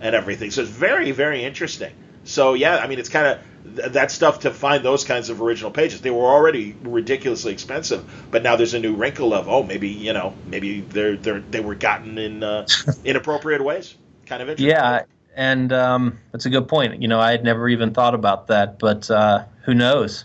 [0.00, 0.50] and everything.
[0.50, 1.92] So it's very, very interesting.
[2.26, 5.40] So yeah, I mean, it's kind of th- that stuff to find those kinds of
[5.40, 6.00] original pages.
[6.00, 10.12] They were already ridiculously expensive, but now there's a new wrinkle of oh, maybe you
[10.12, 12.66] know, maybe they're they they were gotten in uh,
[13.04, 13.94] inappropriate ways.
[14.26, 14.70] Kind of interesting.
[14.70, 15.02] Yeah.
[15.36, 17.02] And um, that's a good point.
[17.02, 20.24] You know, I had never even thought about that, but uh, who knows?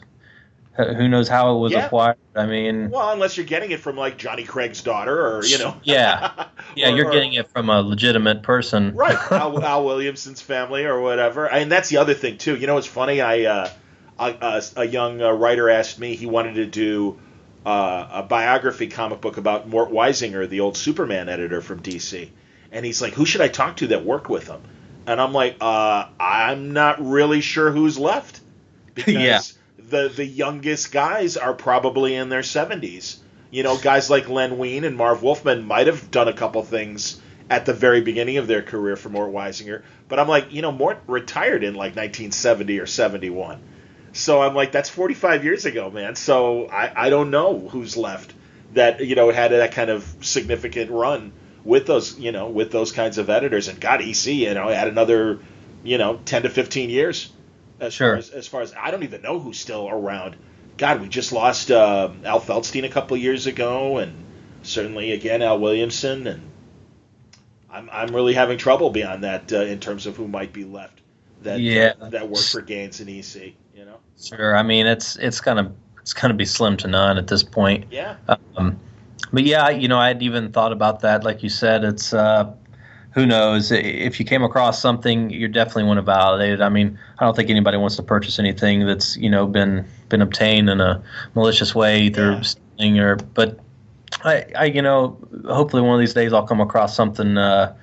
[0.85, 1.85] Who knows how it was yeah.
[1.85, 2.17] acquired?
[2.35, 5.75] I mean, well, unless you're getting it from like Johnny Craig's daughter, or you know,
[5.83, 9.17] yeah, yeah, or, you're getting it from a legitimate person, right?
[9.31, 11.49] Al, Al, Williamson's family or whatever.
[11.49, 12.55] And that's the other thing too.
[12.55, 13.21] You know, it's funny.
[13.21, 13.69] I uh,
[14.19, 17.19] a, a, young uh, writer asked me he wanted to do
[17.65, 22.29] uh, a biography comic book about Mort Weisinger, the old Superman editor from DC,
[22.71, 24.61] and he's like, "Who should I talk to that worked with him?"
[25.05, 28.39] And I'm like, uh, "I'm not really sure who's left."
[28.93, 29.41] Because yeah
[29.91, 33.17] the the youngest guys are probably in their 70s.
[33.51, 37.21] You know, guys like Len Wein and Marv Wolfman might have done a couple things
[37.49, 40.71] at the very beginning of their career for Mort Weisinger, but I'm like, you know,
[40.71, 43.61] Mort retired in like 1970 or 71.
[44.13, 46.15] So I'm like, that's 45 years ago, man.
[46.15, 48.33] So I, I don't know who's left
[48.73, 51.33] that you know had that kind of significant run
[51.65, 53.67] with those you know with those kinds of editors.
[53.67, 55.39] And God, EC, you know, had another
[55.83, 57.31] you know 10 to 15 years
[57.81, 58.11] as sure.
[58.11, 60.37] far as as far as I don't even know who's still around.
[60.77, 64.13] God, we just lost uh, Al Feldstein a couple years ago, and
[64.63, 66.41] certainly again Al Williamson, and
[67.69, 71.01] I'm I'm really having trouble beyond that uh, in terms of who might be left
[71.43, 71.93] that yeah.
[71.99, 73.53] uh, that worked for Gaines and EC.
[73.75, 73.97] You know.
[74.19, 74.55] Sure.
[74.55, 77.85] I mean, it's it's gonna it's gonna be slim to none at this point.
[77.91, 78.17] Yeah.
[78.55, 78.79] Um,
[79.31, 81.23] but yeah, you know, I hadn't even thought about that.
[81.23, 82.53] Like you said, it's uh,
[83.11, 83.71] who knows?
[83.71, 86.61] If you came across something, you definitely want to validate it.
[86.61, 90.21] I mean, I don't think anybody wants to purchase anything that's you know been been
[90.21, 91.01] obtained in a
[91.35, 92.41] malicious way, either yeah.
[92.41, 93.17] stealing or.
[93.17, 93.59] But
[94.23, 97.37] I, I, you know, hopefully one of these days I'll come across something.
[97.37, 97.75] Uh,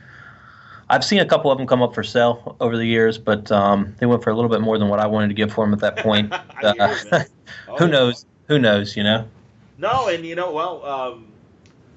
[0.90, 3.94] I've seen a couple of them come up for sale over the years, but um,
[3.98, 5.74] they went for a little bit more than what I wanted to give for them
[5.74, 6.32] at that point.
[6.32, 6.94] uh,
[7.68, 8.24] oh, who knows?
[8.46, 8.96] Who knows?
[8.96, 9.28] You know.
[9.76, 11.26] No, and you know, well, um,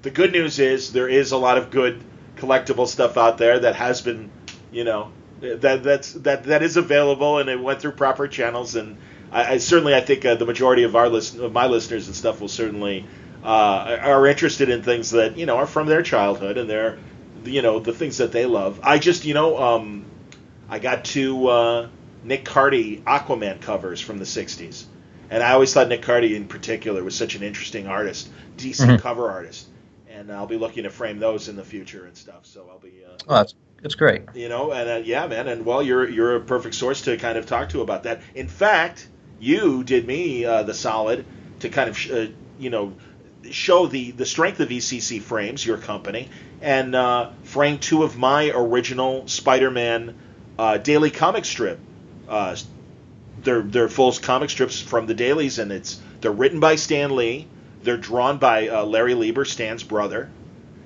[0.02, 2.02] the good news is there is a lot of good
[2.42, 4.30] collectible stuff out there that has been,
[4.72, 8.96] you know, that that's that that is available and it went through proper channels and
[9.30, 12.14] I, I certainly I think uh, the majority of our list of my listeners and
[12.14, 13.06] stuff will certainly
[13.42, 16.98] uh, are interested in things that you know are from their childhood and they're
[17.44, 18.80] you know the things that they love.
[18.82, 20.04] I just you know um,
[20.68, 21.88] I got two uh,
[22.22, 24.84] Nick Cardy Aquaman covers from the '60s,
[25.28, 28.96] and I always thought Nick Cardy in particular was such an interesting artist, DC mm-hmm.
[28.96, 29.66] cover artist
[30.28, 32.46] and I'll be looking to frame those in the future and stuff.
[32.46, 33.04] So I'll be.
[33.04, 34.22] Uh, oh, that's that's great.
[34.34, 37.36] You know, and uh, yeah, man, and well, you're you're a perfect source to kind
[37.36, 38.22] of talk to about that.
[38.34, 39.08] In fact,
[39.40, 41.24] you did me uh, the solid
[41.60, 42.26] to kind of sh- uh,
[42.58, 42.94] you know
[43.50, 46.28] show the the strength of ECC Frames, your company,
[46.60, 50.14] and uh, frame two of my original Spider-Man
[50.58, 51.78] uh, daily comic strip.
[52.28, 52.56] Uh,
[53.42, 57.48] they're they're full comic strips from the dailies, and it's they're written by Stan Lee
[57.82, 60.30] they're drawn by uh, Larry Lieber, Stan's brother,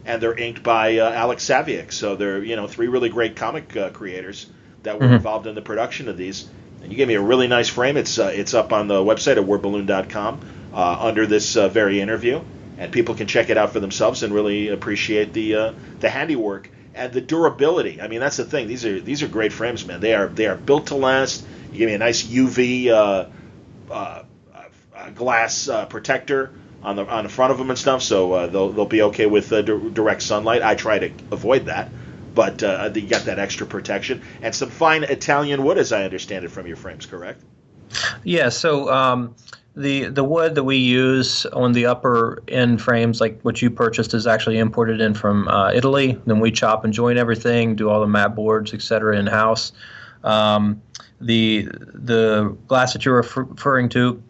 [0.05, 1.93] and they're inked by uh, Alex Saviuk.
[1.93, 4.47] So they're you know three really great comic uh, creators
[4.83, 5.15] that were mm-hmm.
[5.15, 6.49] involved in the production of these.
[6.83, 7.97] And you gave me a really nice frame.
[7.97, 10.41] It's uh, it's up on the website at wordballoon.com
[10.73, 12.41] uh, under this uh, very interview,
[12.79, 17.13] and people can check it out for themselves and really appreciate the the handiwork and
[17.13, 18.01] the durability.
[18.01, 18.69] I mean, that's the thing.
[18.69, 20.01] These are these are great frames, man.
[20.01, 21.47] They are they are built to last.
[21.73, 23.27] You give me a nice UV uh,
[23.91, 24.23] uh,
[25.15, 26.53] glass uh, protector
[26.87, 29.27] on the on the front of them and stuff, so uh, they'll they'll be okay
[29.27, 30.63] with uh, di- direct sunlight.
[30.63, 31.91] I try to avoid that,
[32.33, 36.45] but uh, you got that extra protection and some fine Italian wood, as I understand
[36.45, 37.05] it from your frames.
[37.05, 37.43] Correct?
[38.25, 38.49] Yeah.
[38.49, 38.91] So.
[38.91, 39.35] Um,
[39.79, 44.15] the, the wood that we use on the upper end frames, like what you purchased,
[44.15, 46.19] is actually imported in from uh, Italy.
[46.25, 49.73] Then we chop and join everything, do all the mat boards, etc., in house.
[50.25, 50.81] Um,
[51.21, 54.23] the the glass that you're referring to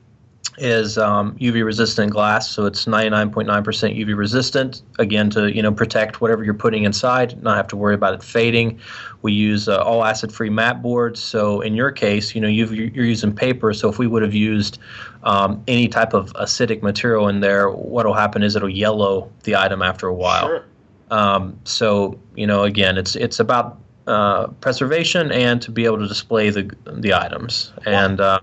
[0.59, 4.83] is um, UV resistant glass, so it's 99.9% UV resistant.
[4.99, 8.23] Again, to you know protect whatever you're putting inside, not have to worry about it
[8.23, 8.79] fading.
[9.23, 11.21] We use uh, all acid free mat boards.
[11.21, 13.73] So in your case, you know you are using paper.
[13.75, 14.79] So if we would have used
[15.25, 19.57] um, any type of acidic material in there, what will happen is it'll yellow the
[19.57, 20.47] item after a while.
[20.47, 20.65] Sure.
[21.11, 26.09] Um, so you know, again, it's it's about uh, preservation and to be able to
[26.09, 27.73] display the the items.
[27.85, 28.41] And uh,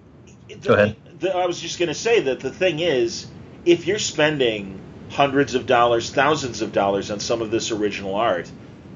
[0.62, 3.26] go ahead the, I was just going to say that the thing is,
[3.66, 4.80] if you're spending
[5.10, 8.52] hundreds of dollars, thousands of dollars on some of this original art,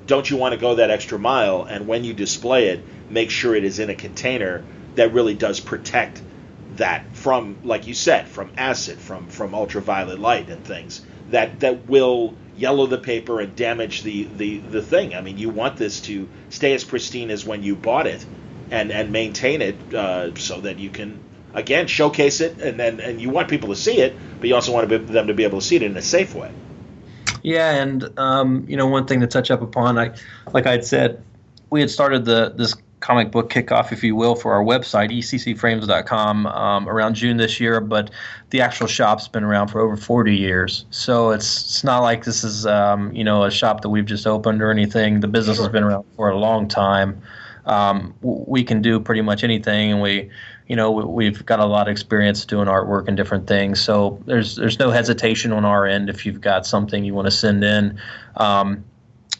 [0.05, 1.63] don't you want to go that extra mile?
[1.63, 4.63] And when you display it, make sure it is in a container
[4.95, 6.21] that really does protect
[6.75, 11.01] that from, like you said, from acid, from from ultraviolet light and things
[11.31, 15.15] that that will yellow the paper and damage the the the thing.
[15.15, 18.25] I mean, you want this to stay as pristine as when you bought it,
[18.69, 21.19] and and maintain it uh, so that you can
[21.57, 24.71] again showcase it and then and you want people to see it but you also
[24.71, 26.51] want them to be able to see it in a safe way.
[27.41, 30.15] Yeah and um, you know one thing to touch up upon i
[30.53, 31.21] like i had said
[31.69, 36.47] we had started the this comic book kickoff if you will for our website eccframes.com
[36.47, 38.11] um, around june this year but
[38.49, 40.85] the actual shop's been around for over 40 years.
[40.89, 44.25] So it's it's not like this is um, you know a shop that we've just
[44.25, 45.19] opened or anything.
[45.19, 45.65] The business sure.
[45.65, 47.21] has been around for a long time.
[47.65, 50.29] Um, we can do pretty much anything and we
[50.67, 53.81] you know we've got a lot of experience doing artwork and different things.
[53.81, 57.31] So there's there's no hesitation on our end if you've got something you want to
[57.31, 57.99] send in.
[58.35, 58.83] Um,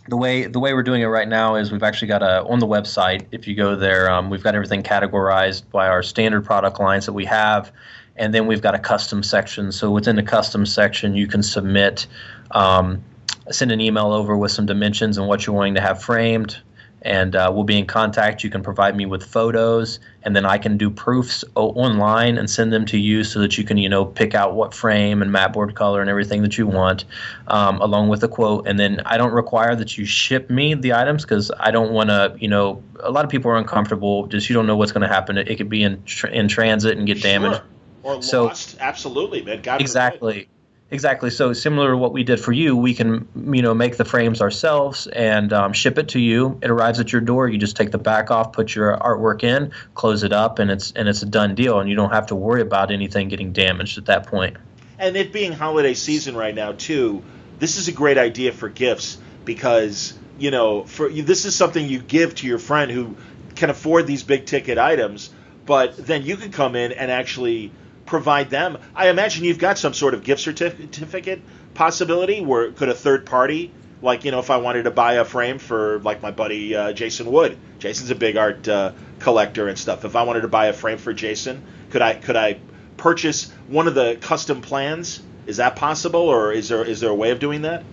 [0.07, 2.59] the way the way we're doing it right now is we've actually got a on
[2.59, 6.79] the website if you go there um, we've got everything categorized by our standard product
[6.79, 7.71] lines that we have
[8.15, 9.71] and then we've got a custom section.
[9.71, 12.07] So within the custom section you can submit
[12.51, 13.03] um,
[13.51, 16.57] send an email over with some dimensions and what you're wanting to have framed
[17.03, 18.43] and uh, we'll be in contact.
[18.43, 22.73] You can provide me with photos, and then I can do proofs online and send
[22.73, 25.53] them to you so that you can, you know, pick out what frame and mat
[25.53, 27.05] board color and everything that you want,
[27.47, 28.67] um, along with a quote.
[28.67, 32.09] And then I don't require that you ship me the items because I don't want
[32.09, 34.27] to, you know, a lot of people are uncomfortable.
[34.27, 35.37] Just you don't know what's going to happen.
[35.37, 37.57] It, it, could be in in transit and get damaged.
[37.57, 37.65] Sure.
[38.03, 38.77] Or so, lost.
[38.79, 39.61] Absolutely, man.
[39.61, 40.49] God exactly.
[40.89, 41.29] Exactly.
[41.29, 44.41] So similar to what we did for you, we can you know make the frames
[44.41, 46.57] ourselves and um, ship it to you.
[46.61, 47.49] It arrives at your door.
[47.49, 50.91] You just take the back off, put your artwork in, close it up, and it's
[50.93, 51.79] and it's a done deal.
[51.79, 54.55] And you don't have to worry about anything getting damaged at that point.
[54.97, 57.21] And it being holiday season right now too,
[57.59, 61.99] this is a great idea for gifts because you know for this is something you
[61.99, 63.17] give to your friend who
[63.55, 65.31] can afford these big ticket items,
[65.65, 67.73] but then you can come in and actually
[68.07, 68.77] provide them.
[68.95, 71.41] I imagine you've got some sort of gift certificate
[71.73, 73.71] possibility where could a third party,
[74.01, 76.93] like you know, if I wanted to buy a frame for like my buddy uh,
[76.93, 77.57] Jason Wood.
[77.79, 80.03] Jason's a big art uh, collector and stuff.
[80.05, 82.59] If I wanted to buy a frame for Jason, could I could I
[82.97, 85.21] purchase one of the custom plans?
[85.45, 87.83] Is that possible, or is there is there a way of doing that?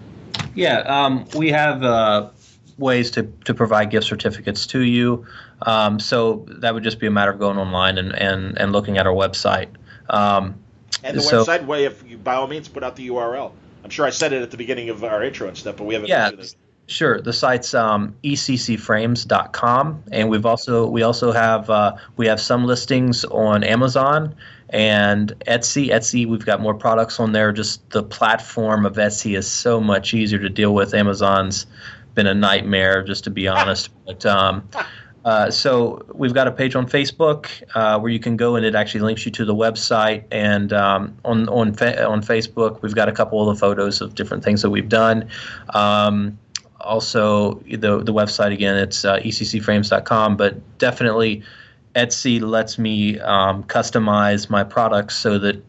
[0.54, 2.30] Yeah, um, we have uh,
[2.78, 5.26] ways to, to provide gift certificates to you.
[5.62, 8.98] Um, so that would just be a matter of going online and, and, and looking
[8.98, 9.68] at our website.
[10.10, 10.56] Um,
[11.02, 13.52] and the so, website way, if you by all means put out the URL.
[13.82, 15.94] I'm sure I said it at the beginning of our intro and stuff, but we
[15.94, 16.08] haven't.
[16.08, 16.30] Yeah,
[16.86, 17.20] sure.
[17.20, 23.24] The site's um, eccframes.com, and we've also we also have uh, we have some listings
[23.26, 24.34] on Amazon
[24.70, 25.90] and Etsy.
[25.90, 27.52] Etsy, we've got more products on there.
[27.52, 30.94] Just the platform of Etsy is so much easier to deal with.
[30.94, 31.66] Amazon's
[32.14, 33.90] been a nightmare, just to be honest.
[34.06, 34.66] but um,
[35.24, 38.74] uh, so we've got a page on Facebook uh, where you can go and it
[38.74, 40.24] actually links you to the website.
[40.30, 44.14] And um, on on fa- on Facebook, we've got a couple of the photos of
[44.14, 45.28] different things that we've done.
[45.70, 46.38] Um,
[46.80, 50.36] also, the the website again, it's uh, eccframes.com.
[50.36, 51.42] But definitely,
[51.94, 55.62] Etsy lets me um, customize my products so that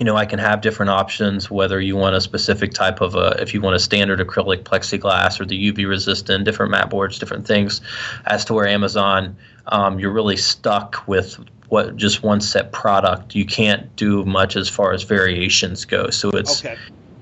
[0.00, 3.36] you know, I can have different options, whether you want a specific type of a,
[3.38, 7.46] if you want a standard acrylic plexiglass or the UV resistant, different mat boards, different
[7.46, 7.82] things,
[8.24, 9.36] as to where Amazon,
[9.66, 13.34] um, you're really stuck with what just one set product.
[13.34, 16.08] You can't do much as far as variations go.
[16.08, 16.78] So it's, okay.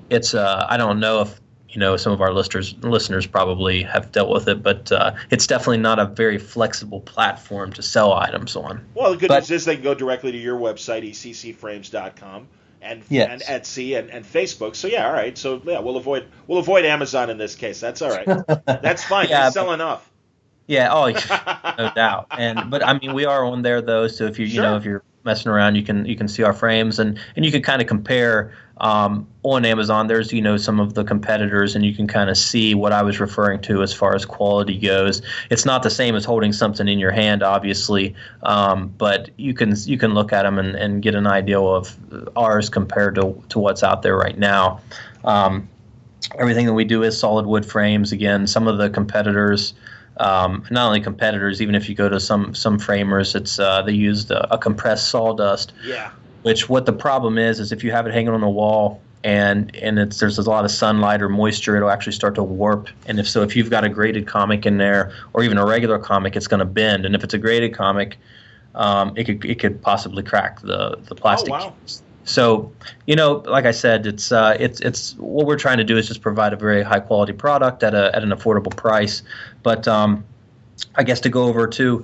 [0.09, 1.37] it's, uh, I don't know if,
[1.67, 5.45] you know, some of our listeners listeners probably have dealt with it, but uh, it's
[5.45, 8.83] definitely not a very flexible platform to sell items on.
[8.95, 12.47] Well, the good but, news is they can go directly to your website, eccframes.com
[12.81, 13.29] and yes.
[13.29, 14.75] and Etsy and, and Facebook.
[14.75, 15.37] So yeah, all right.
[15.37, 17.79] So yeah, we'll avoid we'll avoid Amazon in this case.
[17.79, 18.25] That's all right.
[18.65, 19.29] That's fine.
[19.29, 20.09] yeah, you sell enough.
[20.67, 20.93] Yeah.
[20.93, 21.07] Oh,
[21.77, 22.27] no doubt.
[22.31, 24.07] And but I mean, we are on there though.
[24.07, 26.53] So if you you know if you're messing around, you can you can see our
[26.53, 30.79] frames and and you can kind of compare um, on Amazon, there's you know some
[30.79, 33.93] of the competitors, and you can kind of see what I was referring to as
[33.93, 35.21] far as quality goes.
[35.49, 39.73] It's not the same as holding something in your hand, obviously, um, but you can
[39.85, 41.95] you can look at them and, and get an idea of
[42.35, 44.79] ours compared to to what's out there right now.
[45.23, 45.67] Um,
[46.37, 48.11] everything that we do is solid wood frames.
[48.11, 49.73] Again, some of the competitors.
[50.17, 53.93] Um, not only competitors, even if you go to some some framers, it's uh, they
[53.93, 55.71] use a, a compressed sawdust.
[55.85, 56.11] Yeah.
[56.43, 59.75] Which what the problem is is if you have it hanging on the wall and
[59.75, 62.87] and it's there's a lot of sunlight or moisture, it'll actually start to warp.
[63.07, 65.99] And if so, if you've got a graded comic in there or even a regular
[65.99, 67.05] comic, it's going to bend.
[67.05, 68.17] And if it's a graded comic,
[68.75, 71.53] um, it could it could possibly crack the the plastic.
[71.53, 71.73] Oh, wow.
[72.23, 72.71] So,
[73.07, 76.07] you know, like I said, it's uh, it's it's what we're trying to do is
[76.07, 79.23] just provide a very high quality product at a at an affordable price.
[79.63, 80.23] But um,
[80.95, 82.03] I guess to go over to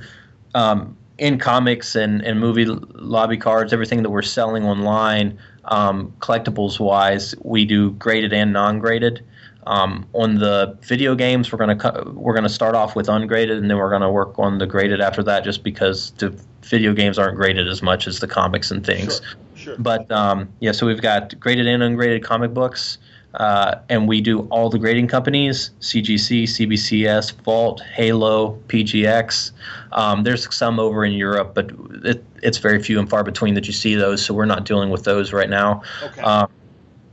[0.56, 6.80] um, in comics and, and movie lobby cards, everything that we're selling online, um, collectibles
[6.80, 9.26] wise, we do graded and non graded.
[9.68, 13.78] Um, on the video games, we're gonna we're gonna start off with ungraded, and then
[13.78, 16.30] we're gonna work on the graded after that, just because the
[16.62, 19.22] video games aren't graded as much as the comics and things.
[19.22, 19.36] Sure.
[19.56, 19.76] Sure.
[19.80, 23.00] But um, yeah, so we've got graded and ungraded comic books,
[23.40, 29.52] uh, and we do all the grading companies: CGC, CBCS, Vault, Halo, PGX.
[29.92, 31.72] Um, there's some over in Europe, but
[32.04, 34.24] it, it's very few and far between that you see those.
[34.24, 35.82] So we're not dealing with those right now.
[36.04, 36.22] Okay.
[36.22, 36.50] Um,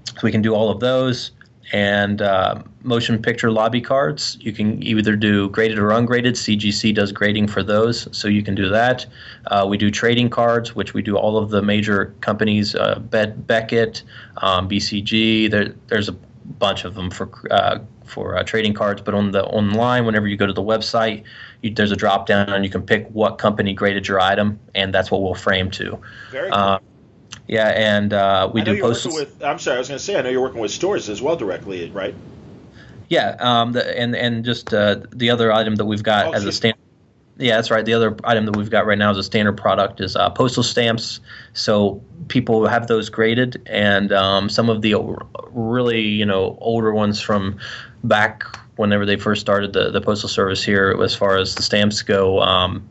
[0.07, 1.33] so we can do all of those.
[1.73, 6.35] And uh, motion picture lobby cards, you can either do graded or ungraded.
[6.35, 9.07] CGC does grading for those, so you can do that.
[9.47, 13.47] Uh, we do trading cards, which we do all of the major companies, uh, Bet-
[13.47, 14.03] Beckett,
[14.39, 15.51] um, BCG.
[15.51, 19.01] There, there's a bunch of them for uh, for uh, trading cards.
[19.01, 21.25] But on the online, whenever you go to the website,
[21.63, 24.93] you, there's a drop down, and you can pick what company graded your item, and
[24.93, 25.99] that's what we'll frame to.
[26.31, 26.59] Very cool.
[27.49, 29.15] Yeah, and uh, we do postal.
[29.15, 29.43] with.
[29.43, 30.17] I'm sorry, I was going to say.
[30.19, 32.15] I know you're working with stores as well directly, right?
[33.09, 36.45] Yeah, um, the, and and just uh, the other item that we've got Oh, as
[36.45, 36.77] a excuse- stand.
[37.39, 37.85] Yeah, that's right.
[37.85, 40.63] The other item that we've got right now as a standard product is uh, postal
[40.63, 41.19] stamps.
[41.55, 44.95] So people have those graded, and um, some of the
[45.51, 47.59] really you know older ones from
[48.05, 48.45] back
[48.77, 52.41] whenever they first started the, the postal service here, as far as the stamps go,
[52.41, 52.87] um,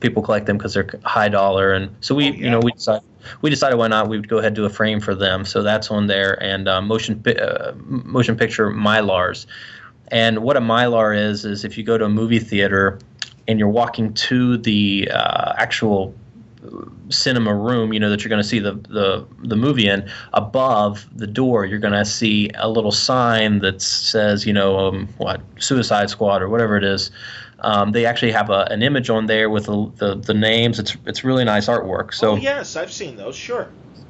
[0.00, 2.44] people collect them because they're high dollar, and so we Oh, yeah.
[2.44, 3.02] you know we decided
[3.42, 5.44] we decided why not we would go ahead and do a frame for them.
[5.44, 9.46] So that's on there, and uh, motion uh, motion picture mylars.
[10.08, 12.98] And what a mylar is is if you go to a movie theater
[13.48, 16.14] and you're walking to the uh, actual
[17.08, 20.08] cinema room, you know that you're going to see the, the the movie in.
[20.32, 25.08] Above the door, you're going to see a little sign that says, you know, um,
[25.18, 27.10] what Suicide Squad or whatever it is.
[27.64, 30.78] Um, they actually have a, an image on there with the, the the names.
[30.78, 32.12] It's it's really nice artwork.
[32.12, 33.36] So oh yes, I've seen those.
[33.36, 33.66] Sure.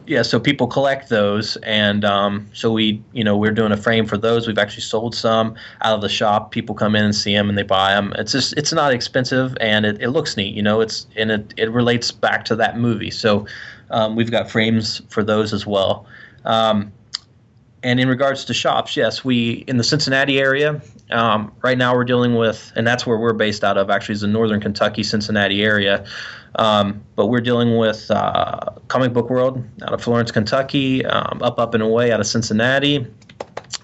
[0.06, 4.06] yeah, so people collect those, and um, so we, you know, we're doing a frame
[4.06, 4.46] for those.
[4.46, 6.50] We've actually sold some out of the shop.
[6.50, 8.12] People come in and see them, and they buy them.
[8.18, 10.80] It's just, it's not expensive, and it, it looks neat, you know.
[10.80, 13.10] It's and it, it relates back to that movie.
[13.10, 13.46] So
[13.90, 16.06] um, we've got frames for those as well.
[16.44, 16.92] Um,
[17.82, 20.82] and in regards to shops, yes, we in the Cincinnati area.
[21.14, 23.88] Um, right now, we're dealing with, and that's where we're based out of.
[23.88, 26.04] Actually, is the Northern Kentucky, Cincinnati area.
[26.56, 31.60] Um, but we're dealing with uh, Comic Book World out of Florence, Kentucky, um, up,
[31.60, 33.06] up and away out of Cincinnati,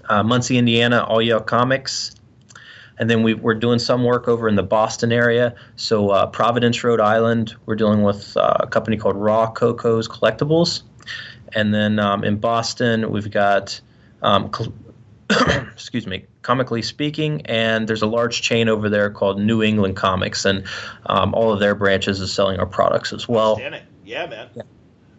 [0.09, 2.17] uh, Muncie, Indiana, All Yale Comics.
[2.99, 5.55] And then we, we're doing some work over in the Boston area.
[5.77, 10.83] So, uh, Providence, Rhode Island, we're dealing with uh, a company called Raw Coco's Collectibles.
[11.55, 13.81] And then um, in Boston, we've got,
[14.23, 14.75] um, cl-
[15.73, 20.45] excuse me, Comically Speaking, and there's a large chain over there called New England Comics,
[20.45, 20.65] and
[21.07, 23.61] um, all of their branches is selling our products as well.
[24.05, 24.49] Yeah, man.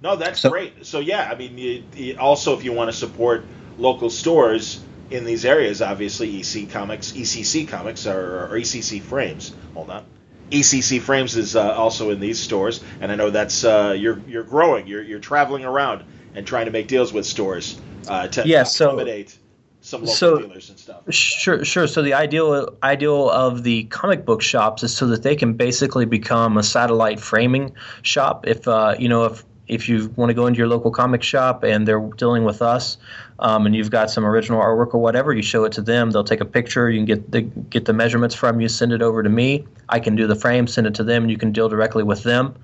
[0.01, 0.85] No, that's So- great.
[0.85, 3.45] So yeah, I mean, you, you, also if you want to support
[3.77, 9.53] local stores in these areas, obviously EC Comics, ECC Comics, or, or ECC Frames.
[9.75, 10.05] Hold on.
[10.49, 14.43] ECC Frames is uh, also in these stores, and I know that's uh, you're you're
[14.43, 14.87] growing.
[14.87, 16.03] You're you're traveling around
[16.35, 17.79] and trying to make deals with stores
[18.09, 19.37] uh, to Yeah, so- accommodate
[19.81, 21.01] some local so- dealers and stuff.
[21.09, 21.87] Sure, sure.
[21.87, 26.05] So the ideal ideal of the comic book shops is so that they can basically
[26.05, 28.47] become a satellite framing shop.
[28.47, 31.63] If uh, you know if if you want to go into your local comic shop
[31.63, 32.97] and they're dealing with us,
[33.39, 36.11] um, and you've got some original artwork or whatever, you show it to them.
[36.11, 36.89] They'll take a picture.
[36.89, 39.65] You can get the get the measurements from you, send it over to me.
[39.89, 42.23] I can do the frame, send it to them, and you can deal directly with
[42.23, 42.55] them.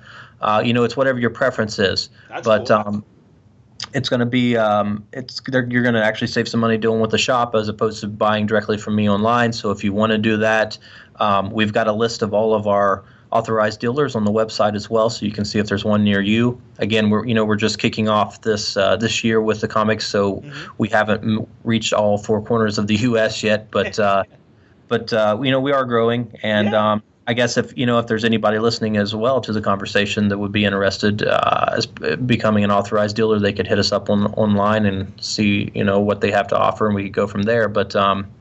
[0.42, 2.10] Uh, you know, it's whatever your preference is.
[2.30, 2.78] That's but cool.
[2.78, 3.06] um,
[3.94, 7.12] it's going to be um, it's you're going to actually save some money doing with
[7.12, 9.54] the shop as opposed to buying directly from me online.
[9.54, 10.78] So if you want to do that,
[11.18, 14.90] um, we've got a list of all of our authorized dealers on the website as
[14.90, 16.62] well, so you can see if there's one near you.
[16.80, 20.08] Again, we're you know we're just kicking off this uh, this year with the comics,
[20.08, 20.72] so mm-hmm.
[20.78, 23.44] we haven't m- reached all four corners of the U.S.
[23.44, 24.24] yet, but uh,
[24.88, 26.92] but uh, you know we are growing, and yeah.
[26.94, 30.30] um, I guess if you know if there's anybody listening as well to the conversation
[30.30, 34.10] that would be interested uh, as becoming an authorized dealer, they could hit us up
[34.10, 37.28] on online and see you know what they have to offer, and we could go
[37.28, 37.68] from there.
[37.68, 38.32] But um,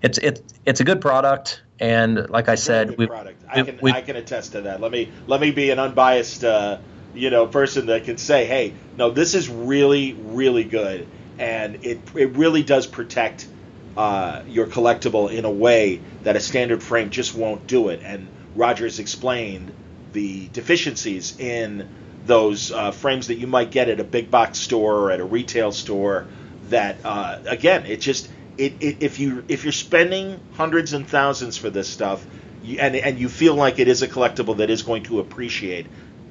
[0.00, 3.42] it's it's it's a good product, and like I said, we product.
[3.48, 4.80] I can I can attest to that.
[4.80, 6.78] Let me let me be an unbiased uh,
[7.12, 11.08] you know person that can say, hey, no, this is really really good,
[11.40, 13.48] and it it really does protect
[13.96, 18.00] uh, your collectible in a way that a standard frame just won't do it.
[18.04, 19.72] And Rogers explained
[20.12, 21.88] the deficiencies in
[22.26, 25.24] those uh, frames that you might get at a big box store or at a
[25.24, 26.26] retail store.
[26.68, 31.56] That uh, again, it just it, it, if you if you're spending hundreds and thousands
[31.56, 32.24] for this stuff,
[32.62, 35.86] you, and and you feel like it is a collectible that is going to appreciate,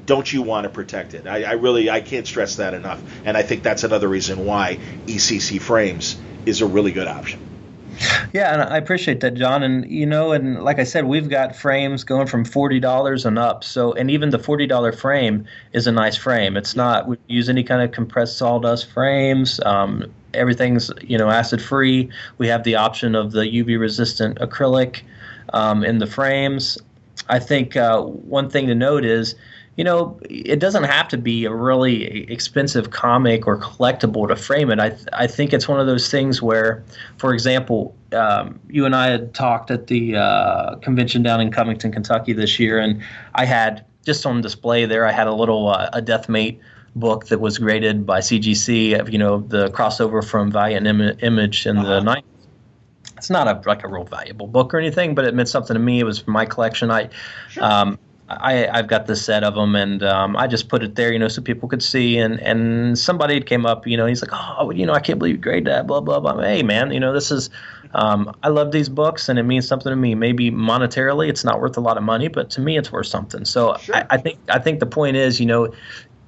[0.06, 1.28] don't you want to protect it?
[1.28, 4.80] I, I, really I can't stress that enough, and I think that's another reason why
[5.08, 7.49] ECC frames is a really good option.
[8.34, 9.64] Yeah, and I appreciate that, John.
[9.64, 13.38] And you know, and like I said, we've got frames going from forty dollars and
[13.38, 13.64] up.
[13.64, 16.56] So, and even the forty dollar frame is a nice frame.
[16.56, 19.60] It's not we use any kind of compressed sawdust frames.
[19.66, 22.10] Um, everything's you know acid free.
[22.38, 25.02] We have the option of the UV resistant acrylic
[25.54, 26.78] um, in the frames.
[27.28, 29.36] I think uh, one thing to note is
[29.80, 34.70] you know, it doesn't have to be a really expensive comic or collectible to frame
[34.72, 34.78] it.
[34.78, 36.84] I, th- I think it's one of those things where,
[37.18, 41.94] for example, um, you and I had talked at the uh, convention down in Covington,
[41.94, 43.02] Kentucky this year, and
[43.36, 46.60] I had just on display there, I had a little uh, a Deathmate
[46.98, 49.00] book that was graded by CGC.
[49.00, 52.02] Of, you know, the crossover from Valiant Im- Image in uh-huh.
[52.02, 52.24] the 90s
[53.16, 55.80] it's not a like a real valuable book or anything, but it meant something to
[55.80, 56.00] me.
[56.00, 56.90] It was for my collection.
[56.90, 57.10] I
[57.50, 57.64] sure.
[57.64, 58.00] um,
[58.30, 61.18] I, I've got the set of them, and um, I just put it there, you
[61.18, 62.18] know, so people could see.
[62.18, 65.36] And, and somebody came up, you know, he's like, oh, you know, I can't believe
[65.36, 66.40] you graded that, blah blah blah.
[66.40, 67.50] Hey, man, you know, this is,
[67.96, 70.14] um, I love these books, and it means something to me.
[70.14, 73.46] Maybe monetarily, it's not worth a lot of money, but to me, it's worth something.
[73.46, 73.96] So sure.
[73.96, 75.74] I, I think I think the point is, you know,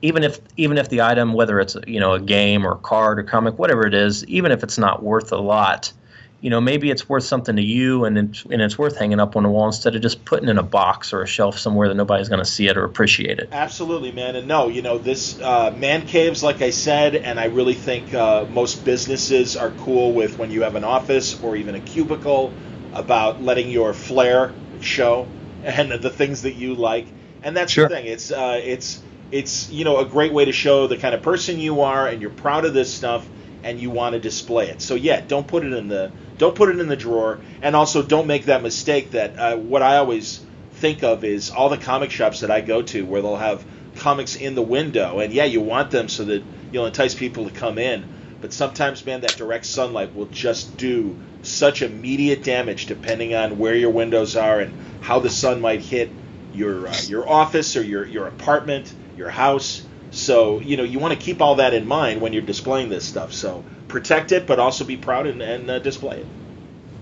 [0.01, 3.19] even if even if the item, whether it's you know a game or a card
[3.19, 5.93] or comic, whatever it is, even if it's not worth a lot,
[6.41, 9.35] you know, maybe it's worth something to you and it's, and it's worth hanging up
[9.35, 11.93] on the wall instead of just putting in a box or a shelf somewhere that
[11.93, 13.49] nobody's going to see it or appreciate it.
[13.51, 14.35] Absolutely, man.
[14.35, 18.11] And no, you know, this uh, man caves, like I said, and I really think
[18.15, 22.51] uh, most businesses are cool with when you have an office or even a cubicle
[22.93, 24.51] about letting your flair
[24.81, 25.27] show
[25.63, 27.05] and the things that you like.
[27.43, 27.87] And that's sure.
[27.87, 28.07] the thing.
[28.07, 29.01] It's uh, it's
[29.31, 32.21] it's you know a great way to show the kind of person you are and
[32.21, 33.27] you're proud of this stuff
[33.63, 34.81] and you want to display it.
[34.81, 38.01] So yeah, don't put it in the don't put it in the drawer, and also
[38.01, 40.41] don't make that mistake that uh, what I always
[40.73, 43.63] think of is all the comic shops that I go to where they'll have
[43.97, 47.51] comics in the window, and yeah, you want them so that you'll entice people to
[47.51, 48.03] come in.
[48.41, 53.75] But sometimes, man, that direct sunlight will just do such immediate damage depending on where
[53.75, 56.09] your windows are and how the sun might hit
[56.53, 59.83] your uh, your office or your your apartment, your house.
[60.11, 63.05] So you know you want to keep all that in mind when you're displaying this
[63.05, 63.33] stuff.
[63.33, 66.27] So protect it, but also be proud and, and uh, display it.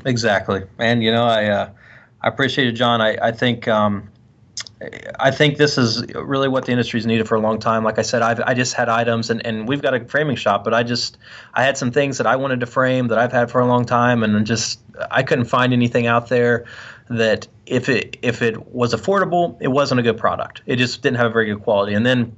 [0.05, 1.69] Exactly, and you know I uh,
[2.21, 3.01] I appreciate it, John.
[3.01, 3.67] I I think.
[3.67, 4.09] Um,
[5.19, 7.83] I think this is really what the industry's needed for a long time.
[7.83, 10.63] Like I said, I've, I just had items, and, and we've got a framing shop,
[10.63, 11.17] but I just
[11.53, 13.83] I had some things that I wanted to frame that I've had for a long
[13.83, 14.79] time, and just
[15.11, 16.65] I couldn't find anything out there
[17.09, 20.61] that if it if it was affordable, it wasn't a good product.
[20.65, 21.93] It just didn't have a very good quality.
[21.93, 22.35] And then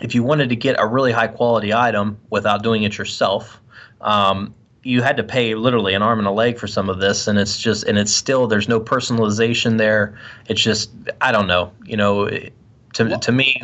[0.00, 3.60] if you wanted to get a really high quality item without doing it yourself,
[4.00, 7.28] um, you had to pay literally an arm and a leg for some of this,
[7.28, 10.18] and it's just and it's still there's no personalization there.
[10.48, 10.90] It's just
[11.20, 13.62] I don't know, you know, to well, to me.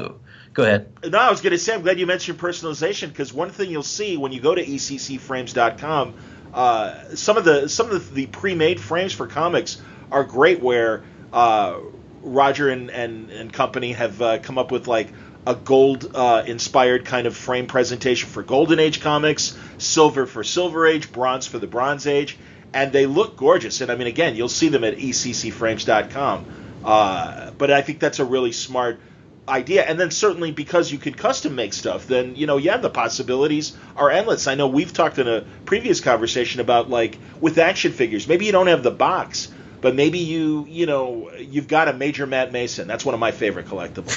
[0.54, 0.88] Go ahead.
[1.04, 3.82] No, I was going to say I'm glad you mentioned personalization because one thing you'll
[3.82, 6.14] see when you go to eccframes.com,
[6.52, 9.80] uh, some of the some of the, the pre-made frames for comics
[10.10, 11.02] are great where
[11.32, 11.78] uh,
[12.22, 15.08] Roger and, and and company have uh, come up with like
[15.48, 20.86] a gold uh, inspired kind of frame presentation for Golden Age comics, silver for Silver
[20.86, 22.36] Age, bronze for the Bronze Age,
[22.74, 23.80] and they look gorgeous.
[23.80, 26.44] And I mean, again, you'll see them at eccframes.com.
[26.84, 29.00] Uh, but I think that's a really smart
[29.48, 29.84] idea.
[29.84, 33.74] And then certainly because you can custom make stuff, then you know, yeah, the possibilities
[33.96, 34.48] are endless.
[34.48, 38.52] I know we've talked in a previous conversation about like with action figures, maybe you
[38.52, 39.48] don't have the box,
[39.80, 42.88] but maybe you you know you've got a major Matt Mason.
[42.88, 44.16] That's one of my favorite collectibles.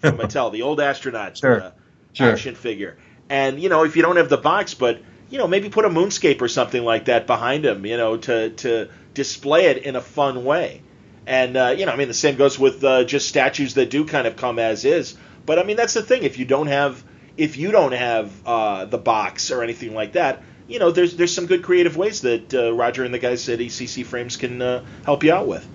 [0.00, 1.62] from Mattel, the old astronaut sure.
[1.62, 1.70] Uh,
[2.12, 2.32] sure.
[2.32, 2.98] action figure.
[3.28, 5.00] And you know, if you don't have the box, but
[5.30, 8.50] you know, maybe put a moonscape or something like that behind him, you know, to
[8.50, 10.82] to display it in a fun way.
[11.26, 14.04] And uh, you know, I mean, the same goes with uh, just statues that do
[14.04, 15.16] kind of come as is.
[15.44, 16.22] But I mean, that's the thing.
[16.22, 17.02] If you don't have
[17.36, 21.34] if you don't have uh, the box or anything like that, you know, there's there's
[21.34, 24.84] some good creative ways that uh, Roger and the guys at ECC Frames can uh,
[25.04, 25.66] help you out with.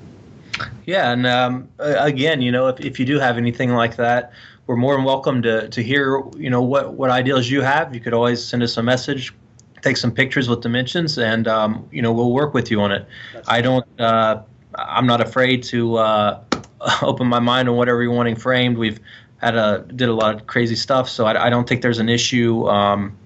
[0.86, 4.34] Yeah, and um, again, you know, if, if you do have anything like that,
[4.68, 7.94] we're more than welcome to, to hear, you know, what, what ideas you have.
[7.94, 9.34] You could always send us a message,
[9.82, 13.06] take some pictures with dimensions, and um, you know, we'll work with you on it.
[13.34, 14.42] That's I don't, uh,
[14.76, 16.44] I'm not afraid to uh,
[17.02, 18.78] open my mind on whatever you're wanting framed.
[18.78, 19.00] We've
[19.38, 22.10] had a did a lot of crazy stuff, so I, I don't think there's an
[22.10, 22.68] issue.
[22.68, 23.18] Um,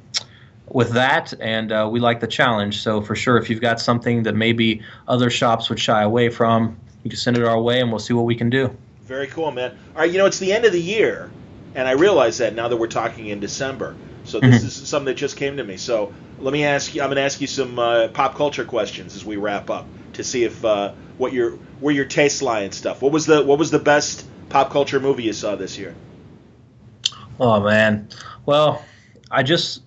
[0.76, 2.84] with that, and uh, we like the challenge.
[2.84, 6.78] So for sure, if you've got something that maybe other shops would shy away from,
[7.02, 8.76] you can send it our way, and we'll see what we can do.
[9.04, 9.72] Very cool, man.
[9.96, 11.32] All right, you know it's the end of the year,
[11.76, 13.96] and I realize that now that we're talking in December.
[14.26, 14.68] So this mm-hmm.
[14.68, 15.78] is something that just came to me.
[15.78, 17.02] So let me ask you.
[17.02, 20.26] I'm going to ask you some uh, pop culture questions as we wrap up to
[20.26, 23.02] see if uh, what your where your tastes lie and stuff.
[23.02, 25.96] What was the what was the best pop culture movie you saw this year?
[27.40, 28.10] Oh man,
[28.46, 28.84] well,
[29.32, 29.82] I just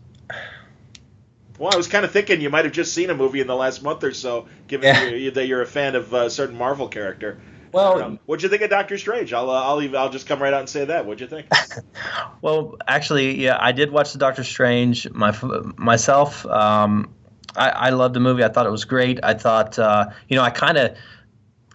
[1.58, 3.56] well, I was kind of thinking you might have just seen a movie in the
[3.56, 5.08] last month or so, given yeah.
[5.08, 7.38] you, that you're a fan of a certain Marvel character.
[7.72, 9.32] Well, um, what'd you think of Doctor Strange?
[9.32, 11.04] I'll uh, I'll I'll just come right out and say that.
[11.04, 11.46] What'd you think?
[12.42, 15.36] well, actually, yeah, I did watch the Doctor Strange my,
[15.76, 16.46] myself.
[16.46, 17.14] Um,
[17.54, 18.44] I, I loved the movie.
[18.44, 19.20] I thought it was great.
[19.22, 20.96] I thought, uh, you know, I kind of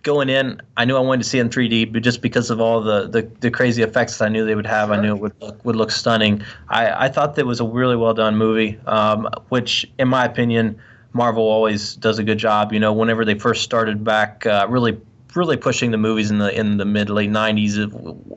[0.03, 2.59] going in, I knew I wanted to see it in 3D, but just because of
[2.61, 4.95] all the, the, the crazy effects I knew they would have, sure.
[4.95, 6.43] I knew it would look, would look stunning.
[6.69, 10.80] I, I thought that was a really well done movie, um, which, in my opinion,
[11.13, 12.73] Marvel always does a good job.
[12.73, 14.97] You know, whenever they first started back, uh, really
[15.35, 17.75] really pushing the movies in the in the mid late 90s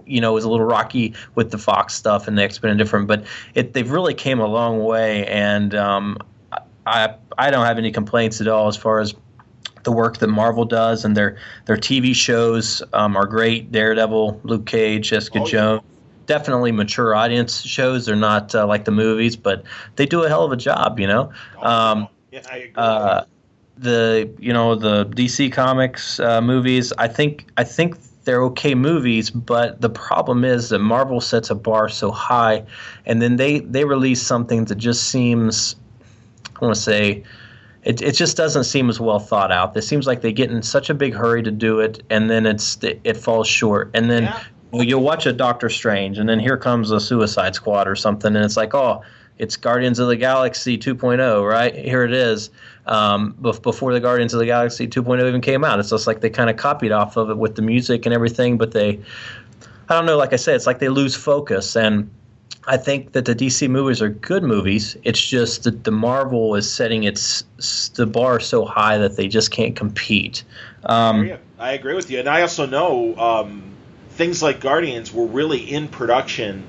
[0.06, 2.78] you know it was a little rocky with the fox stuff and the x-men and
[2.78, 3.22] different but
[3.55, 6.16] it they've really came a long way and um,
[6.86, 9.14] i i don't have any complaints at all as far as
[9.86, 13.72] the work that Marvel does, and their their TV shows um, are great.
[13.72, 15.82] Daredevil, Luke Cage, Jessica oh, Jones.
[15.82, 15.92] Yeah.
[16.26, 18.04] Definitely mature audience shows.
[18.04, 19.62] They're not uh, like the movies, but
[19.94, 20.98] they do a hell of a job.
[20.98, 21.32] You know.
[21.56, 22.72] Oh, um, yeah, I agree.
[22.74, 23.24] Uh,
[23.78, 26.92] the you know the DC Comics uh, movies.
[26.98, 31.54] I think I think they're okay movies, but the problem is that Marvel sets a
[31.54, 32.64] bar so high,
[33.06, 35.76] and then they they release something that just seems
[36.60, 37.22] I want to say
[37.86, 39.76] it, it just doesn't seem as well thought out.
[39.76, 42.44] It seems like they get in such a big hurry to do it, and then
[42.44, 43.92] it's it falls short.
[43.94, 44.42] And then yeah.
[44.72, 48.34] well, you'll watch a Doctor Strange, and then here comes a Suicide Squad or something,
[48.34, 49.02] and it's like, oh,
[49.38, 51.76] it's Guardians of the Galaxy 2.0, right?
[51.76, 52.50] Here it is.
[52.86, 56.30] Um, before the Guardians of the Galaxy 2.0 even came out, it's just like they
[56.30, 58.98] kind of copied off of it with the music and everything, but they,
[59.88, 62.10] I don't know, like I said, it's like they lose focus and
[62.68, 64.97] I think that the DC movies are good movies.
[65.05, 67.44] It's just that the Marvel is setting its
[67.94, 70.43] the bar so high that they just can't compete.
[70.85, 73.62] Um, I agree with you, and I also know um,
[74.10, 76.64] things like Guardians were really in production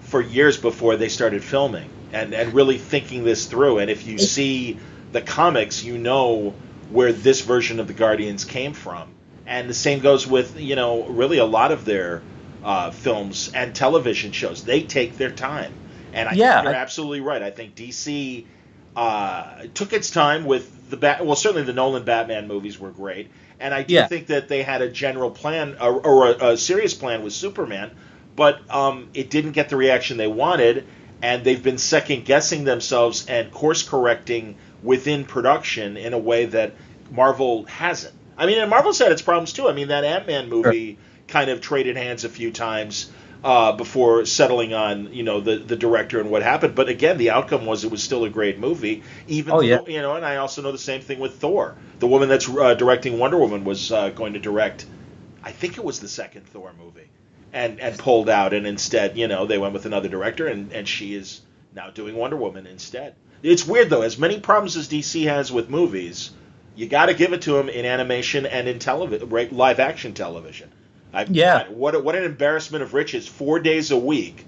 [0.00, 3.78] for years before they started filming, and and really thinking this through.
[3.78, 4.78] And if you see
[5.12, 6.54] the comics, you know
[6.90, 9.08] where this version of the Guardians came from.
[9.46, 12.22] And the same goes with you know really a lot of their
[12.62, 14.64] uh, films and television shows.
[14.64, 15.72] They take their time,
[16.12, 17.42] and I yeah, think you're I, absolutely right.
[17.42, 18.44] I think DC
[18.96, 21.24] uh, took its time with the bat.
[21.24, 23.30] Well, certainly the Nolan Batman movies were great,
[23.60, 24.06] and I do yeah.
[24.06, 27.90] think that they had a general plan or, or a, a, serious plan with Superman,
[28.36, 30.86] but um, it didn't get the reaction they wanted,
[31.22, 36.74] and they've been second guessing themselves and course correcting within production in a way that
[37.10, 38.14] Marvel hasn't.
[38.36, 39.68] I mean, and Marvel's had its problems too.
[39.68, 40.94] I mean, that Ant Man movie.
[40.94, 43.10] Sure kind of traded hands a few times
[43.44, 46.74] uh, before settling on you know the the director and what happened.
[46.74, 49.02] But again, the outcome was it was still a great movie.
[49.26, 49.80] Even oh, yeah.
[49.86, 51.76] you know, and I also know the same thing with Thor.
[52.00, 54.86] The woman that's uh, directing Wonder Woman was uh, going to direct,
[55.42, 57.10] I think it was the second Thor movie,
[57.52, 60.88] and and pulled out, and instead you know they went with another director, and and
[60.88, 61.42] she is
[61.74, 63.14] now doing Wonder Woman instead.
[63.42, 66.32] It's weird though, as many problems as DC has with movies,
[66.74, 70.12] you got to give it to them in animation and in television, right, live action
[70.12, 70.72] television.
[71.12, 71.68] I, yeah.
[71.68, 73.26] what what an embarrassment of riches!
[73.26, 74.44] Four days a week,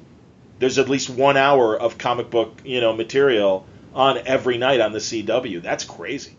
[0.59, 4.93] there's at least one hour of comic book you know material on every night on
[4.93, 5.63] the CW.
[5.63, 6.37] That's crazy.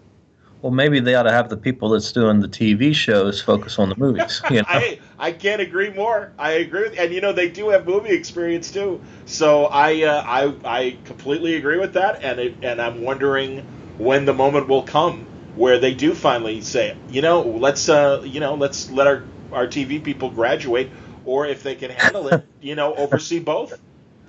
[0.62, 3.90] Well, maybe they ought to have the people that's doing the TV shows focus on
[3.90, 4.42] the movies.
[4.52, 4.66] You know?
[4.68, 6.34] I I can't agree more.
[6.38, 9.02] I agree, with, and you know they do have movie experience too.
[9.26, 13.66] So I uh, I I completely agree with that, and it, and I'm wondering
[13.98, 15.26] when the moment will come
[15.56, 19.68] where they do finally say, you know, let's uh, you know, let's let our our
[19.68, 20.90] TV people graduate,
[21.26, 23.80] or if they can handle it, you know, oversee both.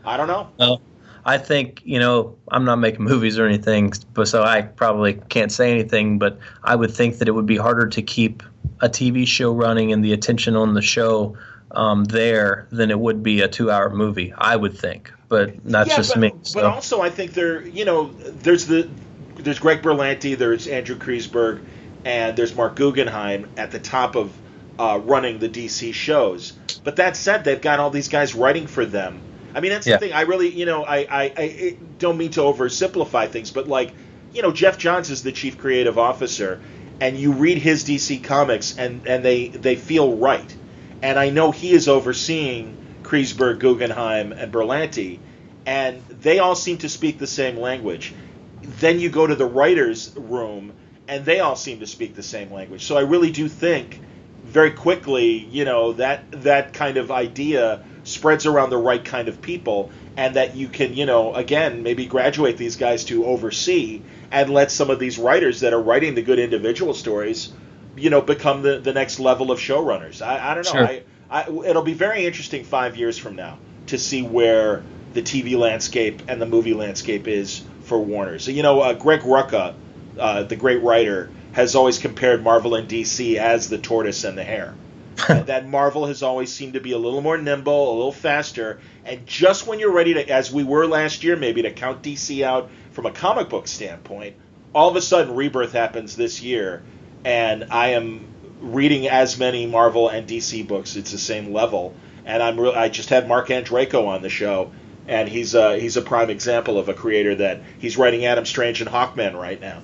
[0.05, 0.49] I don't know.
[0.59, 0.83] Well,
[1.25, 5.53] I think you know I'm not making movies or anything, but so I probably can't
[5.53, 6.19] say anything.
[6.19, 8.43] But I would think that it would be harder to keep
[8.81, 11.37] a TV show running and the attention on the show
[11.73, 14.33] um, there than it would be a two-hour movie.
[14.37, 16.33] I would think, but that's yeah, just but, me.
[16.55, 18.89] But also, I think there, you know, there's the
[19.37, 21.65] there's Greg Berlanti, there's Andrew Kreisberg,
[22.05, 24.37] and there's Marc Guggenheim at the top of
[24.79, 26.53] uh, running the DC shows.
[26.85, 29.21] But that said, they've got all these guys writing for them.
[29.55, 29.97] I mean, that's Yeah.
[29.97, 30.13] the thing.
[30.15, 33.93] I really, you know, I, I, I don't mean to oversimplify things, but like,
[34.33, 36.61] you know, Geoff Johns is the chief creative officer,
[37.01, 40.57] and you read his DC comics, and and they they feel right.
[41.03, 45.19] And I know he is overseeing Kreisberg, Guggenheim, and Berlanti,
[45.67, 48.15] and they all seem to speak the same language.
[48.63, 50.73] Then you go to the writers' room,
[51.09, 52.85] and they all seem to speak the same language.
[52.85, 54.01] So I really do think,
[54.45, 59.41] very quickly, you know, that that kind of idea spreads around the right kind of
[59.41, 64.51] people, and that you can, you know, again, maybe graduate these guys to oversee and
[64.51, 67.53] let some of these writers that are writing the good individual stories,
[67.97, 70.21] you know, become the, the next level of showrunners.
[70.21, 70.73] I, I don't know.
[70.73, 70.87] Sure.
[70.87, 74.83] I, I, it'll be very interesting five years from now to see where
[75.13, 78.39] the TV landscape and the movie landscape is for Warner.
[78.39, 79.75] So, you know, uh, Greg Rucka,
[80.19, 84.45] uh, the great writer, has always compared Marvel and DC as the tortoise and the
[84.45, 84.75] hare.
[85.29, 89.27] That Marvel has always seemed to be a little more nimble, a little faster, and
[89.27, 92.71] just when you're ready to, as we were last year, maybe to count DC out
[92.93, 94.37] from a comic book standpoint,
[94.75, 96.83] all of a sudden Rebirth happens this year,
[97.25, 98.27] and I am
[98.61, 100.97] reading as many Marvel and DC books.
[100.97, 104.73] It's the same level, and I'm re- I just had Marc Andreyko on the show,
[105.07, 108.81] and he's a, he's a prime example of a creator that he's writing Adam Strange
[108.81, 109.83] and Hawkman right now,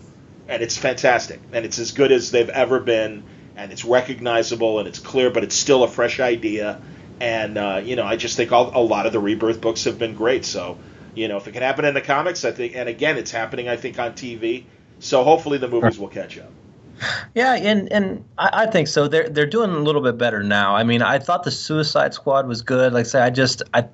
[0.48, 3.22] and it's fantastic, and it's as good as they've ever been,
[3.56, 6.80] and it's recognizable and it's clear, but it's still a fresh idea,
[7.20, 9.98] and uh, you know I just think all, a lot of the Rebirth books have
[9.98, 10.44] been great.
[10.44, 10.78] So
[11.14, 13.68] you know if it can happen in the comics, I think, and again it's happening
[13.68, 14.64] I think on TV.
[15.00, 16.50] So hopefully the movies will catch up.
[17.34, 19.08] Yeah, and and I, I think so.
[19.08, 20.74] They're they're doing a little bit better now.
[20.74, 22.92] I mean, I thought the Suicide Squad was good.
[22.92, 23.86] Like I say, I just I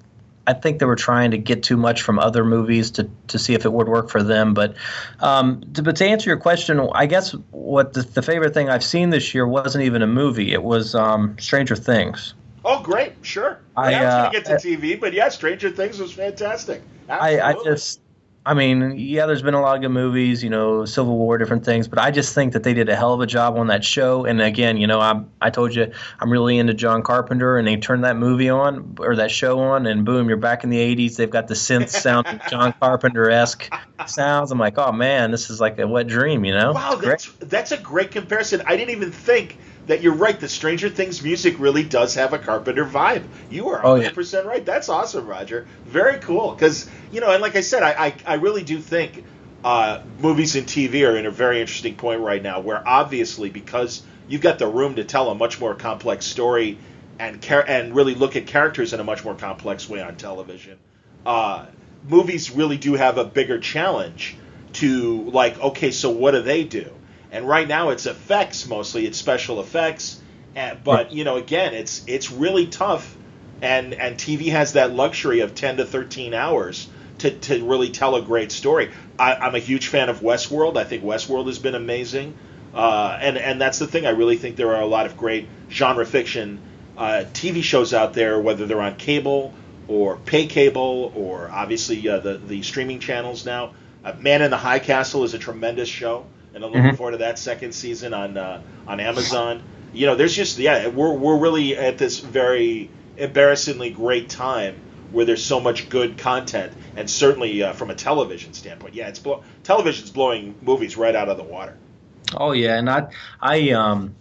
[0.46, 3.54] I think they were trying to get too much from other movies to to see
[3.54, 4.54] if it would work for them.
[4.54, 4.74] But
[5.20, 8.84] um, to, but to answer your question, I guess what the, the favorite thing I've
[8.84, 10.52] seen this year wasn't even a movie.
[10.52, 12.34] It was um, Stranger Things.
[12.64, 13.60] Oh, great, sure.
[13.76, 16.82] I, I, was uh, going to get to TV, but yeah, Stranger Things was fantastic.
[17.08, 18.00] I, I just,
[18.46, 21.64] I mean, yeah, there's been a lot of good movies, you know, Civil War, different
[21.64, 23.82] things, but I just think that they did a hell of a job on that
[23.82, 24.26] show.
[24.26, 25.90] And again, you know, I'm, I told you
[26.20, 29.86] I'm really into John Carpenter, and they turned that movie on or that show on,
[29.86, 31.16] and boom, you're back in the '80s.
[31.16, 33.72] They've got the synth sound, John Carpenter esque
[34.06, 34.50] sounds.
[34.50, 36.72] I'm like, oh man, this is like a wet dream, you know?
[36.72, 38.62] Wow, that's that's a great comparison.
[38.66, 40.38] I didn't even think that you're right.
[40.38, 43.24] The Stranger Things music really does have a Carpenter vibe.
[43.50, 44.10] You are Oh, 100 yeah.
[44.14, 44.64] percent right.
[44.64, 45.66] That's awesome, Roger.
[45.86, 46.52] Very cool.
[46.52, 49.24] Because you know, and like I said, I I, I really do think
[49.64, 54.02] uh, movies and TV are in a very interesting point right now, where obviously because
[54.28, 56.78] you've got the room to tell a much more complex story
[57.18, 60.78] and char- and really look at characters in a much more complex way on television.
[61.24, 61.66] Uh,
[62.08, 64.36] movies really do have a bigger challenge
[64.74, 66.90] to like, okay, so what do they do?
[67.34, 70.20] And right now it's effects mostly, it's special effects,
[70.54, 73.16] and, but you know, again, it's it's really tough,
[73.60, 76.88] and and TV has that luxury of ten to thirteen hours
[77.18, 78.92] to, to really tell a great story.
[79.18, 80.76] I, I'm a huge fan of Westworld.
[80.76, 82.34] I think Westworld has been amazing,
[82.72, 84.06] uh, and and that's the thing.
[84.06, 86.60] I really think there are a lot of great genre fiction
[86.96, 89.52] uh, TV shows out there, whether they're on cable
[89.88, 93.74] or pay cable, or obviously uh, the the streaming channels now.
[94.04, 96.96] Uh, Man in the High Castle is a tremendous show, and I'm looking Mhm.
[96.96, 99.62] forward to that second season on uh, on Amazon.
[99.92, 104.76] You know, there's just yeah, we're we're really at this very embarrassingly great time
[105.12, 109.18] where there's so much good content, and certainly uh, from a television standpoint, yeah, it's
[109.20, 111.76] blow- television's blowing movies right out of the water.
[112.36, 113.06] Oh yeah, and I,
[113.40, 114.14] I, um,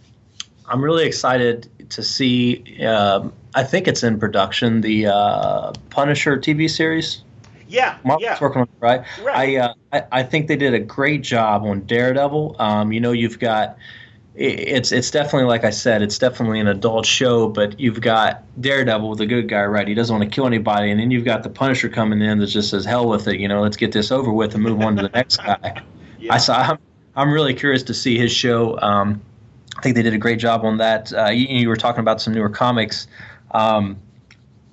[0.68, 2.84] I'm really excited to see.
[2.84, 4.80] Um, I think it's in production.
[4.82, 7.22] The uh, Punisher TV series.
[7.74, 9.04] Yeah, Mark's yeah, working on it, right?
[9.22, 9.58] Right.
[9.58, 12.56] I, uh, I I think they did a great job on Daredevil.
[12.58, 13.76] Um, you know, you've got
[14.36, 19.14] it's it's definitely like I said, it's definitely an adult show, but you've got Daredevil,
[19.16, 19.86] the good guy, right?
[19.86, 22.46] He doesn't want to kill anybody, and then you've got the Punisher coming in that
[22.46, 23.38] just says hell with it.
[23.38, 25.82] You know, let's get this over with and move on to the next guy.
[26.18, 26.34] yeah.
[26.34, 26.56] I saw.
[26.56, 26.78] I'm,
[27.16, 28.78] I'm really curious to see his show.
[28.80, 29.22] Um,
[29.78, 31.12] I think they did a great job on that.
[31.12, 33.06] Uh, you, you were talking about some newer comics.
[33.52, 33.98] Um,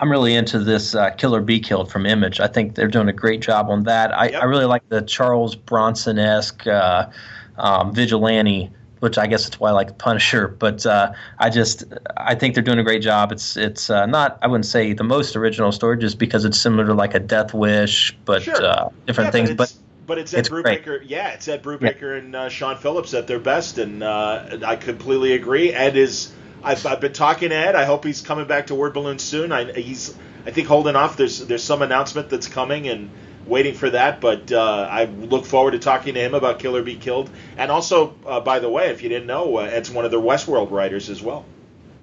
[0.02, 2.40] I'm really into this uh, Kill or Be Killed from Image.
[2.40, 4.12] I think they're doing a great job on that.
[4.12, 4.42] I, Yep.
[4.42, 7.08] I really like the Charles Bronson esque uh,
[7.56, 10.48] um, vigilante, which I guess that's why I like Punisher.
[10.48, 11.84] But uh, I just
[12.16, 13.30] I think they're doing a great job.
[13.30, 16.84] It's it's uh, not I wouldn't say the most original story just because it's similar
[16.86, 18.60] to like a Death Wish, but Sure.
[18.64, 19.50] uh, different Yeah, things.
[19.50, 20.84] but But it's- But it's Ed it's Brubaker.
[20.84, 21.02] Great.
[21.04, 22.18] Yeah, it's Ed Brubaker yeah.
[22.18, 25.72] and uh, Sean Phillips at their best, and uh, I completely agree.
[25.72, 26.32] Ed is.
[26.62, 27.74] I've, I've been talking to Ed.
[27.74, 29.52] I hope he's coming back to Word Balloon soon.
[29.52, 30.16] I, he's.
[30.44, 31.16] I think holding off.
[31.16, 33.10] There's there's some announcement that's coming, and
[33.46, 34.20] waiting for that.
[34.20, 37.30] But uh, I look forward to talking to him about Kill or Be Killed.
[37.56, 40.20] And also, uh, by the way, if you didn't know, uh, Ed's one of the
[40.20, 41.44] Westworld writers as well.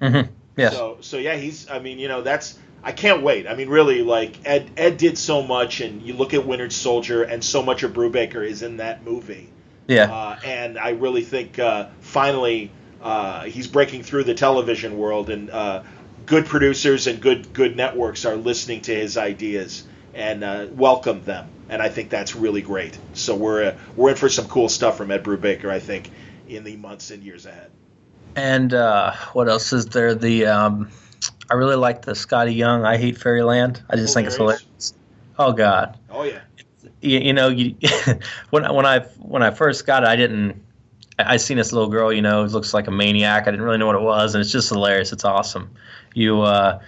[0.00, 0.32] Mm-hmm.
[0.56, 0.74] Yes.
[0.74, 1.68] So so yeah, he's.
[1.68, 3.46] I mean, you know, that's I can't wait.
[3.46, 7.22] I mean, really, like Ed Ed did so much, and you look at Winter Soldier,
[7.22, 9.50] and so much of Brubaker is in that movie.
[9.86, 10.04] Yeah.
[10.04, 12.70] Uh, and I really think uh, finally
[13.02, 15.82] uh, he's breaking through the television world, and uh,
[16.26, 21.48] good producers and good good networks are listening to his ideas and uh, welcome them.
[21.68, 22.98] And I think that's really great.
[23.14, 26.10] So we're uh, we're in for some cool stuff from Ed Brubaker, I think,
[26.48, 27.70] in the months and years ahead.
[28.36, 28.72] And
[29.32, 30.14] what else is there?
[30.14, 30.90] The um
[31.50, 34.94] I really like the Skottie Young "I Hate Fairyland." I just oh, think it's hilarious.
[35.38, 35.98] Oh God.
[36.08, 36.40] Oh yeah.
[37.00, 37.74] You, you know, you,
[38.50, 40.62] when when I when I first got it, I didn't.
[41.26, 43.42] I, seen this little girl, you know, looks like a maniac.
[43.42, 45.12] I didn't really know what it was, and it's just hilarious.
[45.12, 45.70] It's awesome.
[46.14, 46.80] You, uh,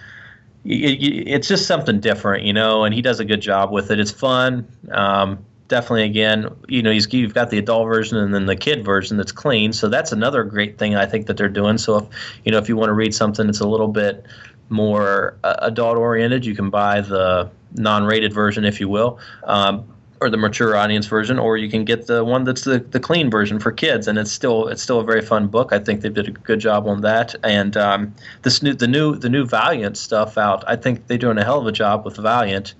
[0.65, 3.99] it's just something different, you know, and he does a good job with it.
[3.99, 4.67] It's fun.
[4.91, 9.17] Um, definitely again you know you've got the adult version and then the kid version
[9.17, 12.05] that's clean so that's another great thing i think that they're doing so if
[12.43, 14.25] you know if you want to read something that's a little bit
[14.69, 19.83] more uh, adult oriented you can buy the non-rated version if you will um,
[20.23, 23.29] or the mature audience version or you can get the one that's the, the clean
[23.29, 26.09] version for kids and it's still it's still a very fun book i think they
[26.09, 28.13] did a good job on that and um,
[28.43, 31.59] this new the new the new valiant stuff out i think they're doing a hell
[31.59, 32.73] of a job with valiant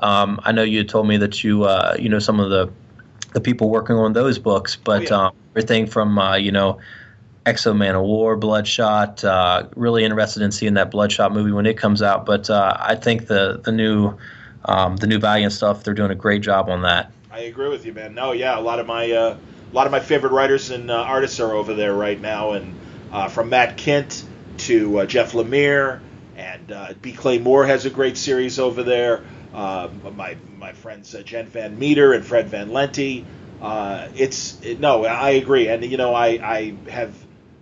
[0.00, 2.70] um, I know you told me that you uh, you know some of the
[3.32, 5.26] the people working on those books, but oh, yeah.
[5.26, 6.78] um, everything from uh, you know
[7.46, 9.24] X-O Manowar, Bloodshot.
[9.24, 12.26] Uh, really interested in seeing that Bloodshot movie when it comes out.
[12.26, 14.16] But uh, I think the the new
[14.64, 17.12] um, the new Valiant stuff, they're doing a great job on that.
[17.30, 18.14] I agree with you, man.
[18.14, 19.36] No, yeah, a lot of my uh,
[19.70, 22.74] a lot of my favorite writers and uh, artists are over there right now, and
[23.30, 24.24] from Matt Kindt
[24.58, 26.00] to Jeff Lemire
[26.36, 27.12] and B.
[27.12, 29.22] Clay Moore has a great series over there
[29.54, 33.24] uh, my my friends uh, Jen Van Meter and Fred Van Lente.
[33.60, 37.14] Uh, it's it, no, I agree, and you know I I have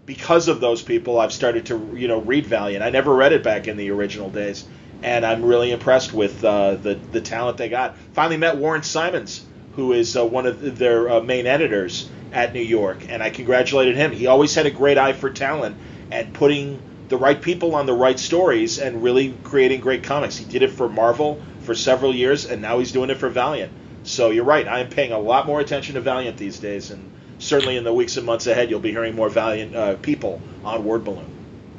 [0.05, 2.83] because of those people I've started to you know read Valiant.
[2.83, 4.65] I never read it back in the original days,
[5.03, 7.97] and I'm really impressed with uh, the the talent they got.
[8.13, 9.45] Finally met Warren Simons,
[9.75, 13.97] who is uh, one of their uh, main editors at New York, and I congratulated
[13.97, 14.13] him.
[14.13, 15.77] He always had a great eye for talent
[16.11, 20.37] and putting the right people on the right stories and really creating great comics.
[20.37, 23.73] He did it for Marvel for several years, and now he's doing it for Valiant.
[24.03, 24.67] So you're right.
[24.67, 27.93] I am paying a lot more attention to Valiant these days, and certainly in the
[27.93, 31.27] weeks and months ahead, you'll be hearing more Valiant uh, people on Word Balloon.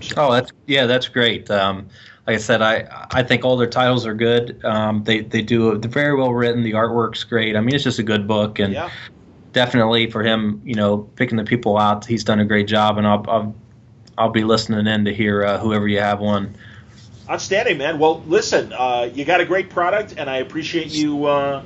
[0.02, 0.14] So.
[0.18, 1.50] Oh, that's yeah, that's great.
[1.50, 1.88] Um,
[2.28, 4.64] like I said, I I think all their titles are good.
[4.66, 6.64] Um, they they do they're very well written.
[6.64, 7.56] The artwork's great.
[7.56, 8.90] I mean, it's just a good book, and yeah.
[9.54, 12.98] definitely for him, you know, picking the people out, he's done a great job.
[12.98, 13.56] And I'll I'll,
[14.18, 16.56] I'll be listening in to hear uh, whoever you have on
[17.30, 18.00] Outstanding, man.
[18.00, 21.62] Well, listen, uh, you got a great product, and I appreciate you, uh,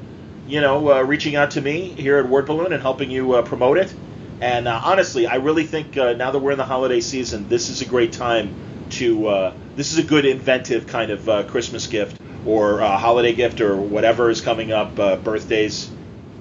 [0.47, 3.43] you know, uh, reaching out to me here at Word Balloon and helping you uh,
[3.43, 3.93] promote it.
[4.41, 7.69] And uh, honestly, I really think uh, now that we're in the holiday season, this
[7.69, 8.55] is a great time
[8.91, 9.53] to.
[9.75, 14.41] this is a good inventive kind of Christmas gift or holiday gift or whatever is
[14.41, 15.89] coming up, birthdays,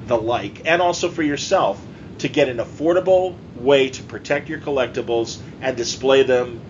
[0.07, 1.85] the like, and also for yourself
[2.19, 6.61] to get an affordable way to protect your collectibles and display them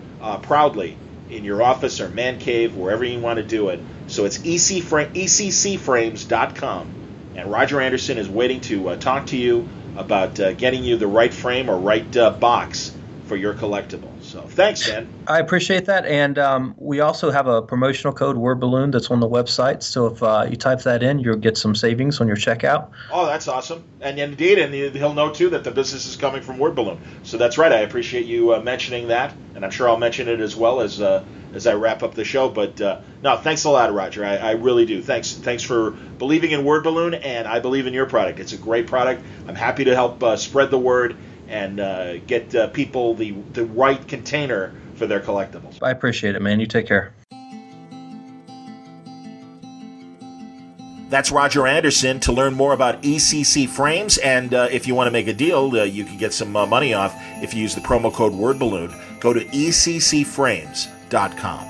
[0.41, 0.97] proudly
[1.31, 3.79] in your office or man cave, wherever you want to do it.
[4.07, 6.95] So it's eccframes.com.
[7.35, 11.05] And Roger Anderson is waiting to uh, talk to you about uh, getting you the
[11.07, 12.93] right frame or right uh, box
[13.25, 14.11] for your collectible.
[14.31, 15.09] So thanks, Dan.
[15.27, 19.19] I appreciate that, and um, we also have a promotional code Word Balloon that's on
[19.19, 19.83] the website.
[19.83, 22.91] So if uh, you type that in, you'll get some savings on your checkout.
[23.11, 26.57] Oh, that's awesome, and indeed, and he'll know too that the business is coming from
[26.59, 26.97] Word Balloon.
[27.23, 27.73] So that's right.
[27.73, 31.01] I appreciate you uh, mentioning that, and I'm sure I'll mention it as well as
[31.01, 32.47] uh, as I wrap up the show.
[32.47, 34.23] But uh, no, thanks a lot, Roger.
[34.23, 35.01] I, I, really do.
[35.01, 38.39] Thanks, thanks for believing in Word Balloon, and I believe in your product.
[38.39, 39.23] It's a great product.
[39.45, 41.17] I'm happy to help uh, spread the word
[41.51, 45.77] and uh, get uh, people the the right container for their collectibles.
[45.81, 46.59] I appreciate it, man.
[46.59, 47.13] You take care.
[51.09, 52.21] That's Roger Anderson.
[52.21, 55.69] To learn more about ECC frames, and uh, if you want to make a deal,
[55.75, 57.13] uh, you can get some uh, money off
[57.43, 59.19] if you use the promo code WordBalloon.
[59.19, 61.67] Go to ECCFrames.com.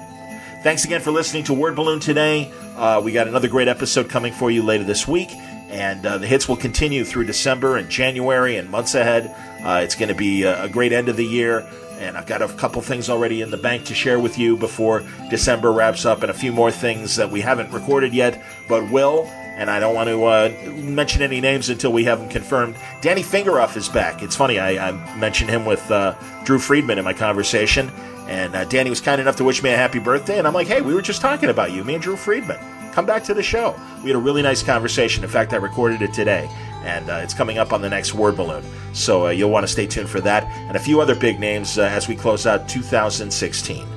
[0.61, 2.51] Thanks again for listening to Word Balloon today.
[2.75, 5.31] Uh, we got another great episode coming for you later this week,
[5.71, 9.33] and uh, the hits will continue through December and January and months ahead.
[9.65, 12.41] Uh, it's going to be a, a, great end of the year, and I've got
[12.41, 16.23] a couple things already in the bank to share with you before December wraps up,
[16.23, 19.25] and a few more things that we haven't recorded yet, but will.
[19.55, 22.75] and I don't want to uh, mention any names until we have them confirmed.
[23.01, 24.23] Danny Fingeroth is back.
[24.23, 27.89] It's funny, I, I mentioned him with uh, Drew Friedman in my conversation,
[28.27, 30.67] and uh, Danny was kind enough to wish me a happy birthday, and I'm like,
[30.67, 32.59] hey, we were just talking about you, me and Drew Friedman.
[32.91, 33.79] Come back to the show.
[34.03, 35.23] We had a really nice conversation.
[35.23, 36.49] In fact, I recorded it today,
[36.83, 38.63] and uh, it's coming up on the next Word Balloon.
[38.93, 41.77] So uh, you'll want to stay tuned for that, and a few other big names
[41.77, 43.87] uh, as we close out 2016.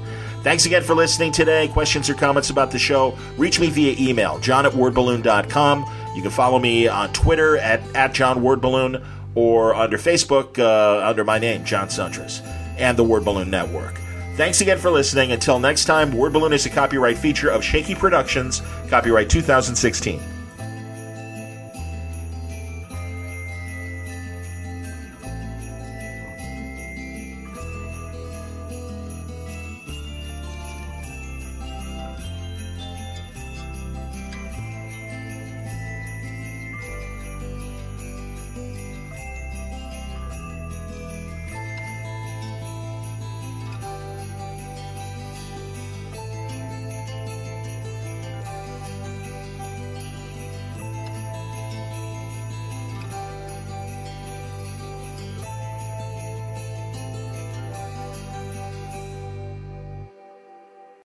[0.43, 1.69] Thanks again for listening today.
[1.69, 5.87] Questions or comments about the show, reach me via email, john at wordballoon.com.
[6.15, 9.05] You can follow me on Twitter at, at John Wordballoon
[9.35, 12.47] or under Facebook uh, under my name, John Siuntres,
[12.79, 14.04] and the Word Balloon Network.
[14.37, 15.31] Thanks again for listening.
[15.31, 20.21] Until next time, Word Balloon is a copyright feature of Shaky Productions, copyright 2016.